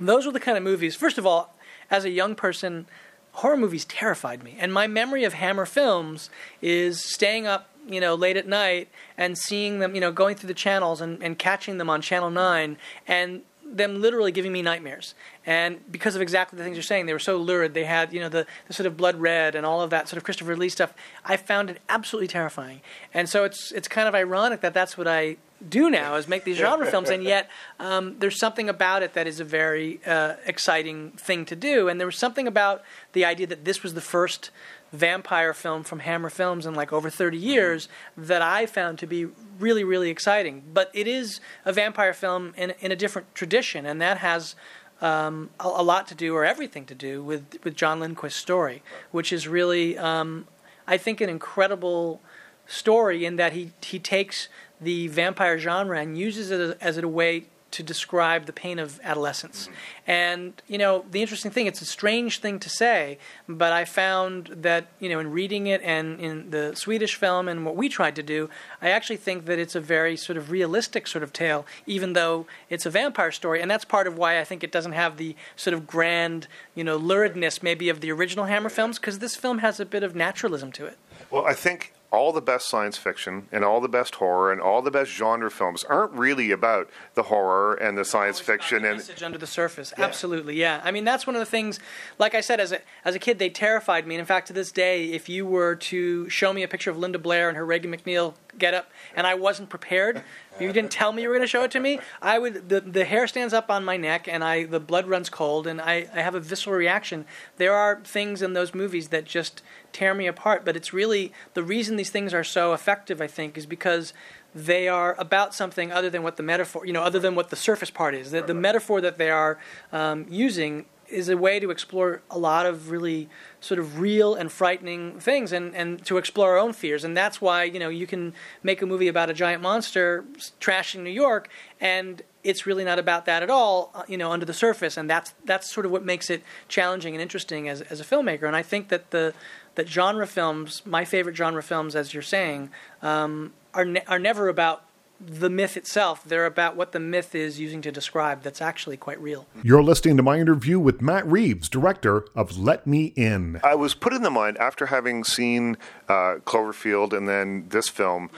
those 0.00 0.26
were 0.26 0.32
the 0.32 0.40
kind 0.40 0.58
of 0.58 0.64
movies. 0.64 0.96
First 0.96 1.16
of 1.16 1.24
all, 1.24 1.54
as 1.90 2.04
a 2.04 2.10
young 2.10 2.34
person, 2.34 2.86
horror 3.32 3.56
movies 3.56 3.84
terrified 3.84 4.42
me, 4.42 4.56
and 4.58 4.72
my 4.72 4.88
memory 4.88 5.22
of 5.22 5.34
Hammer 5.34 5.64
films 5.64 6.28
is 6.60 7.04
staying 7.04 7.46
up, 7.46 7.68
you 7.86 8.00
know, 8.00 8.16
late 8.16 8.36
at 8.36 8.48
night 8.48 8.88
and 9.16 9.38
seeing 9.38 9.78
them, 9.78 9.94
you 9.94 10.00
know, 10.00 10.10
going 10.10 10.34
through 10.34 10.48
the 10.48 10.54
channels 10.54 11.00
and, 11.00 11.22
and 11.22 11.38
catching 11.38 11.78
them 11.78 11.88
on 11.88 12.00
Channel 12.00 12.30
Nine, 12.30 12.78
and 13.06 13.42
them 13.72 14.00
literally 14.00 14.32
giving 14.32 14.52
me 14.52 14.62
nightmares. 14.62 15.14
And 15.44 15.80
because 15.90 16.16
of 16.16 16.22
exactly 16.22 16.56
the 16.56 16.64
things 16.64 16.76
you're 16.76 16.82
saying, 16.82 17.06
they 17.06 17.12
were 17.12 17.18
so 17.18 17.36
lurid. 17.36 17.74
They 17.74 17.84
had, 17.84 18.12
you 18.12 18.20
know, 18.20 18.28
the, 18.28 18.46
the 18.66 18.72
sort 18.72 18.86
of 18.86 18.96
blood 18.96 19.16
red 19.16 19.54
and 19.54 19.66
all 19.66 19.80
of 19.80 19.90
that 19.90 20.08
sort 20.08 20.18
of 20.18 20.24
Christopher 20.24 20.56
Lee 20.56 20.68
stuff. 20.68 20.94
I 21.24 21.36
found 21.36 21.70
it 21.70 21.80
absolutely 21.88 22.28
terrifying. 22.28 22.80
And 23.12 23.28
so 23.28 23.44
it's 23.44 23.72
it's 23.72 23.88
kind 23.88 24.08
of 24.08 24.14
ironic 24.14 24.60
that 24.60 24.74
that's 24.74 24.96
what 24.96 25.08
I 25.08 25.36
do 25.66 25.88
now 25.88 26.16
is 26.16 26.28
make 26.28 26.44
these 26.44 26.58
genre 26.58 26.86
films, 26.86 27.08
and 27.08 27.24
yet 27.24 27.48
um, 27.80 28.16
there's 28.18 28.38
something 28.38 28.68
about 28.68 29.02
it 29.02 29.14
that 29.14 29.26
is 29.26 29.40
a 29.40 29.44
very 29.44 30.00
uh, 30.06 30.34
exciting 30.44 31.12
thing 31.12 31.46
to 31.46 31.56
do. 31.56 31.88
And 31.88 31.98
there 31.98 32.06
was 32.06 32.18
something 32.18 32.46
about 32.46 32.82
the 33.12 33.24
idea 33.24 33.46
that 33.46 33.64
this 33.64 33.82
was 33.82 33.94
the 33.94 34.00
first 34.02 34.50
vampire 34.92 35.52
film 35.52 35.82
from 35.82 36.00
Hammer 36.00 36.30
Films 36.30 36.66
in 36.66 36.74
like 36.74 36.92
over 36.92 37.10
30 37.10 37.36
years 37.36 37.88
that 38.16 38.42
I 38.42 38.66
found 38.66 38.98
to 39.00 39.06
be 39.06 39.26
really, 39.58 39.84
really 39.84 40.10
exciting. 40.10 40.62
But 40.72 40.90
it 40.94 41.06
is 41.06 41.40
a 41.64 41.72
vampire 41.72 42.12
film 42.12 42.54
in, 42.56 42.74
in 42.80 42.92
a 42.92 42.96
different 42.96 43.34
tradition, 43.34 43.86
and 43.86 44.00
that 44.00 44.18
has 44.18 44.54
um, 45.00 45.50
a, 45.60 45.66
a 45.66 45.82
lot 45.82 46.06
to 46.08 46.14
do, 46.14 46.34
or 46.34 46.44
everything 46.44 46.86
to 46.86 46.94
do, 46.94 47.22
with, 47.22 47.58
with 47.64 47.74
John 47.74 48.00
Lindqvist's 48.00 48.36
story, 48.36 48.82
which 49.10 49.32
is 49.32 49.46
really, 49.46 49.98
um, 49.98 50.46
I 50.86 50.96
think, 50.96 51.20
an 51.20 51.28
incredible 51.28 52.20
story 52.66 53.24
in 53.24 53.36
that 53.36 53.52
he, 53.52 53.72
he 53.82 53.98
takes 53.98 54.48
the 54.80 55.08
vampire 55.08 55.58
genre 55.58 56.00
and 56.00 56.18
uses 56.18 56.50
it 56.50 56.60
as, 56.60 56.70
as 56.80 56.98
a 56.98 57.08
way 57.08 57.46
to 57.76 57.82
describe 57.82 58.46
the 58.46 58.54
pain 58.54 58.78
of 58.78 58.98
adolescence. 59.04 59.68
And, 60.06 60.54
you 60.66 60.78
know, 60.78 61.04
the 61.10 61.20
interesting 61.20 61.50
thing, 61.50 61.66
it's 61.66 61.82
a 61.82 61.84
strange 61.84 62.38
thing 62.38 62.58
to 62.60 62.70
say, 62.70 63.18
but 63.46 63.70
I 63.70 63.84
found 63.84 64.46
that, 64.46 64.86
you 64.98 65.10
know, 65.10 65.18
in 65.18 65.30
reading 65.30 65.66
it 65.66 65.82
and 65.82 66.18
in 66.18 66.50
the 66.52 66.74
Swedish 66.74 67.16
film 67.16 67.48
and 67.48 67.66
what 67.66 67.76
we 67.76 67.90
tried 67.90 68.16
to 68.16 68.22
do, 68.22 68.48
I 68.80 68.88
actually 68.88 69.18
think 69.18 69.44
that 69.44 69.58
it's 69.58 69.74
a 69.74 69.80
very 69.80 70.16
sort 70.16 70.38
of 70.38 70.50
realistic 70.50 71.06
sort 71.06 71.22
of 71.22 71.34
tale, 71.34 71.66
even 71.84 72.14
though 72.14 72.46
it's 72.70 72.86
a 72.86 72.90
vampire 72.90 73.30
story. 73.30 73.60
And 73.60 73.70
that's 73.70 73.84
part 73.84 74.06
of 74.06 74.16
why 74.16 74.40
I 74.40 74.44
think 74.44 74.64
it 74.64 74.72
doesn't 74.72 74.92
have 74.92 75.18
the 75.18 75.36
sort 75.54 75.74
of 75.74 75.86
grand, 75.86 76.48
you 76.74 76.82
know, 76.82 76.98
luridness 76.98 77.62
maybe 77.62 77.90
of 77.90 78.00
the 78.00 78.10
original 78.10 78.46
Hammer 78.46 78.70
films, 78.70 78.98
because 78.98 79.18
this 79.18 79.36
film 79.36 79.58
has 79.58 79.78
a 79.78 79.84
bit 79.84 80.02
of 80.02 80.16
naturalism 80.16 80.72
to 80.72 80.86
it. 80.86 80.96
Well, 81.30 81.44
I 81.44 81.52
think 81.52 81.92
all 82.10 82.32
the 82.32 82.40
best 82.40 82.68
science 82.68 82.96
fiction 82.96 83.48
and 83.52 83.64
all 83.64 83.80
the 83.80 83.88
best 83.88 84.16
horror 84.16 84.52
and 84.52 84.60
all 84.60 84.82
the 84.82 84.90
best 84.90 85.10
genre 85.10 85.50
films 85.50 85.84
aren't 85.84 86.12
really 86.12 86.50
about 86.50 86.88
the 87.14 87.24
horror 87.24 87.74
and 87.74 87.98
the 87.98 88.04
science 88.04 88.40
fiction 88.40 88.82
the 88.82 88.88
and 88.88 88.96
message 88.98 89.22
under 89.22 89.38
the 89.38 89.46
surface. 89.46 89.92
Absolutely, 89.98 90.56
yeah. 90.56 90.80
I 90.84 90.90
mean, 90.90 91.04
that's 91.04 91.26
one 91.26 91.36
of 91.36 91.40
the 91.40 91.46
things. 91.46 91.78
Like 92.18 92.34
I 92.34 92.40
said, 92.40 92.60
as 92.60 92.72
a 92.72 92.80
as 93.04 93.14
a 93.14 93.18
kid, 93.18 93.38
they 93.38 93.50
terrified 93.50 94.06
me. 94.06 94.14
And 94.14 94.20
in 94.20 94.26
fact, 94.26 94.46
to 94.48 94.52
this 94.52 94.72
day, 94.72 95.06
if 95.06 95.28
you 95.28 95.46
were 95.46 95.74
to 95.76 96.28
show 96.28 96.52
me 96.52 96.62
a 96.62 96.68
picture 96.68 96.90
of 96.90 96.98
Linda 96.98 97.18
Blair 97.18 97.48
and 97.48 97.56
her 97.56 97.66
Regan 97.66 97.94
MacNeil 97.94 98.34
getup, 98.58 98.90
and 99.14 99.26
I 99.26 99.34
wasn't 99.34 99.68
prepared, 99.68 100.22
if 100.56 100.62
you 100.62 100.72
didn't 100.72 100.90
tell 100.90 101.12
me 101.12 101.22
you 101.22 101.28
were 101.28 101.34
going 101.34 101.42
to 101.42 101.48
show 101.48 101.64
it 101.64 101.70
to 101.72 101.80
me, 101.80 102.00
I 102.20 102.38
would. 102.38 102.68
The, 102.68 102.80
the 102.80 103.04
hair 103.04 103.26
stands 103.26 103.52
up 103.52 103.70
on 103.70 103.84
my 103.84 103.96
neck, 103.96 104.26
and 104.26 104.42
I 104.42 104.64
the 104.64 104.80
blood 104.80 105.06
runs 105.06 105.28
cold, 105.28 105.66
and 105.66 105.80
I, 105.80 106.08
I 106.14 106.22
have 106.22 106.34
a 106.34 106.40
visceral 106.40 106.74
reaction. 106.74 107.26
There 107.58 107.74
are 107.74 108.00
things 108.02 108.40
in 108.40 108.54
those 108.54 108.74
movies 108.74 109.08
that 109.08 109.26
just 109.26 109.62
tear 109.92 110.14
me 110.14 110.26
apart. 110.26 110.64
But 110.64 110.74
it's 110.74 110.92
really 110.92 111.32
the 111.54 111.62
reason 111.62 111.96
these 111.96 112.10
things 112.10 112.32
are 112.32 112.44
so 112.44 112.72
effective. 112.72 113.20
I 113.20 113.26
think 113.26 113.58
is 113.58 113.66
because 113.66 114.14
they 114.54 114.88
are 114.88 115.14
about 115.18 115.54
something 115.54 115.92
other 115.92 116.08
than 116.08 116.22
what 116.22 116.38
the 116.38 116.42
metaphor, 116.42 116.86
you 116.86 116.92
know, 116.92 117.02
other 117.02 117.18
than 117.18 117.34
what 117.34 117.50
the 117.50 117.56
surface 117.56 117.90
part 117.90 118.14
is. 118.14 118.30
The, 118.30 118.40
the 118.40 118.54
metaphor 118.54 119.02
that 119.02 119.18
they 119.18 119.30
are 119.30 119.58
um, 119.92 120.24
using 120.30 120.86
is 121.08 121.28
a 121.28 121.36
way 121.36 121.60
to 121.60 121.70
explore 121.70 122.22
a 122.30 122.38
lot 122.38 122.66
of 122.66 122.90
really 122.90 123.28
sort 123.60 123.78
of 123.78 124.00
real 124.00 124.34
and 124.34 124.50
frightening 124.50 125.18
things 125.18 125.52
and, 125.52 125.74
and 125.74 126.04
to 126.04 126.18
explore 126.18 126.52
our 126.52 126.58
own 126.58 126.72
fears. 126.72 127.04
And 127.04 127.16
that's 127.16 127.40
why, 127.40 127.64
you 127.64 127.78
know, 127.78 127.88
you 127.88 128.06
can 128.06 128.34
make 128.62 128.82
a 128.82 128.86
movie 128.86 129.08
about 129.08 129.30
a 129.30 129.34
giant 129.34 129.62
monster 129.62 130.24
trashing 130.60 131.00
New 131.00 131.10
York 131.10 131.48
and 131.80 132.22
it's 132.46 132.64
really 132.64 132.84
not 132.84 132.98
about 132.98 133.26
that 133.26 133.42
at 133.42 133.50
all, 133.50 133.90
uh, 133.94 134.04
you 134.06 134.16
know, 134.16 134.30
under 134.30 134.46
the 134.46 134.54
surface. 134.54 134.96
And 134.96 135.10
that's 135.10 135.34
that's 135.44 135.70
sort 135.72 135.84
of 135.84 135.92
what 135.92 136.04
makes 136.04 136.30
it 136.30 136.42
challenging 136.68 137.14
and 137.14 137.20
interesting 137.20 137.68
as, 137.68 137.80
as 137.82 138.00
a 138.00 138.04
filmmaker. 138.04 138.44
And 138.44 138.54
I 138.54 138.62
think 138.62 138.88
that 138.88 139.10
the 139.10 139.34
that 139.74 139.88
genre 139.88 140.26
films, 140.26 140.82
my 140.86 141.04
favorite 141.04 141.36
genre 141.36 141.62
films, 141.62 141.96
as 141.96 142.14
you're 142.14 142.22
saying, 142.22 142.70
um, 143.02 143.52
are 143.74 143.84
ne- 143.84 144.04
are 144.06 144.18
never 144.18 144.48
about 144.48 144.84
the 145.20 145.50
myth 145.50 145.76
itself. 145.76 146.22
They're 146.24 146.46
about 146.46 146.76
what 146.76 146.92
the 146.92 147.00
myth 147.00 147.34
is 147.34 147.58
using 147.58 147.82
to 147.82 147.92
describe. 147.92 148.42
That's 148.42 148.60
actually 148.60 148.96
quite 148.96 149.20
real. 149.20 149.46
You're 149.62 149.82
listening 149.82 150.16
to 150.18 150.22
my 150.22 150.38
interview 150.38 150.78
with 150.78 151.00
Matt 151.00 151.26
Reeves, 151.26 151.68
director 151.68 152.24
of 152.34 152.58
Let 152.58 152.86
Me 152.86 153.12
In. 153.16 153.60
I 153.64 153.74
was 153.74 153.94
put 153.94 154.12
in 154.12 154.22
the 154.22 154.30
mind 154.30 154.58
after 154.58 154.86
having 154.86 155.24
seen 155.24 155.76
uh, 156.08 156.36
Cloverfield 156.44 157.12
and 157.12 157.28
then 157.28 157.66
this 157.68 157.88
film. 157.88 158.30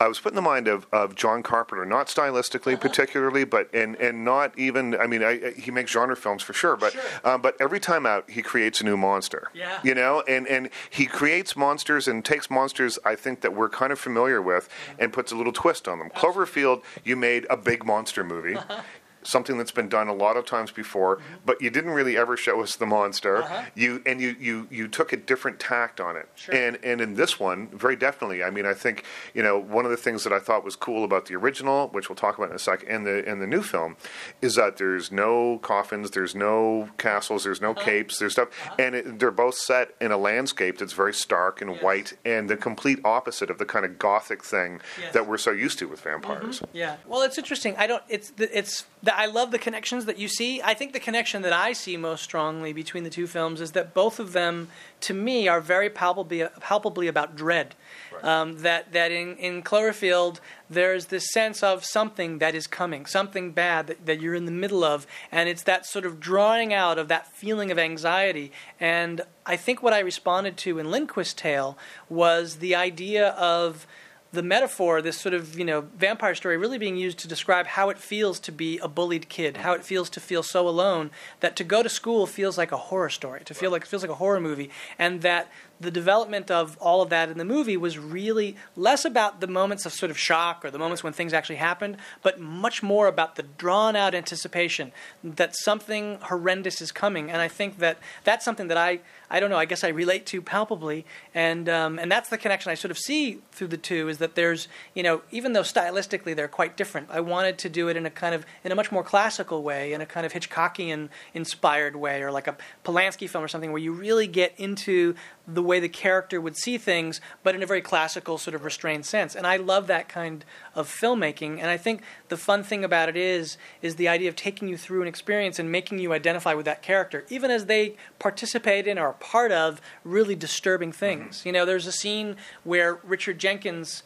I 0.00 0.08
was 0.08 0.20
put 0.20 0.32
in 0.32 0.36
the 0.36 0.42
mind 0.42 0.68
of, 0.68 0.86
of 0.92 1.14
John 1.14 1.42
Carpenter, 1.42 1.86
not 1.86 2.08
stylistically 2.08 2.78
particularly, 2.78 3.44
but 3.44 3.72
and 3.74 3.96
and 3.96 4.24
not 4.24 4.56
even. 4.58 4.94
I 4.94 5.06
mean, 5.06 5.22
I, 5.22 5.52
he 5.52 5.70
makes 5.70 5.90
genre 5.90 6.16
films 6.16 6.42
for 6.42 6.52
sure, 6.52 6.76
but 6.76 6.94
um, 7.24 7.40
but 7.40 7.56
every 7.60 7.80
time 7.80 8.04
out 8.04 8.30
he 8.30 8.42
creates 8.42 8.80
a 8.80 8.84
new 8.84 8.96
monster. 8.96 9.50
Yeah. 9.54 9.80
You 9.82 9.94
know, 9.94 10.22
and 10.28 10.46
and 10.46 10.68
he 10.90 11.06
creates 11.06 11.56
monsters 11.56 12.06
and 12.06 12.24
takes 12.24 12.50
monsters 12.50 12.98
I 13.04 13.14
think 13.14 13.40
that 13.40 13.54
we're 13.54 13.68
kind 13.68 13.92
of 13.92 13.98
familiar 13.98 14.42
with 14.42 14.68
and 14.98 15.12
puts 15.12 15.32
a 15.32 15.36
little 15.36 15.52
twist 15.52 15.88
on 15.88 15.98
them. 15.98 16.10
Cloverfield, 16.26 16.82
you 17.04 17.16
made 17.16 17.46
a 17.48 17.56
big 17.56 17.84
monster 17.84 18.24
movie. 18.24 18.56
Something 19.26 19.58
that's 19.58 19.72
been 19.72 19.88
done 19.88 20.08
a 20.08 20.14
lot 20.14 20.36
of 20.36 20.46
times 20.46 20.70
before, 20.70 21.16
mm-hmm. 21.16 21.34
but 21.44 21.60
you 21.60 21.70
didn't 21.70 21.90
really 21.90 22.16
ever 22.16 22.36
show 22.36 22.60
us 22.62 22.76
the 22.76 22.86
monster. 22.86 23.38
Uh-huh. 23.42 23.62
You 23.74 24.02
and 24.06 24.20
you, 24.20 24.36
you 24.38 24.68
you 24.70 24.88
took 24.88 25.12
a 25.12 25.16
different 25.16 25.58
tact 25.58 26.00
on 26.00 26.16
it, 26.16 26.28
Sure. 26.36 26.54
and 26.54 26.78
and 26.84 27.00
in 27.00 27.14
this 27.14 27.40
one, 27.40 27.68
very 27.68 27.96
definitely. 27.96 28.42
I 28.42 28.50
mean, 28.50 28.66
I 28.66 28.74
think 28.74 29.04
you 29.34 29.42
know 29.42 29.58
one 29.58 29.84
of 29.84 29.90
the 29.90 29.96
things 29.96 30.24
that 30.24 30.32
I 30.32 30.38
thought 30.38 30.64
was 30.64 30.76
cool 30.76 31.04
about 31.04 31.26
the 31.26 31.34
original, 31.34 31.88
which 31.88 32.08
we'll 32.08 32.16
talk 32.16 32.38
about 32.38 32.50
in 32.50 32.56
a 32.56 32.58
second, 32.60 32.88
and 32.88 33.06
the 33.06 33.28
and 33.28 33.42
the 33.42 33.46
new 33.46 33.62
film, 33.62 33.96
is 34.40 34.54
that 34.54 34.76
there's 34.76 35.10
no 35.10 35.58
coffins, 35.58 36.12
there's 36.12 36.34
no 36.34 36.88
castles, 36.98 37.44
there's 37.44 37.60
no 37.60 37.72
uh-huh. 37.72 37.84
capes, 37.84 38.18
there's 38.18 38.32
stuff, 38.32 38.48
uh-huh. 38.48 38.76
and 38.78 38.94
it, 38.94 39.18
they're 39.18 39.30
both 39.30 39.56
set 39.56 39.94
in 40.00 40.12
a 40.12 40.16
landscape 40.16 40.78
that's 40.78 40.92
very 40.92 41.14
stark 41.14 41.60
and 41.60 41.80
white, 41.80 42.14
and 42.24 42.48
the 42.48 42.56
complete 42.56 43.00
opposite 43.04 43.50
of 43.50 43.58
the 43.58 43.64
kind 43.64 43.84
of 43.84 43.98
gothic 43.98 44.44
thing 44.44 44.80
Yes. 45.00 45.12
that 45.14 45.26
we're 45.26 45.38
so 45.38 45.50
used 45.50 45.78
to 45.80 45.88
with 45.88 46.00
vampires. 46.00 46.60
Mm-hmm. 46.60 46.76
Yeah. 46.76 46.96
Well, 47.06 47.22
it's 47.22 47.38
interesting. 47.38 47.74
I 47.76 47.86
don't. 47.86 48.02
It's 48.08 48.32
it's. 48.38 48.84
The, 49.02 49.15
I 49.16 49.26
love 49.26 49.50
the 49.50 49.58
connections 49.58 50.04
that 50.04 50.18
you 50.18 50.28
see. 50.28 50.60
I 50.62 50.74
think 50.74 50.92
the 50.92 51.00
connection 51.00 51.40
that 51.42 51.52
I 51.52 51.72
see 51.72 51.96
most 51.96 52.22
strongly 52.22 52.74
between 52.74 53.02
the 53.02 53.10
two 53.10 53.26
films 53.26 53.62
is 53.62 53.72
that 53.72 53.94
both 53.94 54.20
of 54.20 54.32
them, 54.32 54.68
to 55.00 55.14
me, 55.14 55.48
are 55.48 55.60
very 55.60 55.88
palpably 55.88 56.44
palpably 56.60 57.08
about 57.08 57.34
dread. 57.34 57.74
Um, 58.22 58.58
that 58.58 58.92
that 58.92 59.12
in, 59.12 59.36
in 59.36 59.62
Cloverfield 59.62 60.40
there's 60.70 61.06
this 61.06 61.32
sense 61.32 61.62
of 61.62 61.84
something 61.84 62.38
that 62.38 62.54
is 62.54 62.66
coming, 62.66 63.06
something 63.06 63.52
bad 63.52 63.86
that, 63.86 64.06
that 64.06 64.20
you're 64.20 64.34
in 64.34 64.46
the 64.46 64.50
middle 64.50 64.84
of, 64.84 65.06
and 65.32 65.48
it's 65.48 65.62
that 65.62 65.86
sort 65.86 66.04
of 66.04 66.20
drawing 66.20 66.72
out 66.72 66.98
of 66.98 67.08
that 67.08 67.26
feeling 67.32 67.70
of 67.70 67.78
anxiety. 67.78 68.52
And 68.78 69.22
I 69.44 69.56
think 69.56 69.82
what 69.82 69.92
I 69.92 70.00
responded 70.00 70.56
to 70.58 70.78
in 70.78 70.86
Lindqvist's 70.86 71.34
tale 71.34 71.78
was 72.08 72.56
the 72.56 72.74
idea 72.74 73.28
of 73.30 73.86
the 74.32 74.42
metaphor, 74.42 75.00
this 75.00 75.18
sort 75.18 75.34
of 75.34 75.58
you 75.58 75.64
know 75.64 75.82
vampire 75.96 76.34
story, 76.34 76.56
really 76.56 76.78
being 76.78 76.96
used 76.96 77.18
to 77.20 77.28
describe 77.28 77.66
how 77.66 77.90
it 77.90 77.98
feels 77.98 78.38
to 78.40 78.52
be 78.52 78.78
a 78.78 78.88
bullied 78.88 79.28
kid, 79.28 79.58
how 79.58 79.72
it 79.72 79.84
feels 79.84 80.10
to 80.10 80.20
feel 80.20 80.42
so 80.42 80.68
alone 80.68 81.10
that 81.40 81.56
to 81.56 81.64
go 81.64 81.82
to 81.82 81.88
school 81.88 82.26
feels 82.26 82.58
like 82.58 82.72
a 82.72 82.76
horror 82.76 83.10
story, 83.10 83.42
to 83.44 83.54
feel 83.54 83.70
like 83.70 83.82
it 83.82 83.88
feels 83.88 84.02
like 84.02 84.10
a 84.10 84.16
horror 84.16 84.40
movie, 84.40 84.70
and 84.98 85.22
that 85.22 85.50
the 85.80 85.90
development 85.90 86.50
of 86.50 86.76
all 86.78 87.02
of 87.02 87.10
that 87.10 87.28
in 87.28 87.38
the 87.38 87.44
movie 87.44 87.76
was 87.76 87.98
really 87.98 88.56
less 88.76 89.04
about 89.04 89.40
the 89.40 89.46
moments 89.46 89.84
of 89.86 89.92
sort 89.92 90.10
of 90.10 90.18
shock 90.18 90.64
or 90.64 90.70
the 90.70 90.78
moments 90.78 91.02
when 91.02 91.12
things 91.12 91.32
actually 91.32 91.56
happened, 91.56 91.96
but 92.22 92.40
much 92.40 92.82
more 92.82 93.06
about 93.06 93.36
the 93.36 93.42
drawn 93.42 93.96
out 93.96 94.14
anticipation 94.14 94.92
that 95.22 95.54
something 95.54 96.18
horrendous 96.22 96.80
is 96.80 96.92
coming. 96.92 97.30
And 97.30 97.40
I 97.40 97.48
think 97.48 97.78
that 97.78 97.98
that's 98.24 98.44
something 98.44 98.68
that 98.68 98.76
I, 98.76 99.00
I 99.30 99.40
don't 99.40 99.50
know, 99.50 99.58
I 99.58 99.64
guess 99.64 99.84
I 99.84 99.88
relate 99.88 100.26
to 100.26 100.40
palpably. 100.40 101.04
And, 101.34 101.68
um, 101.68 101.98
and 101.98 102.10
that's 102.10 102.28
the 102.28 102.38
connection 102.38 102.70
I 102.70 102.74
sort 102.74 102.90
of 102.90 102.98
see 102.98 103.40
through 103.52 103.68
the 103.68 103.76
two 103.76 104.08
is 104.08 104.18
that 104.18 104.34
there's, 104.34 104.68
you 104.94 105.02
know, 105.02 105.22
even 105.30 105.52
though 105.52 105.62
stylistically 105.62 106.34
they're 106.34 106.48
quite 106.48 106.76
different, 106.76 107.08
I 107.10 107.20
wanted 107.20 107.58
to 107.58 107.68
do 107.68 107.88
it 107.88 107.96
in 107.96 108.06
a 108.06 108.10
kind 108.10 108.34
of, 108.34 108.46
in 108.64 108.72
a 108.72 108.74
much 108.74 108.90
more 108.90 109.02
classical 109.02 109.62
way, 109.62 109.92
in 109.92 110.00
a 110.00 110.06
kind 110.06 110.24
of 110.24 110.32
Hitchcockian 110.32 111.08
inspired 111.34 111.96
way, 111.96 112.22
or 112.22 112.30
like 112.30 112.46
a 112.46 112.56
Polanski 112.84 113.28
film 113.28 113.44
or 113.44 113.48
something 113.48 113.72
where 113.72 113.82
you 113.82 113.92
really 113.92 114.26
get 114.26 114.54
into 114.58 115.14
the 115.48 115.62
way 115.62 115.78
the 115.78 115.88
character 115.88 116.40
would 116.40 116.56
see 116.56 116.76
things, 116.76 117.20
but 117.42 117.54
in 117.54 117.62
a 117.62 117.66
very 117.66 117.80
classical, 117.80 118.36
sort 118.38 118.54
of 118.54 118.64
restrained 118.64 119.06
sense. 119.06 119.34
And 119.34 119.46
I 119.46 119.56
love 119.56 119.86
that 119.86 120.08
kind 120.08 120.44
of 120.74 120.88
filmmaking. 120.88 121.58
And 121.60 121.70
I 121.70 121.76
think 121.76 122.02
the 122.28 122.36
fun 122.36 122.62
thing 122.62 122.84
about 122.84 123.08
it 123.08 123.16
is, 123.16 123.56
is 123.80 123.96
the 123.96 124.08
idea 124.08 124.28
of 124.28 124.36
taking 124.36 124.68
you 124.68 124.76
through 124.76 125.02
an 125.02 125.08
experience 125.08 125.58
and 125.58 125.70
making 125.70 125.98
you 126.00 126.12
identify 126.12 126.54
with 126.54 126.66
that 126.66 126.82
character, 126.82 127.24
even 127.28 127.50
as 127.50 127.66
they 127.66 127.96
participate 128.18 128.86
in 128.86 128.98
or 128.98 129.06
are 129.06 129.12
part 129.14 129.52
of 129.52 129.80
really 130.04 130.34
disturbing 130.34 130.90
things. 130.90 131.38
Mm-hmm. 131.38 131.48
You 131.48 131.52
know, 131.52 131.64
there's 131.64 131.86
a 131.86 131.92
scene 131.92 132.36
where 132.64 132.98
Richard 133.04 133.38
Jenkins 133.38 134.02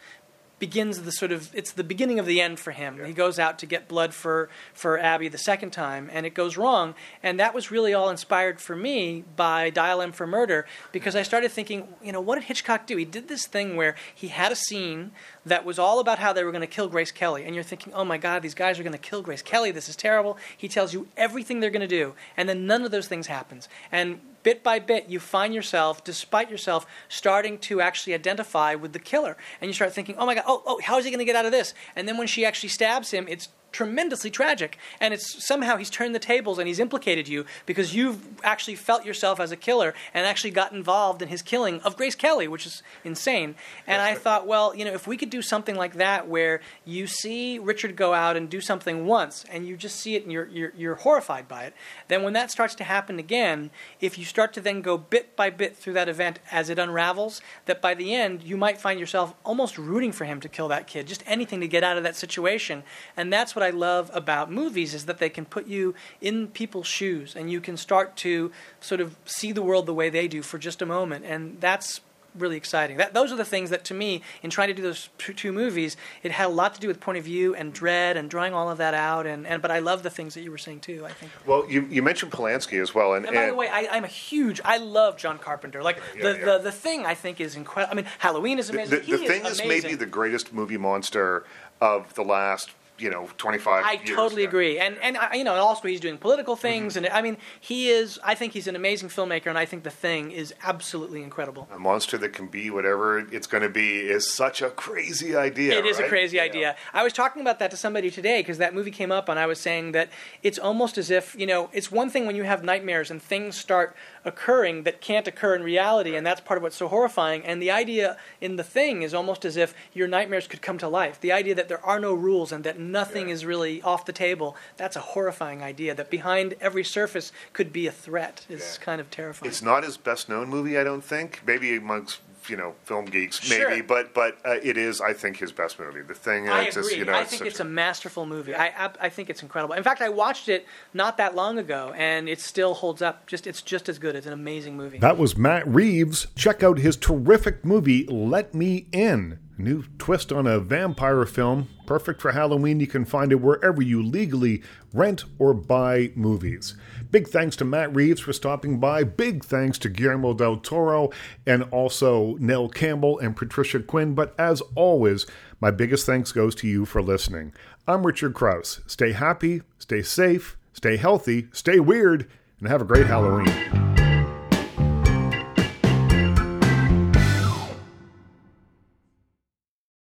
begins 0.60 1.02
the 1.02 1.10
sort 1.10 1.32
of 1.32 1.52
it's 1.54 1.72
the 1.72 1.82
beginning 1.82 2.20
of 2.20 2.26
the 2.26 2.40
end 2.40 2.60
for 2.60 2.70
him. 2.70 2.98
Yeah. 2.98 3.06
He 3.06 3.12
goes 3.12 3.40
out 3.40 3.58
to 3.58 3.66
get 3.66 3.88
blood 3.88 4.14
for 4.14 4.48
for 4.72 4.98
Abby 4.98 5.28
the 5.28 5.38
second 5.38 5.70
time, 5.70 6.08
and 6.12 6.24
it 6.24 6.34
goes 6.34 6.56
wrong. 6.56 6.94
And 7.22 7.40
that 7.40 7.52
was 7.52 7.72
really 7.72 7.92
all 7.92 8.10
inspired 8.10 8.60
for 8.60 8.76
me 8.76 9.24
by 9.34 9.70
Dial 9.70 10.00
M 10.00 10.12
for 10.12 10.26
Murder 10.26 10.66
because 10.92 11.16
I 11.16 11.22
started 11.22 11.50
thinking, 11.50 11.88
you 12.02 12.12
know, 12.12 12.20
what 12.20 12.36
did 12.36 12.44
Hitchcock 12.44 12.86
do? 12.86 12.96
He 12.96 13.04
did 13.04 13.26
this 13.26 13.46
thing 13.46 13.74
where 13.74 13.96
he 14.14 14.28
had 14.28 14.52
a 14.52 14.56
scene 14.56 15.10
that 15.44 15.64
was 15.64 15.78
all 15.78 15.98
about 15.98 16.18
how 16.18 16.32
they 16.32 16.44
were 16.44 16.52
going 16.52 16.60
to 16.60 16.66
kill 16.66 16.88
Grace 16.88 17.10
Kelly, 17.10 17.44
and 17.44 17.54
you're 17.54 17.64
thinking, 17.64 17.92
oh 17.94 18.04
my 18.04 18.18
God, 18.18 18.42
these 18.42 18.54
guys 18.54 18.78
are 18.78 18.84
going 18.84 18.92
to 18.92 18.98
kill 18.98 19.22
Grace 19.22 19.42
Kelly. 19.42 19.70
This 19.72 19.88
is 19.88 19.96
terrible. 19.96 20.36
He 20.56 20.68
tells 20.68 20.92
you 20.92 21.08
everything 21.16 21.60
they're 21.60 21.70
going 21.70 21.80
to 21.80 21.88
do, 21.88 22.14
and 22.36 22.48
then 22.48 22.66
none 22.66 22.84
of 22.84 22.90
those 22.90 23.08
things 23.08 23.26
happens. 23.26 23.68
And 23.90 24.20
bit 24.42 24.62
by 24.62 24.78
bit, 24.78 25.08
you 25.08 25.20
find 25.20 25.54
yourself, 25.54 26.02
despite 26.04 26.50
yourself, 26.50 26.86
starting 27.08 27.58
to 27.58 27.80
actually 27.80 28.14
identify 28.14 28.74
with 28.74 28.92
the 28.92 28.98
killer. 28.98 29.36
And 29.60 29.68
you 29.68 29.72
start 29.72 29.92
thinking, 29.92 30.16
oh 30.18 30.26
my 30.26 30.34
God, 30.34 30.44
oh, 30.46 30.62
oh 30.66 30.80
how 30.82 30.98
is 30.98 31.04
he 31.04 31.10
going 31.10 31.18
to 31.18 31.24
get 31.24 31.36
out 31.36 31.46
of 31.46 31.52
this? 31.52 31.74
And 31.96 32.08
then 32.08 32.16
when 32.16 32.26
she 32.26 32.44
actually 32.44 32.70
stabs 32.70 33.10
him, 33.10 33.26
it's 33.28 33.48
tremendously 33.72 34.30
tragic. 34.30 34.78
And 35.00 35.14
it's 35.14 35.46
somehow 35.46 35.76
he's 35.76 35.90
turned 35.90 36.14
the 36.14 36.18
tables 36.18 36.58
and 36.58 36.68
he's 36.68 36.80
implicated 36.80 37.28
you 37.28 37.44
because 37.66 37.94
you've 37.94 38.40
actually 38.42 38.74
felt 38.76 39.04
yourself 39.04 39.40
as 39.40 39.52
a 39.52 39.56
killer 39.56 39.94
and 40.14 40.26
actually 40.26 40.50
got 40.50 40.72
involved 40.72 41.22
in 41.22 41.28
his 41.28 41.42
killing 41.42 41.80
of 41.80 41.96
Grace 41.96 42.14
Kelly, 42.14 42.48
which 42.48 42.66
is 42.66 42.82
insane. 43.04 43.54
And 43.86 44.02
I 44.02 44.14
thought, 44.14 44.46
well, 44.46 44.74
you 44.74 44.84
know, 44.84 44.92
if 44.92 45.06
we 45.06 45.16
could 45.16 45.30
do 45.30 45.42
something 45.42 45.76
like 45.76 45.94
that 45.94 46.28
where 46.28 46.60
you 46.84 47.06
see 47.06 47.58
Richard 47.58 47.96
go 47.96 48.14
out 48.14 48.36
and 48.36 48.48
do 48.48 48.60
something 48.60 49.06
once 49.06 49.44
and 49.50 49.66
you 49.66 49.76
just 49.76 49.96
see 49.96 50.16
it 50.16 50.22
and 50.22 50.32
you're, 50.32 50.48
you're, 50.48 50.72
you're 50.76 50.94
horrified 50.96 51.48
by 51.48 51.64
it, 51.64 51.74
then 52.08 52.22
when 52.22 52.32
that 52.32 52.50
starts 52.50 52.74
to 52.76 52.84
happen 52.84 53.18
again, 53.18 53.70
if 54.00 54.18
you 54.18 54.24
start 54.24 54.52
to 54.54 54.60
then 54.60 54.82
go 54.82 54.98
bit 54.98 55.36
by 55.36 55.50
bit 55.50 55.76
through 55.76 55.94
that 55.94 56.08
event 56.08 56.38
as 56.50 56.70
it 56.70 56.78
unravels, 56.78 57.40
that 57.66 57.80
by 57.80 57.94
the 57.94 58.14
end 58.14 58.42
you 58.42 58.56
might 58.56 58.78
find 58.78 58.98
yourself 58.98 59.34
almost 59.44 59.78
rooting 59.78 60.12
for 60.12 60.24
him 60.24 60.40
to 60.40 60.48
kill 60.48 60.68
that 60.68 60.86
kid, 60.86 61.06
just 61.06 61.22
anything 61.26 61.60
to 61.60 61.68
get 61.68 61.84
out 61.84 61.96
of 61.96 62.02
that 62.02 62.16
situation. 62.16 62.82
And 63.16 63.32
that's 63.32 63.54
what 63.54 63.59
what 63.60 63.66
I 63.66 63.76
love 63.76 64.10
about 64.14 64.50
movies 64.50 64.94
is 64.94 65.04
that 65.04 65.18
they 65.18 65.28
can 65.28 65.44
put 65.44 65.66
you 65.66 65.94
in 66.20 66.48
people's 66.48 66.86
shoes 66.86 67.36
and 67.36 67.50
you 67.50 67.60
can 67.60 67.76
start 67.76 68.16
to 68.16 68.50
sort 68.80 69.00
of 69.00 69.14
see 69.26 69.52
the 69.52 69.62
world 69.62 69.84
the 69.84 69.94
way 69.94 70.08
they 70.08 70.26
do 70.28 70.40
for 70.40 70.58
just 70.58 70.80
a 70.80 70.86
moment. 70.86 71.26
And 71.26 71.60
that's 71.60 72.00
really 72.34 72.56
exciting. 72.56 72.96
That, 72.96 73.12
those 73.12 73.32
are 73.32 73.36
the 73.36 73.44
things 73.44 73.70
that, 73.70 73.84
to 73.86 73.94
me, 73.94 74.22
in 74.42 74.48
trying 74.50 74.68
to 74.68 74.74
do 74.74 74.82
those 74.82 75.10
two 75.18 75.52
movies, 75.52 75.96
it 76.22 76.30
had 76.30 76.46
a 76.46 76.48
lot 76.48 76.74
to 76.74 76.80
do 76.80 76.88
with 76.88 77.00
point 77.00 77.18
of 77.18 77.24
view 77.24 77.54
and 77.54 77.72
dread 77.72 78.16
and 78.16 78.30
drawing 78.30 78.54
all 78.54 78.70
of 78.70 78.78
that 78.78 78.94
out. 78.94 79.26
And, 79.26 79.46
and 79.46 79.60
but 79.60 79.70
I 79.70 79.80
love 79.80 80.02
the 80.02 80.10
things 80.10 80.34
that 80.34 80.42
you 80.42 80.50
were 80.50 80.58
saying 80.58 80.80
too. 80.80 81.04
I 81.04 81.12
think. 81.12 81.32
Well, 81.44 81.68
you, 81.68 81.86
you 81.90 82.02
mentioned 82.02 82.32
Polanski 82.32 82.80
as 82.80 82.94
well, 82.94 83.14
and, 83.14 83.26
and 83.26 83.34
by 83.34 83.42
and 83.42 83.52
the 83.52 83.56
way, 83.56 83.68
I, 83.68 83.96
am 83.96 84.04
a 84.04 84.08
huge. 84.08 84.60
I 84.64 84.78
love 84.78 85.16
John 85.16 85.38
Carpenter. 85.38 85.82
Like 85.82 86.00
yeah, 86.16 86.22
the, 86.22 86.38
yeah. 86.38 86.44
the 86.44 86.58
the 86.58 86.72
thing 86.72 87.04
I 87.04 87.14
think 87.14 87.40
is 87.40 87.56
incredible. 87.56 87.92
I 87.92 87.96
mean, 87.96 88.06
Halloween 88.18 88.58
is 88.58 88.70
amazing. 88.70 89.00
The, 89.00 89.04
the, 89.04 89.16
the 89.18 89.26
thing 89.26 89.44
is, 89.44 89.60
is 89.60 89.66
maybe 89.66 89.94
the 89.94 90.06
greatest 90.06 90.52
movie 90.52 90.78
monster 90.78 91.44
of 91.80 92.14
the 92.14 92.22
last 92.22 92.70
you 93.00 93.10
know 93.10 93.28
25 93.38 93.84
I 93.84 93.96
totally 93.96 94.44
agree. 94.44 94.78
And 94.78 94.96
and 94.98 95.16
you 95.34 95.44
know, 95.44 95.54
also 95.54 95.88
he's 95.88 96.00
doing 96.00 96.18
political 96.18 96.56
things 96.56 96.94
mm-hmm. 96.94 97.06
and 97.06 97.14
I 97.14 97.22
mean, 97.22 97.36
he 97.60 97.88
is 97.88 98.18
I 98.24 98.34
think 98.34 98.52
he's 98.52 98.66
an 98.66 98.76
amazing 98.76 99.08
filmmaker 99.08 99.46
and 99.46 99.58
I 99.58 99.64
think 99.64 99.84
The 99.84 99.90
Thing 99.90 100.30
is 100.30 100.54
absolutely 100.62 101.22
incredible. 101.22 101.68
A 101.72 101.78
monster 101.78 102.18
that 102.18 102.32
can 102.32 102.46
be 102.46 102.70
whatever 102.70 103.18
it's 103.18 103.46
going 103.46 103.62
to 103.62 103.68
be 103.68 103.98
is 103.98 104.32
such 104.32 104.62
a 104.62 104.70
crazy 104.70 105.36
idea. 105.36 105.78
It 105.78 105.86
is 105.86 105.98
right? 105.98 106.06
a 106.06 106.08
crazy 106.08 106.36
yeah. 106.36 106.42
idea. 106.44 106.76
I 106.92 107.02
was 107.02 107.12
talking 107.12 107.42
about 107.42 107.58
that 107.58 107.70
to 107.70 107.76
somebody 107.76 108.10
today 108.10 108.40
because 108.40 108.58
that 108.58 108.74
movie 108.74 108.90
came 108.90 109.12
up 109.12 109.28
and 109.28 109.38
I 109.38 109.46
was 109.46 109.60
saying 109.60 109.92
that 109.92 110.10
it's 110.42 110.58
almost 110.58 110.98
as 110.98 111.10
if, 111.10 111.34
you 111.38 111.46
know, 111.46 111.70
it's 111.72 111.90
one 111.90 112.10
thing 112.10 112.26
when 112.26 112.36
you 112.36 112.44
have 112.44 112.62
nightmares 112.64 113.10
and 113.10 113.22
things 113.22 113.56
start 113.56 113.96
occurring 114.24 114.82
that 114.84 115.00
can't 115.00 115.26
occur 115.26 115.54
in 115.54 115.62
reality 115.62 116.14
and 116.14 116.26
that's 116.26 116.40
part 116.40 116.58
of 116.58 116.62
what's 116.62 116.76
so 116.76 116.88
horrifying 116.88 117.44
and 117.44 117.62
the 117.62 117.70
idea 117.70 118.16
in 118.40 118.56
The 118.56 118.64
Thing 118.64 119.02
is 119.02 119.14
almost 119.14 119.44
as 119.44 119.56
if 119.56 119.74
your 119.92 120.08
nightmares 120.08 120.46
could 120.46 120.62
come 120.62 120.78
to 120.78 120.88
life. 120.88 121.20
The 121.20 121.32
idea 121.32 121.54
that 121.54 121.68
there 121.68 121.84
are 121.84 122.00
no 122.00 122.14
rules 122.14 122.52
and 122.52 122.64
that 122.64 122.78
nothing 122.90 123.28
yeah. 123.28 123.34
is 123.34 123.44
really 123.44 123.82
off 123.82 124.04
the 124.04 124.12
table, 124.12 124.56
that's 124.76 124.96
a 124.96 125.00
horrifying 125.00 125.62
idea. 125.62 125.94
That 125.94 126.10
behind 126.10 126.54
every 126.60 126.84
surface 126.84 127.32
could 127.52 127.72
be 127.72 127.86
a 127.86 127.92
threat 127.92 128.46
is 128.48 128.78
yeah. 128.78 128.84
kind 128.84 129.00
of 129.00 129.10
terrifying. 129.10 129.50
It's 129.50 129.62
not 129.62 129.84
his 129.84 129.96
best 129.96 130.28
known 130.28 130.48
movie, 130.48 130.78
I 130.78 130.84
don't 130.84 131.04
think. 131.04 131.42
Maybe 131.46 131.76
amongst 131.76 132.20
you 132.48 132.56
know 132.56 132.74
film 132.84 133.04
geeks, 133.04 133.48
maybe, 133.48 133.76
sure. 133.76 133.82
but 133.84 134.14
but 134.14 134.38
uh, 134.44 134.56
it 134.62 134.76
is, 134.76 135.00
I 135.00 135.12
think, 135.12 135.36
his 135.36 135.52
best 135.52 135.78
movie. 135.78 136.02
The 136.02 136.14
thing, 136.14 136.48
I 136.48 136.62
agree. 136.62 136.72
Just, 136.72 136.96
you 136.96 137.04
know, 137.04 137.14
I 137.14 137.24
think 137.24 137.46
it's 137.46 137.60
a 137.60 137.64
masterful 137.64 138.26
movie. 138.26 138.54
I 138.54 138.90
I 139.00 139.08
think 139.08 139.30
it's 139.30 139.42
incredible. 139.42 139.74
In 139.74 139.82
fact, 139.82 140.00
I 140.00 140.08
watched 140.08 140.48
it 140.48 140.66
not 140.94 141.16
that 141.18 141.34
long 141.34 141.58
ago, 141.58 141.92
and 141.96 142.28
it 142.28 142.40
still 142.40 142.74
holds 142.74 143.02
up. 143.02 143.26
Just 143.26 143.46
it's 143.46 143.62
just 143.62 143.88
as 143.88 143.98
good. 143.98 144.16
It's 144.16 144.26
an 144.26 144.32
amazing 144.32 144.76
movie. 144.76 144.98
That 144.98 145.18
was 145.18 145.36
Matt 145.36 145.66
Reeves. 145.66 146.26
Check 146.34 146.62
out 146.62 146.78
his 146.78 146.96
terrific 146.96 147.64
movie, 147.64 148.06
Let 148.06 148.54
Me 148.54 148.86
In. 148.92 149.38
New 149.62 149.84
twist 149.98 150.32
on 150.32 150.46
a 150.46 150.58
vampire 150.58 151.24
film, 151.26 151.68
perfect 151.86 152.20
for 152.20 152.32
Halloween. 152.32 152.80
You 152.80 152.86
can 152.86 153.04
find 153.04 153.30
it 153.30 153.40
wherever 153.40 153.82
you 153.82 154.02
legally 154.02 154.62
rent 154.94 155.24
or 155.38 155.52
buy 155.52 156.12
movies. 156.14 156.74
Big 157.10 157.28
thanks 157.28 157.56
to 157.56 157.64
Matt 157.64 157.94
Reeves 157.94 158.20
for 158.20 158.32
stopping 158.32 158.80
by. 158.80 159.04
Big 159.04 159.44
thanks 159.44 159.78
to 159.78 159.88
Guillermo 159.88 160.32
del 160.32 160.56
Toro 160.56 161.10
and 161.46 161.64
also 161.64 162.36
Nell 162.36 162.68
Campbell 162.68 163.18
and 163.18 163.36
Patricia 163.36 163.80
Quinn. 163.80 164.14
But 164.14 164.34
as 164.38 164.62
always, 164.74 165.26
my 165.60 165.70
biggest 165.70 166.06
thanks 166.06 166.32
goes 166.32 166.54
to 166.56 166.66
you 166.66 166.86
for 166.86 167.02
listening. 167.02 167.52
I'm 167.86 168.06
Richard 168.06 168.34
Crouse. 168.34 168.80
Stay 168.86 169.12
happy, 169.12 169.62
stay 169.78 170.02
safe, 170.02 170.56
stay 170.72 170.96
healthy, 170.96 171.48
stay 171.52 171.80
weird, 171.80 172.30
and 172.60 172.68
have 172.68 172.80
a 172.80 172.86
great 172.86 173.06
Halloween. 173.06 173.99